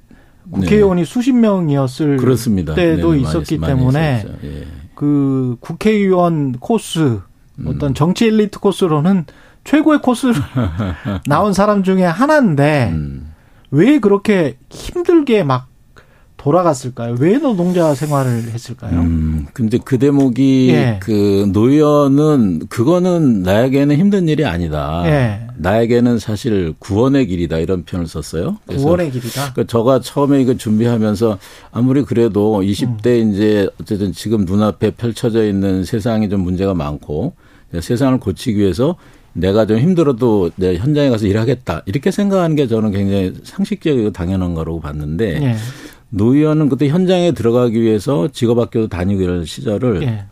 [0.49, 1.05] 국회의원이 네.
[1.05, 2.73] 수십 명이었을 그렇습니다.
[2.73, 4.67] 때도 네, 있었기 많이, 때문에 많이 예.
[4.95, 7.19] 그 국회의원 코스
[7.63, 7.93] 어떤 음.
[7.93, 9.25] 정치 엘리트 코스로는
[9.67, 10.35] 최고의 코스를
[11.27, 13.33] 나온 사람 중에 하나인데 음.
[13.69, 15.67] 왜 그렇게 힘들게 막
[16.37, 17.17] 돌아갔을까요?
[17.19, 19.01] 왜 노동자 생활을 했을까요?
[19.01, 20.99] 음, 근데 그 대목이 예.
[21.01, 25.03] 그 노연은 그거는 나에게는 힘든 일이 아니다.
[25.05, 25.47] 예.
[25.57, 28.59] 나에게는 사실 구원의 길이다 이런 표현을 썼어요.
[28.67, 29.51] 구원의 길이다.
[29.53, 31.39] 그 저가 처음에 이거 준비하면서
[31.71, 33.33] 아무리 그래도 20대 음.
[33.33, 37.33] 이제 어쨌든 지금 눈앞에 펼쳐져 있는 세상이 좀 문제가 많고
[37.77, 38.95] 세상을 고치기 위해서
[39.37, 44.79] 내가 좀 힘들어도 내 현장에 가서 일하겠다 이렇게 생각하는 게 저는 굉장히 상식적이고 당연한 거라고
[44.79, 45.55] 봤는데 네.
[46.09, 50.25] 노 의원은 그때 현장에 들어가기 위해서 직업학교도 다니고 이런 시절을 네.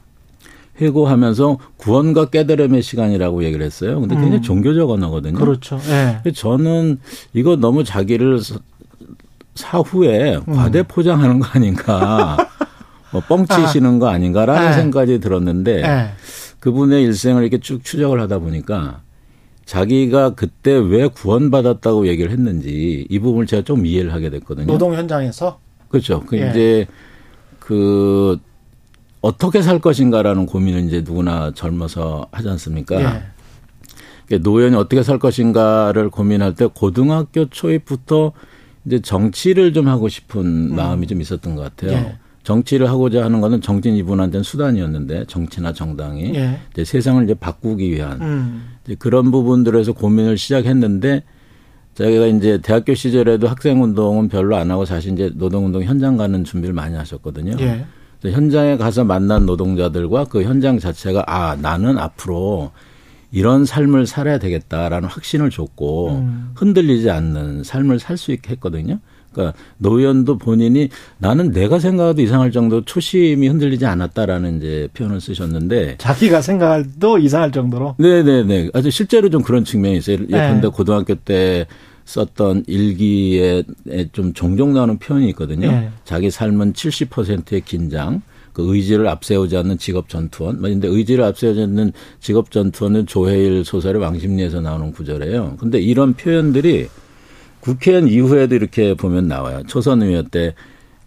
[0.78, 4.00] 해고하면서 구원과 깨달음의 시간이라고 얘기를 했어요.
[4.00, 4.42] 근데 굉장히 음.
[4.42, 5.38] 종교적 언어거든요.
[5.38, 5.80] 그렇죠.
[5.88, 6.20] 네.
[6.34, 7.00] 저는
[7.34, 8.42] 이거 너무 자기를
[9.54, 10.54] 사후에 음.
[10.54, 12.36] 과대 포장하는 거 아닌가,
[13.12, 14.74] 뭐 뻥치시는 거 아닌가라는 네.
[14.74, 16.10] 생각이 들었는데 네.
[16.66, 19.04] 그분의 일생을 이렇게 쭉 추적을 하다 보니까
[19.66, 24.66] 자기가 그때 왜 구원받았다고 얘기를 했는지 이 부분을 제가 좀 이해를 하게 됐거든요.
[24.66, 25.60] 노동 현장에서?
[25.90, 26.24] 그렇죠.
[26.26, 26.50] 그 예.
[26.50, 26.88] 이제
[27.60, 28.40] 그
[29.22, 33.24] 어떻게 살 것인가라는 고민을 이제 누구나 젊어서 하지 않습니까?
[34.32, 34.38] 예.
[34.40, 38.32] 노연이 어떻게 살 것인가를 고민할 때 고등학교 초입부터
[38.86, 40.76] 이제 정치를 좀 하고 싶은 음.
[40.76, 41.92] 마음이 좀 있었던 것 같아요.
[41.92, 42.18] 예.
[42.46, 46.60] 정치를 하고자 하는 것은 정치인 이분한테는 수단이었는데 정치나 정당이 예.
[46.72, 48.68] 이제 세상을 이제 바꾸기 위한 음.
[48.86, 51.24] 이제 그런 부분들에서 고민을 시작했는데
[51.96, 56.44] 자기가 이제 대학교 시절에도 학생 운동은 별로 안 하고 사실 이제 노동 운동 현장 가는
[56.44, 57.58] 준비를 많이 하셨거든요.
[57.60, 57.86] 예.
[58.24, 62.72] 현장에 가서 만난 노동자들과 그 현장 자체가 아 나는 앞으로
[63.32, 66.52] 이런 삶을 살아야 되겠다라는 확신을 줬고 음.
[66.56, 69.00] 흔들리지 않는 삶을 살 수 있게 했거든요.
[69.36, 76.42] 그러니까 노연도 본인이 나는 내가 생각해도 이상할 정도 초심이 흔들리지 않았다라는 이제 표현을 쓰셨는데 자기가
[76.42, 80.18] 생각해도 이상할 정도로 네네네 아주 실제로 좀 그런 측면이 있어요.
[80.22, 80.68] 예컨대 네.
[80.70, 81.68] 고등학교 때
[82.06, 83.64] 썼던 일기에
[84.14, 85.70] 좀 종종 나오는 표현이 있거든요.
[85.70, 85.90] 네.
[86.04, 88.22] 자기 삶은 70%의 긴장,
[88.54, 90.62] 그 의지를 앞세우지 않는 직업 전투원.
[90.62, 95.58] 근데 의지를 앞세우지 않는 직업 전투원은 조혜일 소설의 왕십리에서 나오는 구절이에요.
[95.60, 96.88] 근데 이런 표현들이
[97.66, 99.64] 국회의원 이후에도 이렇게 보면 나와요.
[99.66, 100.54] 초선 의원 때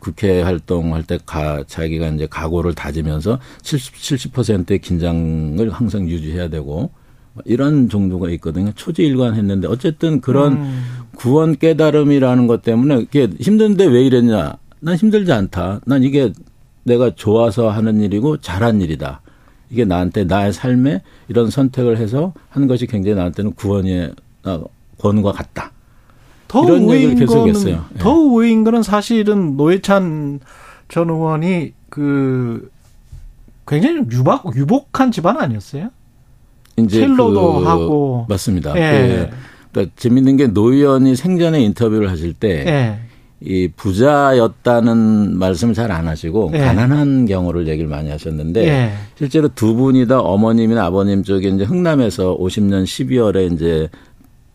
[0.00, 6.90] 국회 활동할 때 가, 자기가 이제 각오를 다지면서 70, 70%의 긴장을 항상 유지해야 되고
[7.44, 8.72] 이런 정도가 있거든요.
[8.74, 10.84] 초지일관 했는데 어쨌든 그런 음.
[11.14, 14.54] 구원 깨달음이라는 것 때문에 이게 힘든데 왜 이랬냐?
[14.80, 15.80] 난 힘들지 않다.
[15.86, 16.32] 난 이게
[16.82, 19.20] 내가 좋아서 하는 일이고 잘한 일이다.
[19.70, 24.12] 이게 나한테 나의 삶에 이런 선택을 해서 하는 것이 굉장히 나한테는 구원의
[24.44, 24.64] 어,
[24.98, 25.72] 권과 같다.
[26.48, 27.78] 더 의외인 거는 예.
[27.98, 30.40] 더 의외인 거는 사실은 노회찬
[30.88, 32.70] 전 의원이 그
[33.66, 35.90] 굉장히 유박 유복한 집안 아니었어요?
[36.78, 38.74] 이제 첼로도 그 하고 맞습니다.
[38.76, 39.28] 예.
[39.30, 39.36] 그,
[39.72, 42.98] 그러니까 재밌는 게 노 의원이 생전에 인터뷰를 하실 때 예.
[43.40, 46.58] 이 부자였다는 말씀을 잘 안 하시고 예.
[46.58, 48.92] 가난한 경우를 얘기를 많이 하셨는데 예.
[49.16, 53.88] 실제로 두 분이 다 어머님이나 아버님 쪽에 이제 흥남에서 50년 12월에 이제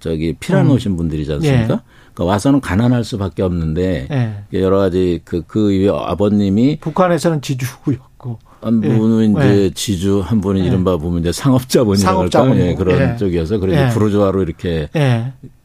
[0.04, 0.72] 저기 피란 음.
[0.72, 1.64] 오신 분들이지 않습니까?
[1.64, 1.80] 예.
[2.14, 4.60] 그러니까 와서는 가난할 수밖에 없는데 예.
[4.60, 9.40] 여러 가지 그그 그 이후에 아버님이 북한에서는 지주였고 한 분은 예.
[9.40, 9.70] 이제 예.
[9.70, 10.66] 지주, 한 분은 예.
[10.66, 13.16] 이른바 보면 이제 상업자분이라고 할까 예, 그런 예.
[13.16, 13.90] 쪽이어서 그래서 예.
[13.90, 14.90] 부르주아로 이렇게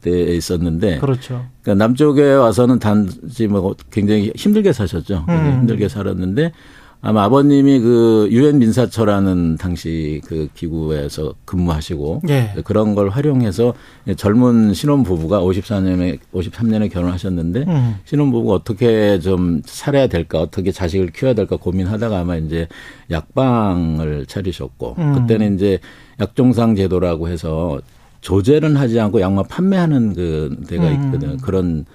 [0.01, 1.45] 돼 있었는데 그렇죠.
[1.61, 5.25] 그러니까 남쪽에 와서는 단지 뭐 굉장히 힘들게 사셨죠.
[5.27, 5.59] 음.
[5.59, 6.53] 힘들게 살았는데
[7.01, 12.53] 아마 아버님이 그 유엔 민사처라는 당시 그 기구에서 근무하시고 예.
[12.65, 13.73] 그런 걸 활용해서
[14.17, 17.95] 젊은 신혼 부부가 54년에 53년에 결혼하셨는데 음.
[18.03, 22.67] 신혼 부부가 어떻게 좀 살아야 될까 어떻게 자식을 키워야 될까 고민하다가 아마 이제
[23.09, 25.13] 약방을 차리셨고 음.
[25.13, 25.79] 그때는 이제
[26.19, 27.79] 약종상 제도라고 해서
[28.19, 31.05] 조제는 하지 않고 약만 판매하는 그 데가 음.
[31.05, 31.31] 있거든요.
[31.31, 31.37] 음.
[31.37, 31.85] 그런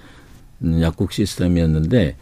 [0.81, 2.15] 약국 시스템이었는데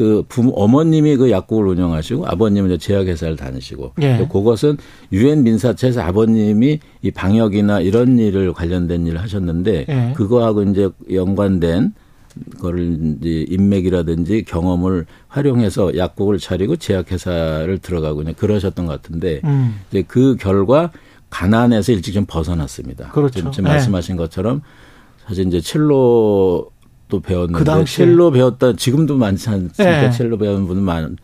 [0.00, 4.26] 그 부모 어머님이 그 약국을 운영하시고 아버님은 이제 제약회사를 다니시고 예.
[4.32, 4.78] 그것은
[5.12, 10.12] 유엔 민사체에서 아버님이 이 방역이나 이런 일을 관련된 일을 하셨는데 예.
[10.16, 11.92] 그거하고 이제 연관된
[12.60, 19.80] 거를 이제 인맥이라든지 경험을 활용해서 약국을 차리고 제약회사를 들어가고 그냥 그러셨던 것 같은데 음.
[19.90, 20.92] 이제 그 결과
[21.28, 23.10] 가난에서 일찍 좀 벗어났습니다.
[23.10, 23.50] 그렇죠.
[23.50, 24.62] 지금 말씀하신 것처럼
[25.26, 26.70] 사실 이제 첼로
[27.10, 30.00] 또 배웠는데 그 첼로 배웠다 지금도 많지 않습니까?
[30.00, 30.10] 네.
[30.10, 31.16] 첼로 배우는 분은 많,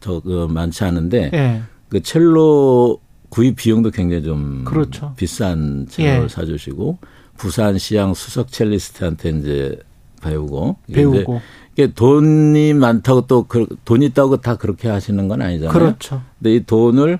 [0.00, 1.62] 더, 그, 많지 않은데 네.
[1.90, 5.12] 그 첼로 구입 비용도 굉장히 좀 그렇죠.
[5.16, 6.28] 비싼 첼로를 예.
[6.28, 6.98] 사주시고
[7.36, 9.78] 부산 시향 수석 첼리스트한테 이제
[10.22, 11.40] 배우고 배우고
[11.72, 15.72] 이게 돈이 많다고 또 그, 돈 있다고 다 그렇게 하시는 건 아니잖아요.
[15.72, 16.22] 그렇죠.
[16.38, 17.18] 근데 이 돈을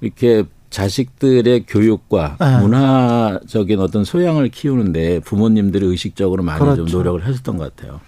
[0.00, 2.58] 이렇게 자식들의 교육과 네.
[2.60, 6.86] 문화적인 어떤 소양을 키우는데 부모님들이 의식적으로 많이 그렇죠.
[6.86, 8.00] 좀 노력을 하셨던 것 같아요.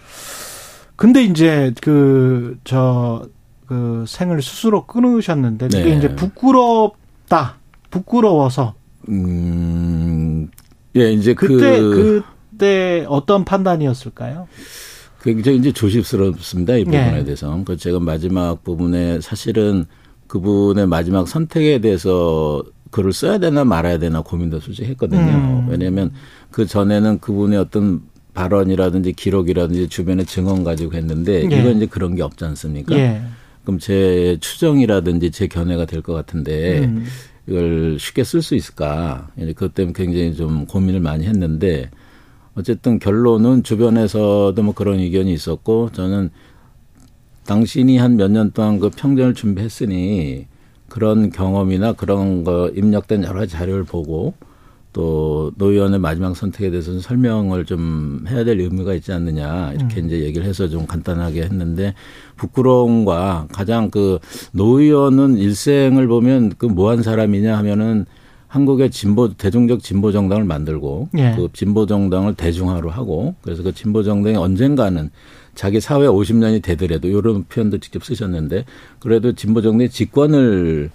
[0.97, 3.27] 근데 이제 그, 저,
[3.67, 5.97] 그 생을 스스로 끊으셨는데 그게 네.
[5.97, 7.57] 이제 부끄럽다.
[7.91, 8.75] 부끄러워서.
[9.09, 10.51] 음,
[10.97, 14.49] 예, 이제 그때, 그, 그때 어떤 판단이었을까요?
[15.23, 16.77] 굉장히 이제 조심스럽습니다.
[16.77, 17.25] 이 부분에 네.
[17.25, 17.61] 대해서.
[17.65, 19.87] 그 제가 마지막 부분에 사실은
[20.29, 25.21] 그분의 마지막 선택에 대해서 글을 써야 되나 말아야 되나 고민도 솔직히 했거든요.
[25.21, 25.67] 음.
[25.69, 26.13] 왜냐하면
[26.51, 28.03] 그 전에는 그분의 어떤
[28.35, 31.61] 발언이라든지 기록이라든지 주변의 증언 가지고 했는데 예.
[31.61, 32.95] 이건 이제 그런 게 없지 않습니까?
[32.97, 33.21] 예.
[33.65, 37.05] 그럼 제 추정이라든지 제 견해가 될 것 같은데 음.
[37.47, 39.29] 이걸 쉽게 쓸 수 있을까?
[39.37, 41.91] 그것 때문에 굉장히 좀 고민을 많이 했는데
[42.55, 46.31] 어쨌든 결론은 주변에서도 뭐 그런 의견이 있었고 저는
[47.53, 50.47] 당신이 한 몇 년 동안 그 평전을 준비했으니
[50.91, 54.35] 그런 경험이나 그런 거 입력된 여러 자료를 보고
[54.93, 60.07] 또 노 의원의 마지막 선택에 대해서는 설명을 좀 해야 될 의무가 있지 않느냐 이렇게 음.
[60.07, 61.95] 이제 얘기를 해서 좀 간단하게 했는데
[62.37, 64.19] 부끄러움과 가장 그
[64.53, 68.05] 노 의원은 일생을 보면 그 뭐 한 사람이냐 하면은
[68.49, 71.35] 한국의 진보 대중적 진보 정당을 만들고 예.
[71.37, 75.11] 그 진보 정당을 대중화로 하고 그래서 그 진보 정당이 언젠가는
[75.59, 78.65] 자기 사회 50년이 되더라도 이런 표현도 직접 쓰셨는데
[79.01, 80.89] 그래도 진보 정당의 집권을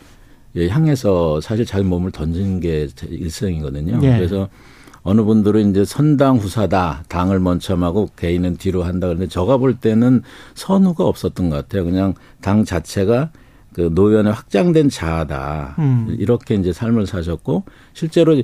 [0.56, 4.00] 예, 향해서 사실 자기 몸을 던진 게 일생이거든요.
[4.04, 4.16] 예.
[4.16, 4.48] 그래서
[5.02, 7.04] 어느 분들은 이제 선당 후사다.
[7.10, 9.08] 당을 먼저 하고 개인은 뒤로 한다.
[9.08, 10.22] 그런데 저가 볼 때는
[10.54, 11.84] 선후가 없었던 것 같아요.
[11.84, 13.32] 그냥 당 자체가
[13.74, 15.76] 그 노연의 확장된 자아다.
[15.80, 16.16] 음.
[16.18, 18.42] 이렇게 이제 삶을 사셨고 실제로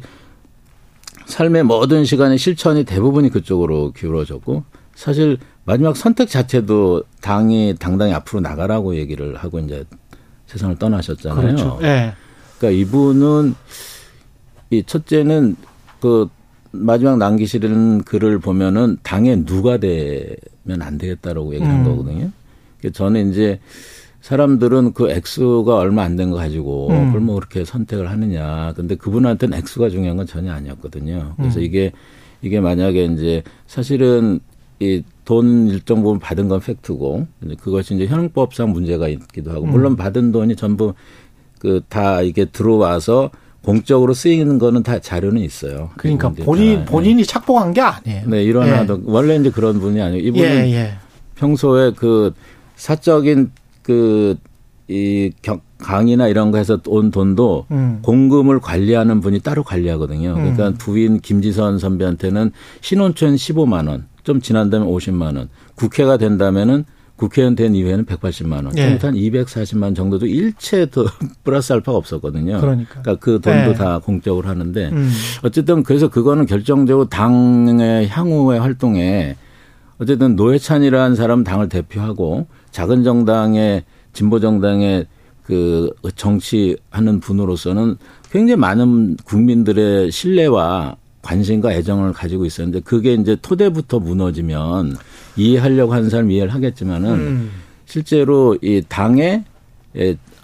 [1.28, 4.66] 삶의 모든 시간의 실천이 대부분이 그쪽으로 기울어졌고
[4.96, 5.38] 사실
[5.70, 9.84] 마지막 선택 자체도 당이 당당히 앞으로 나가라고 얘기를 하고 이제
[10.48, 11.42] 세상을 떠나셨잖아요.
[11.42, 11.78] 그렇죠.
[11.80, 12.12] 네.
[12.58, 13.54] 그러니까 이분은
[14.72, 15.56] 이 첫째는
[16.00, 16.28] 그
[16.72, 21.86] 마지막 남기시는 글을 보면은 당에 누가 되면 안 되겠다라고 얘기를 한 음.
[21.86, 22.32] 거거든요.
[22.92, 23.60] 저는 이제
[24.22, 27.06] 사람들은 그 액수가 얼마 안 된 거 가지고 음.
[27.08, 28.74] 그걸 뭐 그렇게 선택을 하느냐.
[28.76, 31.36] 근데 그분한테는 액수가 중요한 건 전혀 아니었거든요.
[31.38, 31.64] 그래서 음.
[31.64, 31.92] 이게
[32.42, 34.40] 이게 만약에 이제 사실은
[34.80, 37.28] 이 돈 일정 부분 받은 건 팩트고
[37.60, 39.70] 그것이 이제 현행법상 문제가 있기도 하고 음.
[39.70, 40.96] 물론 받은 돈이 전부
[41.60, 43.30] 그 다 이게 들어와서
[43.62, 45.92] 공적으로 쓰이는 거는 다 자료는 있어요.
[45.98, 48.24] 그러니까 본인 본인이 착복한 게 아니에요.
[48.28, 49.02] 네, 일어나도 예.
[49.06, 50.94] 원래 이제 그런 분이 아니고 이분은 예, 예.
[51.36, 52.34] 평소에 그
[52.76, 53.52] 사적인
[53.84, 54.36] 그
[54.92, 55.32] 이
[55.78, 58.00] 강의나 이런 거 해서 온 돈도 음.
[58.02, 60.34] 공금을 관리하는 분이 따로 관리하거든요.
[60.34, 60.74] 그러니까 음.
[60.80, 62.52] 부인 김지선 선배한테는
[62.82, 66.86] 신혼촌 15만 원, 좀 지난다면 50만 원, 국회가 된다면은
[67.16, 68.84] 국회의원 된 이후에는 180만 원, 예.
[69.02, 71.06] 한 240만 정도도 일체 더
[71.44, 72.62] 플러스 알파가 없었거든요.
[72.62, 73.74] 그러니까, 그러니까 그 돈도 예.
[73.74, 75.12] 다 공적으로 하는데 음.
[75.42, 79.36] 어쨌든 그래서 그거는 결정적으로 당의 향후의 활동에
[79.98, 83.84] 어쨌든 노회찬이라는 사람 당을 대표하고 작은 정당의
[84.14, 85.08] 진보 정당의
[85.44, 87.98] 그 정치하는 분으로서는
[88.32, 94.96] 굉장히 많은 국민들의 신뢰와 관심과 애정을 가지고 있었는데 그게 이제 토대부터 무너지면
[95.36, 97.52] 이해하려고 하는 사람 이해를 하겠지만은 음.
[97.86, 99.44] 실제로 이 당의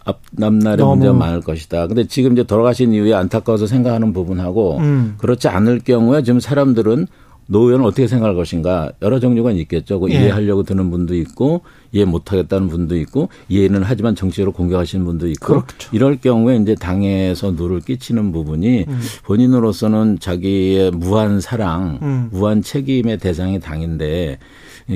[0.04, 1.88] 앞날의 문제가 많을 것이다.
[1.88, 5.16] 근데 지금 이제 돌아가신 이후에 안타까워서 생각하는 부분하고 음.
[5.18, 7.08] 그렇지 않을 경우에 지금 사람들은
[7.48, 10.00] 노 의원은 어떻게 생각할 것인가 여러 종류가 있겠죠.
[10.00, 10.16] 그 예.
[10.16, 11.62] 이해하려고 드는 분도 있고
[11.92, 15.90] 이해 못하겠다는 분도 있고 이해는 하지만 정치적으로 공격하시는 분도 있고 그렇죠.
[15.92, 19.00] 이럴 경우에 이제 당에서 누를 끼치는 부분이 음.
[19.24, 22.30] 본인으로서는 자기의 무한 사랑, 음.
[22.32, 24.40] 무한 책임의 대상이 당인데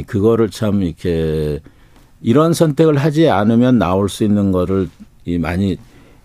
[0.07, 1.59] 그거를 참 이렇게
[2.21, 4.89] 이런 선택을 하지 않으면 나올 수 있는 거를
[5.26, 5.77] 이 많이 이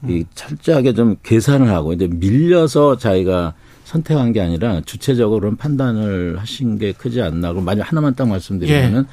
[0.04, 0.24] 음.
[0.34, 3.54] 철저하게 좀 계산을 하고 이제 밀려서 자기가
[3.84, 7.52] 선택한 게 아니라 주체적으로는 판단을 하신 게 크지 않나.
[7.52, 9.06] 그럼 만약 하나만 딱 말씀드리면은 예.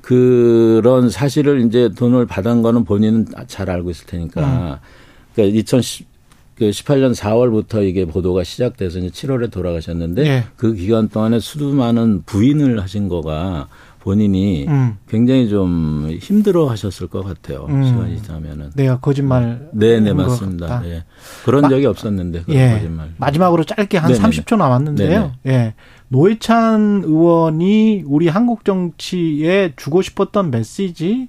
[0.00, 4.42] 그런 사실을 이제 돈을 받은 거는 본인은 잘 알고 있을 테니까.
[4.42, 4.76] 음.
[5.34, 6.06] 그러니까 2010,
[6.56, 10.44] 그 18년 4월부터 이게 보도가 시작돼서 이제 7월에 돌아가셨는데 예.
[10.56, 13.68] 그 기간 동안에 수도 많은 부인을 하신 거가
[14.04, 14.98] 본인이 음.
[15.08, 17.64] 굉장히 좀 힘들어 하셨을 것 같아요.
[17.70, 17.84] 음.
[17.84, 18.70] 시간이 지나면은.
[18.74, 19.70] 내가 거짓말.
[19.72, 20.82] 네, 네, 맞습니다.
[20.84, 21.04] 예.
[21.46, 22.44] 그런 마, 적이 없었는데.
[22.50, 22.72] 예.
[22.74, 23.14] 거짓말.
[23.16, 24.28] 마지막으로 짧게 한 네네네.
[24.28, 25.32] 30초 남았는데요.
[25.42, 25.58] 네네.
[25.58, 25.74] 예.
[26.08, 31.26] 노회찬 의원이 우리 한국 정치에 주고 싶었던 메시지는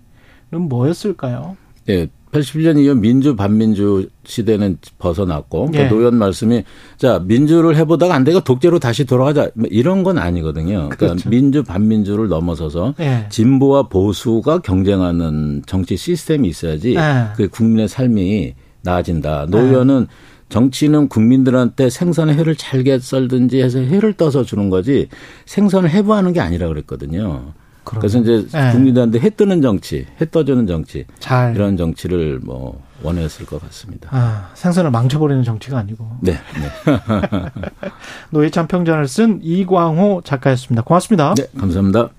[0.52, 1.56] 뭐였을까요?
[1.88, 2.10] 예.
[2.36, 5.88] 81년 이후 민주 반민주 시대는 벗어났고 예.
[5.88, 6.64] 노연 말씀이
[6.98, 10.90] 자 민주를 해보다가 안 되고 독재로 다시 돌아가자 뭐 이런 건 아니거든요.
[10.90, 11.30] 그러니까 그렇죠.
[11.30, 13.28] 민주 반민주를 넘어서서 예.
[13.30, 17.28] 진보와 보수가 경쟁하는 정치 시스템이 있어야지 예.
[17.36, 19.48] 그 국민의 삶이 나아진다.
[19.50, 20.08] 노연은
[20.50, 25.10] 정치는 국민들한테 생선의 회를 잘게 썰든지 해서 회를 떠서 주는 거지
[25.46, 27.54] 생선을 해부하는 게 아니라 그랬거든요.
[27.86, 28.72] 그래서 이제 네.
[28.72, 31.56] 국민들한테 해 뜨는 정치, 해 떠주는 정치, 잘.
[31.56, 34.10] 이런 정치를 뭐 원했을 것 같습니다.
[34.12, 36.18] 아, 생선을 망쳐버리는 정치가 아니고.
[36.22, 36.34] 네.
[36.34, 36.40] 네.
[38.32, 40.84] 노회찬 평전을 쓴 이광호 작가였습니다.
[40.84, 41.36] 고맙습니다.
[41.36, 42.10] 네, 감사합니다.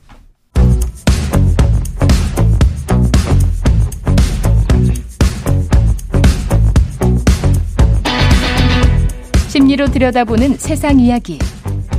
[9.49, 11.39] 심리로 들여다보는 세상 이야기.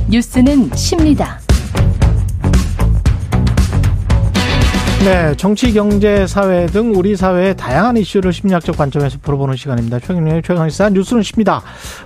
[0.08, 1.40] 뉴스는 십니다.
[5.04, 10.00] 네, 정치, 경제, 사회 등 우리 사회의 다양한 이슈를 심리학적 관점에서 풀어보는 시간입니다.
[10.00, 11.62] 최경영의 최강시사 뉴스는 십니다.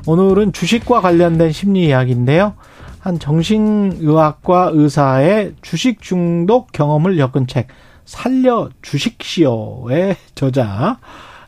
[0.07, 2.55] 오늘은 주식과 관련된 심리 이야기인데요.
[3.01, 7.69] 한 정신의학과 의사의 주식 중독 경험을 엮은 책
[8.05, 10.99] 살려 주식시오의 저자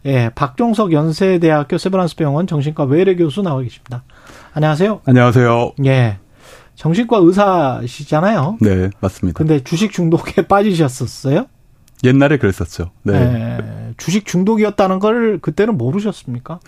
[0.06, 4.02] 예, 박종석 연세대학교 세브란스 병원 정신과 외래 교수 나와 계십니다.
[4.54, 5.02] 안녕하세요.
[5.04, 5.72] 안녕하세요.
[5.84, 6.23] 예.
[6.74, 8.58] 정신과 의사시잖아요.
[8.60, 9.38] 네, 맞습니다.
[9.38, 11.46] 근데 주식 중독에 빠지셨었어요?
[12.02, 12.90] 옛날에 그랬었죠.
[13.02, 13.12] 네.
[13.12, 13.94] 네.
[13.96, 16.60] 주식 중독이었다는 걸 그때는 모르셨습니까?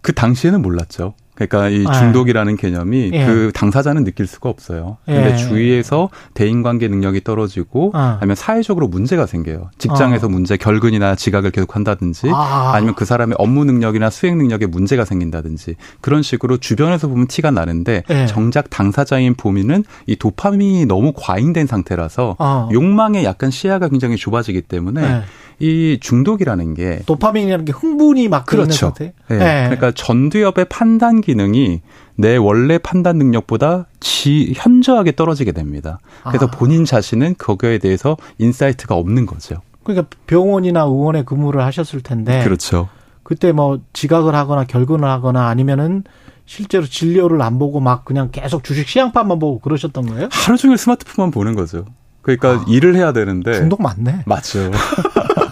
[0.00, 1.14] 그 당시에는 몰랐죠.
[1.36, 1.92] 그러니까 이 아.
[1.92, 3.26] 중독이라는 개념이 예.
[3.26, 4.96] 그 당사자는 느낄 수가 없어요.
[5.04, 5.36] 근데 예.
[5.36, 8.18] 주위에서 대인관계 능력이 떨어지고 아.
[8.22, 9.70] 니면 사회적으로 문제가 생겨요.
[9.78, 10.30] 직장에서 아.
[10.30, 12.74] 문제, 결근이나 지각을 계속 한다든지 아.
[12.80, 18.26] 니면그 사람의 업무 능력이나 수행 능력에 문제가 생긴다든지 그런 식으로 주변에서 보면 티가 나는데 예.
[18.26, 22.68] 정작 당사자인 보미는 이 도파민이 너무 과잉된 상태라서 아.
[22.72, 25.22] 욕망에 약간 시야가 굉장히 좁아지기 때문에 예.
[25.58, 28.72] 이 중독이라는 게 도파민이라는 게 흥분이 막 그렇죠.
[28.72, 29.12] 상태.
[29.28, 29.38] 네.
[29.38, 29.62] 네.
[29.64, 31.80] 그러니까 전두엽의 판단 기능이
[32.16, 35.98] 내 원래 판단 능력보다 지 현저하게 떨어지게 됩니다.
[36.24, 36.50] 그래서 아.
[36.50, 39.56] 본인 자신은 거기에 대해서 insight가 없는 거죠.
[39.82, 42.88] 그러니까 병원이나 의원에 근무를 하셨을 텐데 그렇죠.
[43.22, 46.04] 그때 뭐 지각을 하거나 결근을 하거나 아니면은
[46.44, 50.28] 실제로 진료를 안 보고 막 그냥 계속 주식 시향판만 보고 그러셨던 거예요?
[50.30, 51.84] 하루 종일 스마트폰만 보는 거죠.
[52.22, 54.22] 그러니까 아, 일을 해야 되는데 중독 맞네.
[54.26, 54.70] 맞죠.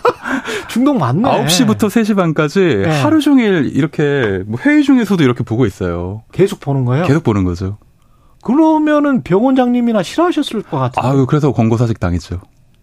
[0.69, 1.23] 중독 맞네.
[1.23, 3.03] 9시부터 3시 반까지 네.
[3.03, 6.23] 하루 종일 이렇게 뭐 회의 중에서도 이렇게 보고 있어요.
[6.33, 7.07] 계속 보는 거예요?
[7.07, 7.79] 계속 보는 거죠.
[8.43, 11.11] 그러면은 병원장님이나 싫어하셨을 것 같아요.
[11.13, 12.41] 아유, 그래서 권고사직 당했죠.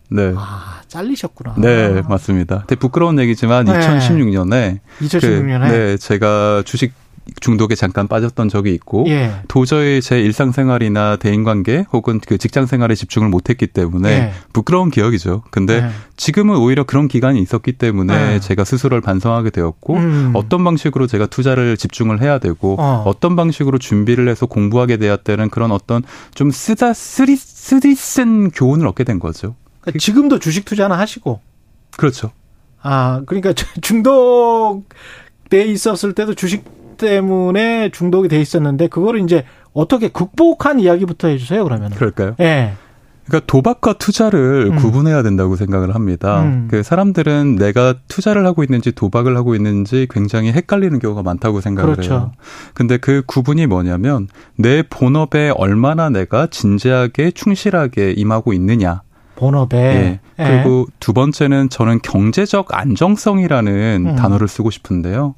[0.09, 0.33] 네.
[0.35, 1.55] 아, 잘리셨구나.
[1.57, 2.65] 네, 맞습니다.
[2.67, 3.79] 되게 부끄러운 얘기지만 네.
[3.79, 6.93] 2016년에 2016년에 그, 네, 제가 주식
[7.39, 9.31] 중독에 잠깐 빠졌던 적이 있고 예.
[9.47, 14.31] 도저히 제 일상생활이나 대인관계 혹은 그 직장생활에 집중을 못했기 때문에 예.
[14.53, 15.43] 부끄러운 기억이죠.
[15.51, 15.89] 근데 예.
[16.17, 18.39] 지금은 오히려 그런 기간이 있었기 때문에 예.
[18.39, 20.31] 제가 스스로를 반성하게 되었고 음.
[20.35, 23.11] 어떤 방식으로 제가 투자를 집중을 해야 되고 어.
[23.19, 26.03] 떤 방식으로 준비를 해서 공부하게 되었다는 그런 어떤
[26.33, 29.55] 좀 쓰다 쓰리 쓰리쓴 교훈을 얻게 된 거죠.
[29.81, 31.39] 그러니까 지금도 주식 투자는 하시고
[31.97, 32.31] 그렇죠.
[32.81, 36.63] 아 그러니까 중독돼 있었을 때도 주식
[37.01, 41.89] 때문에 중독이 돼 있었는데 그거를 이제 어떻게 극복한 이야기부터 해주세요 그러면.
[41.89, 42.35] 그럴까요?
[42.39, 42.43] 예.
[42.43, 42.73] 네.
[43.25, 44.75] 그러니까 도박과 투자를 음.
[44.75, 46.41] 구분해야 된다고 생각을 합니다.
[46.41, 46.67] 음.
[46.69, 52.13] 그 사람들은 내가 투자를 하고 있는지 도박을 하고 있는지 굉장히 헷갈리는 경우가 많다고 생각을 그렇죠.
[52.13, 52.31] 해요.
[52.73, 59.01] 근데 그 구분이 뭐냐면 내 본업에 얼마나 내가 진지하게 충실하게 임하고 있느냐.
[59.35, 59.77] 본업에.
[59.77, 60.19] 예.
[60.39, 60.43] 예.
[60.43, 64.15] 그리고 두 번째는 저는 경제적 안정성이라는 음.
[64.15, 65.35] 단어를 쓰고 싶은데요.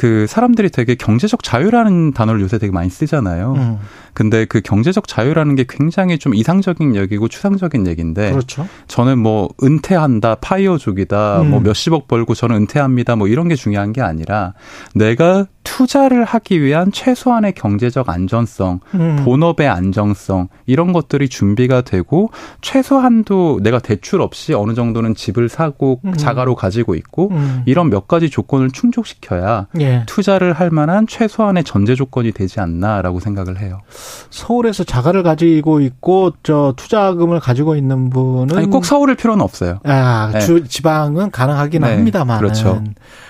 [0.00, 3.52] 그 사람들이 되게 경제적 자유라는 단어를 요새 되게 많이 쓰잖아요.
[3.52, 3.78] 음.
[4.14, 8.66] 근데 그 경제적 자유라는 게 굉장히 좀 이상적인 얘기고 추상적인 얘기인데 그렇죠.
[8.88, 11.50] 저는 뭐 은퇴한다, 파이어족이다, 음.
[11.50, 14.54] 뭐 몇십억 벌고 저는 은퇴합니다, 뭐 이런 게 중요한 게 아니라
[14.94, 19.22] 내가 투자를 하기 위한 최소한의 경제적 안전성, 음.
[19.24, 22.30] 본업의 안정성 이런 것들이 준비가 되고
[22.60, 26.14] 최소한도 내가 대출 없이 어느 정도는 집을 사고 음.
[26.14, 27.62] 자가로 가지고 있고 음.
[27.66, 30.02] 이런 몇 가지 조건을 충족시켜야 예.
[30.06, 33.80] 투자를 할 만한 최소한의 전제 조건이 되지 않나라고 생각을 해요.
[34.30, 39.78] 서울에서 자가를 가지고 있고 저 투자금을 가지고 있는 분은 아니 꼭 서울일 필요는 없어요.
[39.84, 40.40] 아, 네.
[40.40, 41.94] 주 지방은 가능하긴 네.
[41.94, 42.38] 합니다만.
[42.38, 42.82] 그렇죠.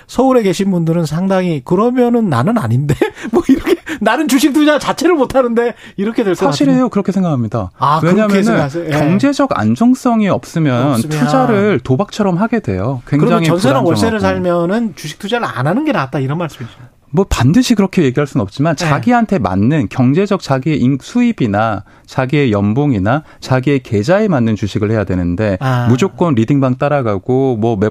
[0.07, 2.95] 서울에 계신 분들은 상당히 그러면은 나는 아닌데
[3.31, 6.51] 뭐 이렇게 나는 주식 투자 자체를 못 하는데 이렇게 될 것 같아요.
[6.53, 6.89] 사실이에요.
[6.89, 7.71] 그렇게 생각합니다.
[7.79, 8.43] 아, 왜냐하면
[8.87, 8.91] 예.
[8.91, 13.03] 경제적 안정성이 없으면, 없으면, 투자를 도박처럼 하게 돼요.
[13.07, 16.75] 굉장히 전세나 월세를 살면은 주식 투자를 안 하는 게 낫다 이런 말씀이죠.
[17.11, 18.85] 뭐 반드시 그렇게 얘기할 수는 없지만 네.
[18.85, 25.87] 자기한테 맞는 경제적 자기의 수입이나 자기의 연봉이나 자기의 계좌에 맞는 주식을 해야 되는데 아.
[25.89, 27.91] 무조건 리딩방 따라가고 뭐몇뭐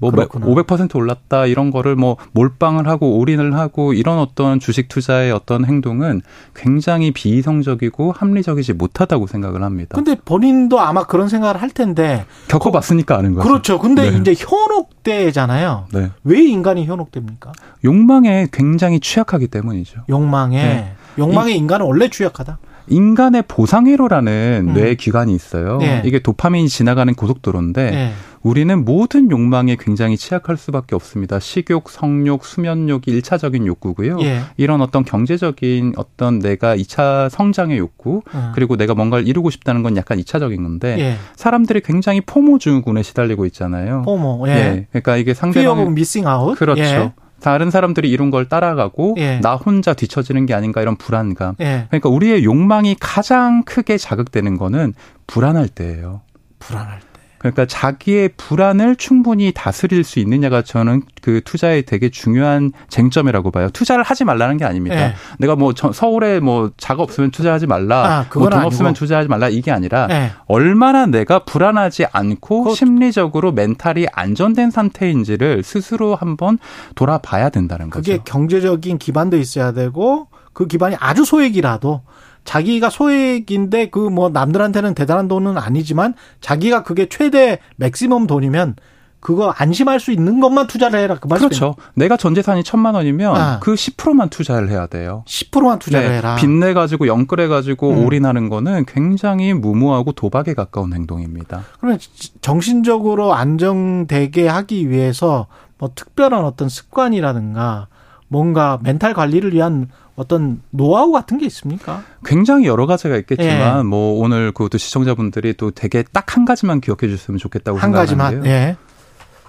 [0.00, 6.22] 뭐500% 올랐다 이런 거를 뭐 몰빵을 하고 올인을 하고 이런 어떤 주식 투자의 어떤 행동은
[6.54, 9.94] 굉장히 비이성적이고 합리적이지 못하다고 생각을 합니다.
[9.94, 13.48] 근데 본인도 아마 그런 생각을 할 텐데 겪어봤으니까 아는 거죠.
[13.48, 13.78] 그렇죠.
[13.78, 14.18] 근데 네.
[14.18, 15.86] 이제 현혹 되잖아요.
[15.92, 16.10] 네.
[16.24, 17.52] 왜 인간이 현혹됩니까?
[17.84, 20.02] 욕망에 굉장히 취약하기 때문이죠.
[20.08, 20.92] 욕망에 네.
[21.18, 22.58] 욕망에 이, 인간은 원래 취약하다.
[22.88, 24.74] 인간의 보상회로라는 음.
[24.74, 25.78] 뇌 기관이 있어요.
[25.78, 26.02] 네.
[26.04, 28.12] 이게 도파민이 지나가는 고속도로인데 네.
[28.42, 31.40] 우리는 모든 욕망에 굉장히 취약할 수밖에 없습니다.
[31.40, 34.18] 식욕, 성욕, 수면욕이 일차적인 욕구고요.
[34.20, 34.40] 예.
[34.56, 38.52] 이런 어떤 경제적인 어떤 내가 이차 성장의 욕구, 음.
[38.54, 41.14] 그리고 내가 뭔가를 이루고 싶다는 건 약간 이차적인 건데 예.
[41.34, 44.02] 사람들이 굉장히 FOMO 증후군에 시달리고 있잖아요.
[44.02, 44.44] FOMO.
[44.46, 44.52] 예.
[44.52, 44.86] 예.
[44.90, 46.56] 그러니까 이게 상대방 missing out.
[46.56, 47.12] 그렇죠.
[47.36, 47.40] 예.
[47.42, 49.40] 다른 사람들이 이룬 걸 따라가고 예.
[49.40, 51.54] 나 혼자 뒤처지는 게 아닌가 이런 불안감.
[51.60, 51.86] 예.
[51.88, 54.94] 그러니까 우리의 욕망이 가장 크게 자극되는 거는
[55.26, 56.22] 불안할 때예요.
[56.58, 57.05] 불안할 때.
[57.38, 63.68] 그러니까 자기의 불안을 충분히 다스릴 수 있느냐가 저는 그 투자의 되게 중요한 쟁점이라고 봐요.
[63.72, 64.96] 투자를 하지 말라는 게 아닙니다.
[64.96, 65.14] 네.
[65.38, 70.06] 내가 뭐 서울에 뭐 자가 없으면 투자하지 말라, 아, 뭐돈 없으면 투자하지 말라 이게 아니라
[70.06, 70.32] 네.
[70.46, 76.58] 얼마나 내가 불안하지 않고 심리적으로 멘탈이 안전된 상태인지를 스스로 한번
[76.94, 78.12] 돌아봐야 된다는 거죠.
[78.12, 82.02] 그게 경제적인 기반도 있어야 되고 그 기반이 아주 소액이라도
[82.46, 88.76] 자기가 소액인데 그 뭐 남들한테는 대단한 돈은 아니지만 자기가 그게 최대 맥시멈 돈이면
[89.20, 91.48] 그거 안심할 수 있는 것만 투자를 해라 그 말이에요.
[91.48, 91.74] 그렇죠.
[91.94, 93.58] 내가 전 재산이 천만 원이면 아.
[93.60, 95.24] 그 10%만 투자를 해야 돼요.
[95.26, 96.16] 10%만 투자를 네.
[96.18, 96.36] 해라.
[96.36, 98.06] 빚내 가지고 영끌해 가지고 음.
[98.06, 101.62] 올인하는 거는 굉장히 무모하고 도박에 가까운 행동입니다.
[101.80, 101.98] 그러면
[102.40, 105.48] 정신적으로 안정되게 하기 위해서
[105.78, 107.88] 뭐 특별한 어떤 습관이라든가
[108.28, 112.02] 뭔가 멘탈 관리를 위한 어떤 노하우 같은 게 있습니까?
[112.24, 113.82] 굉장히 여러 가지가 있겠지만 예.
[113.82, 118.40] 뭐 오늘 그것도 시청자분들이 또 되게 딱 한 가지만 기억해 주셨으면 좋겠다고 한 생각하는데요.
[118.40, 118.46] 가지만.
[118.50, 118.76] 예.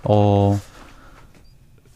[0.04, 0.58] 어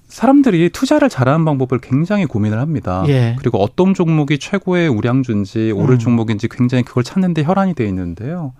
[0.07, 3.05] 사람들이 투자를 잘하는 방법을 굉장히 고민을 합니다.
[3.07, 3.35] 예.
[3.39, 5.99] 그리고 어떤 종목이 최고의 우량주인지 오를 음.
[5.99, 8.53] 종목인지 굉장히 그걸 찾는데 혈안이 돼 있는데요.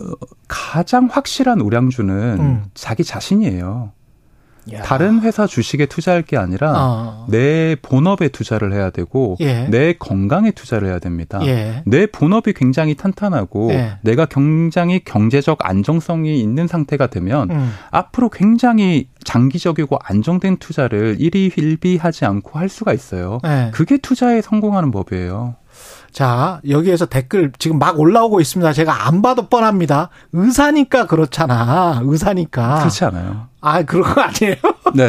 [0.00, 0.04] 어,
[0.48, 2.64] 가장 확실한 우량주는 음.
[2.74, 3.92] 자기 자신이에요.
[4.72, 4.82] 야.
[4.82, 7.26] 다른 회사 주식에 투자할 게 아니라 어.
[7.28, 9.66] 내 본업에 투자를 해야 되고 예.
[9.68, 11.40] 내 건강에 투자를 해야 됩니다.
[11.44, 11.82] 예.
[11.86, 13.98] 내 본업이 굉장히 탄탄하고 예.
[14.02, 17.72] 내가 굉장히 경제적 안정성이 있는 상태가 되면 음.
[17.90, 23.38] 앞으로 굉장히 장기적이고 안정된 투자를 일희일비하지 않고 할 수가 있어요.
[23.44, 23.70] 예.
[23.72, 25.56] 그게 투자에 성공하는 법이에요.
[26.12, 28.72] 자, 여기에서 댓글 지금 막 올라오고 있습니다.
[28.72, 30.10] 제가 안 봐도 뻔합니다.
[30.32, 32.00] 의사니까 그렇잖아.
[32.04, 32.78] 의사니까.
[32.80, 33.48] 그렇지 않아요.
[33.60, 34.56] 아, 그런 거 아니에요?
[34.94, 35.08] 네.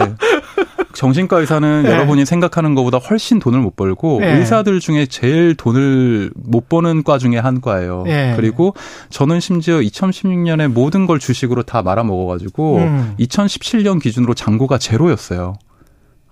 [0.94, 1.90] 정신과 의사는 네.
[1.90, 4.38] 여러분이 생각하는 것보다 훨씬 돈을 못 벌고 네.
[4.38, 8.04] 의사들 중에 제일 돈을 못 버는 과 중에 한 과예요.
[8.06, 8.34] 네.
[8.36, 8.76] 그리고
[9.10, 13.16] 저는 심지어 2016년에 모든 걸 주식으로 다 말아 먹어가지고 음.
[13.20, 15.56] 2017년 기준으로 잔고가 제로였어요.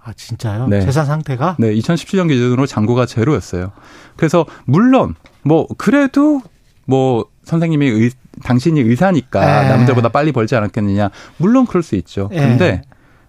[0.10, 0.68] 아 진짜요?
[0.68, 0.82] 네.
[0.82, 1.56] 재산 상태가?
[1.60, 3.72] 네, 2017년 기준으로 잔고가 제로였어요.
[4.16, 5.14] 그래서 물론
[5.44, 6.42] 뭐 그래도
[6.86, 8.12] 뭐 선생님이 의,
[8.44, 9.64] 당신이 의사니까 에.
[9.64, 9.70] 네.
[9.70, 11.12] 남들보다 빨리 벌지 않았겠느냐.
[11.38, 12.28] 물론 그럴 수 있죠.
[12.32, 12.40] 네.
[12.40, 12.82] 근데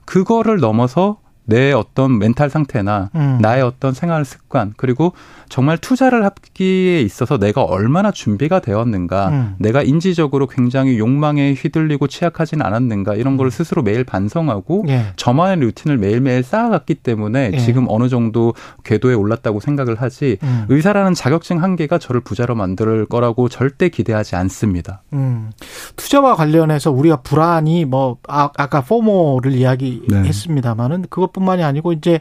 [0.07, 1.19] 그거를 넘어서
[1.51, 3.39] 내 어떤 멘탈 상태나 음.
[3.41, 5.13] 나의 어떤 생활 습관 그리고
[5.49, 9.55] 정말 투자를 하기에 있어서 내가 얼마나 준비가 되었는가 음.
[9.59, 13.51] 내가 인지적으로 굉장히 욕망에 휘둘리고 취약하지는 않았는가 이런 걸 음.
[13.51, 15.07] 스스로 매일 반성하고 예.
[15.17, 17.59] 저만의 루틴을 매일매일 쌓아갔기 때문에 예.
[17.59, 18.55] 지금 어느 정도
[18.85, 20.67] 궤도에 올랐다고 생각을 하지 음.
[20.69, 25.03] 의사라는 자격증 한 개가 저를 부자로 만들 거라고 절대 기대하지 않습니다.
[25.13, 25.51] 음.
[25.97, 31.09] 투자와 관련해서 우리가 불안이 뭐 아, 까 포모를 이야기했습니다마는 네.
[31.11, 32.21] 그것 뿐 만이 아니고 이제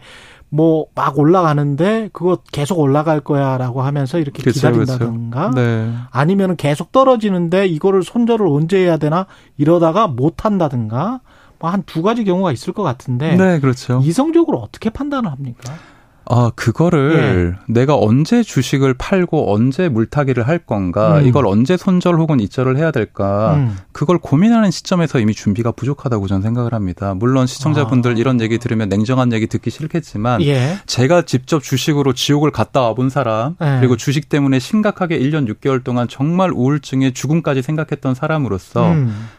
[0.49, 5.51] 뭐 막 올라가는데 그거 계속 올라갈 거야라고 하면서 이렇게 그렇죠, 기다린다든가.
[5.55, 5.93] 네.
[6.11, 9.27] 아니면 계속 떨어지는데 이거를 손절을 언제 해야 되나
[9.57, 11.21] 이러다가 못 한다든가
[11.59, 14.01] 뭐 한 두 가지 경우가 있을 것 같은데 네, 그렇죠.
[14.03, 15.73] 이성적으로 어떻게 판단을 합니까?
[16.31, 17.73] 아, 그거를 예.
[17.73, 21.25] 내가 언제 주식을 팔고 언제 물타기를 할 건가, 음.
[21.25, 23.75] 이걸 언제 손절 혹은 이절을 해야 될까, 음.
[23.91, 27.15] 그걸 고민하는 시점에서 이미 준비가 부족하다고 저는 생각을 합니다.
[27.15, 28.15] 물론 시청자분들 아.
[28.15, 30.77] 이런 얘기 들으면 냉정한 얘기 듣기 싫겠지만, 예.
[30.85, 33.77] 제가 직접 주식으로 지옥을 갔다 와본 사람, 예.
[33.79, 39.29] 그리고 주식 때문에 심각하게 1년 6개월 동안 정말 우울증에 죽음까지 생각했던 사람으로서, 음.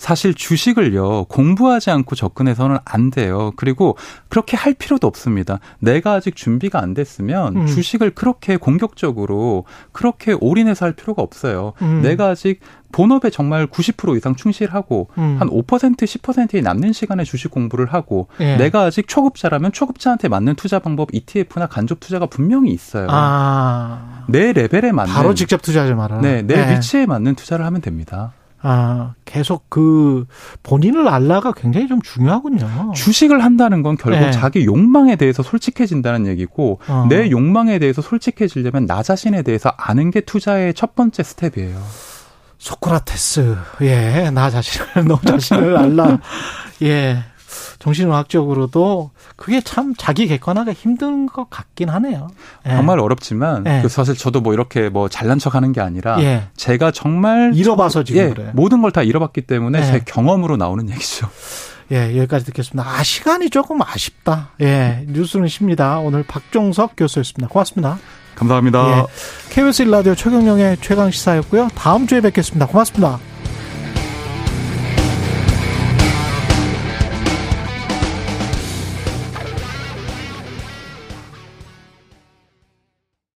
[0.00, 3.52] 사실 주식을요, 공부하지 않고 접근해서는 안 돼요.
[3.56, 3.98] 그리고
[4.30, 5.60] 그렇게 할 필요도 없습니다.
[5.78, 7.66] 내가 아직 준비가 안 됐으면 음.
[7.66, 11.74] 주식을 그렇게 공격적으로, 그렇게 올인해서 할 필요가 없어요.
[11.82, 12.00] 음.
[12.02, 12.60] 내가 아직
[12.92, 15.36] 본업에 정말 90% 이상 충실하고 음.
[15.38, 18.56] 한 5% 10%에 남는 시간에 주식 공부를 하고 예.
[18.56, 23.06] 내가 아직 초급자라면 초급자한테 맞는 투자 방법 ETF나 간접 투자가 분명히 있어요.
[23.10, 24.24] 아.
[24.28, 26.22] 내 레벨에 맞는 바로 직접 투자하지 마라.
[26.22, 26.72] 네, 내 예.
[26.72, 28.32] 위치에 맞는 투자를 하면 됩니다.
[28.62, 30.26] 아, 계속 그
[30.62, 32.92] 본인을 알라가 굉장히 좀 중요하군요.
[32.94, 34.30] 주식을 한다는 건 결국 네.
[34.32, 37.06] 자기 욕망에 대해서 솔직해진다는 얘기고 어.
[37.08, 41.80] 내 욕망에 대해서 솔직해지려면 나 자신에 대해서 아는 게 투자의 첫 번째 스텝이에요.
[42.58, 46.18] 소크라테스, 예, 나 자신을, 너 자신을 알라.
[46.82, 47.24] 예,
[47.80, 52.28] 정신의학적으로도 그게 참 자기 객관화가 힘든 것 같긴 하네요.
[52.66, 52.70] 예.
[52.70, 53.80] 정말 어렵지만 예.
[53.82, 56.44] 그 사실 저도 뭐 이렇게 뭐 잘난 척하는 게 아니라 예.
[56.56, 58.50] 제가 정말 잃어봐서 지금 예, 그래.
[58.54, 59.84] 모든 걸 다 잃어봤기 때문에 예.
[59.84, 61.28] 제 경험으로 나오는 얘기죠.
[61.92, 62.88] 예, 여기까지 듣겠습니다.
[62.88, 64.50] 아, 시간이 조금 아쉽다.
[64.60, 65.98] 예, 뉴스는 쉽니다.
[66.00, 67.46] 오늘 박종석 교수였습니다.
[67.48, 67.98] 고맙습니다.
[68.34, 68.98] 감사합니다.
[68.98, 69.04] 예,
[69.54, 71.68] KBS 1라디오 최경영의 최강 시사였고요.
[71.76, 72.66] 다음 주에 뵙겠습니다.
[72.66, 73.29] 고맙습니다.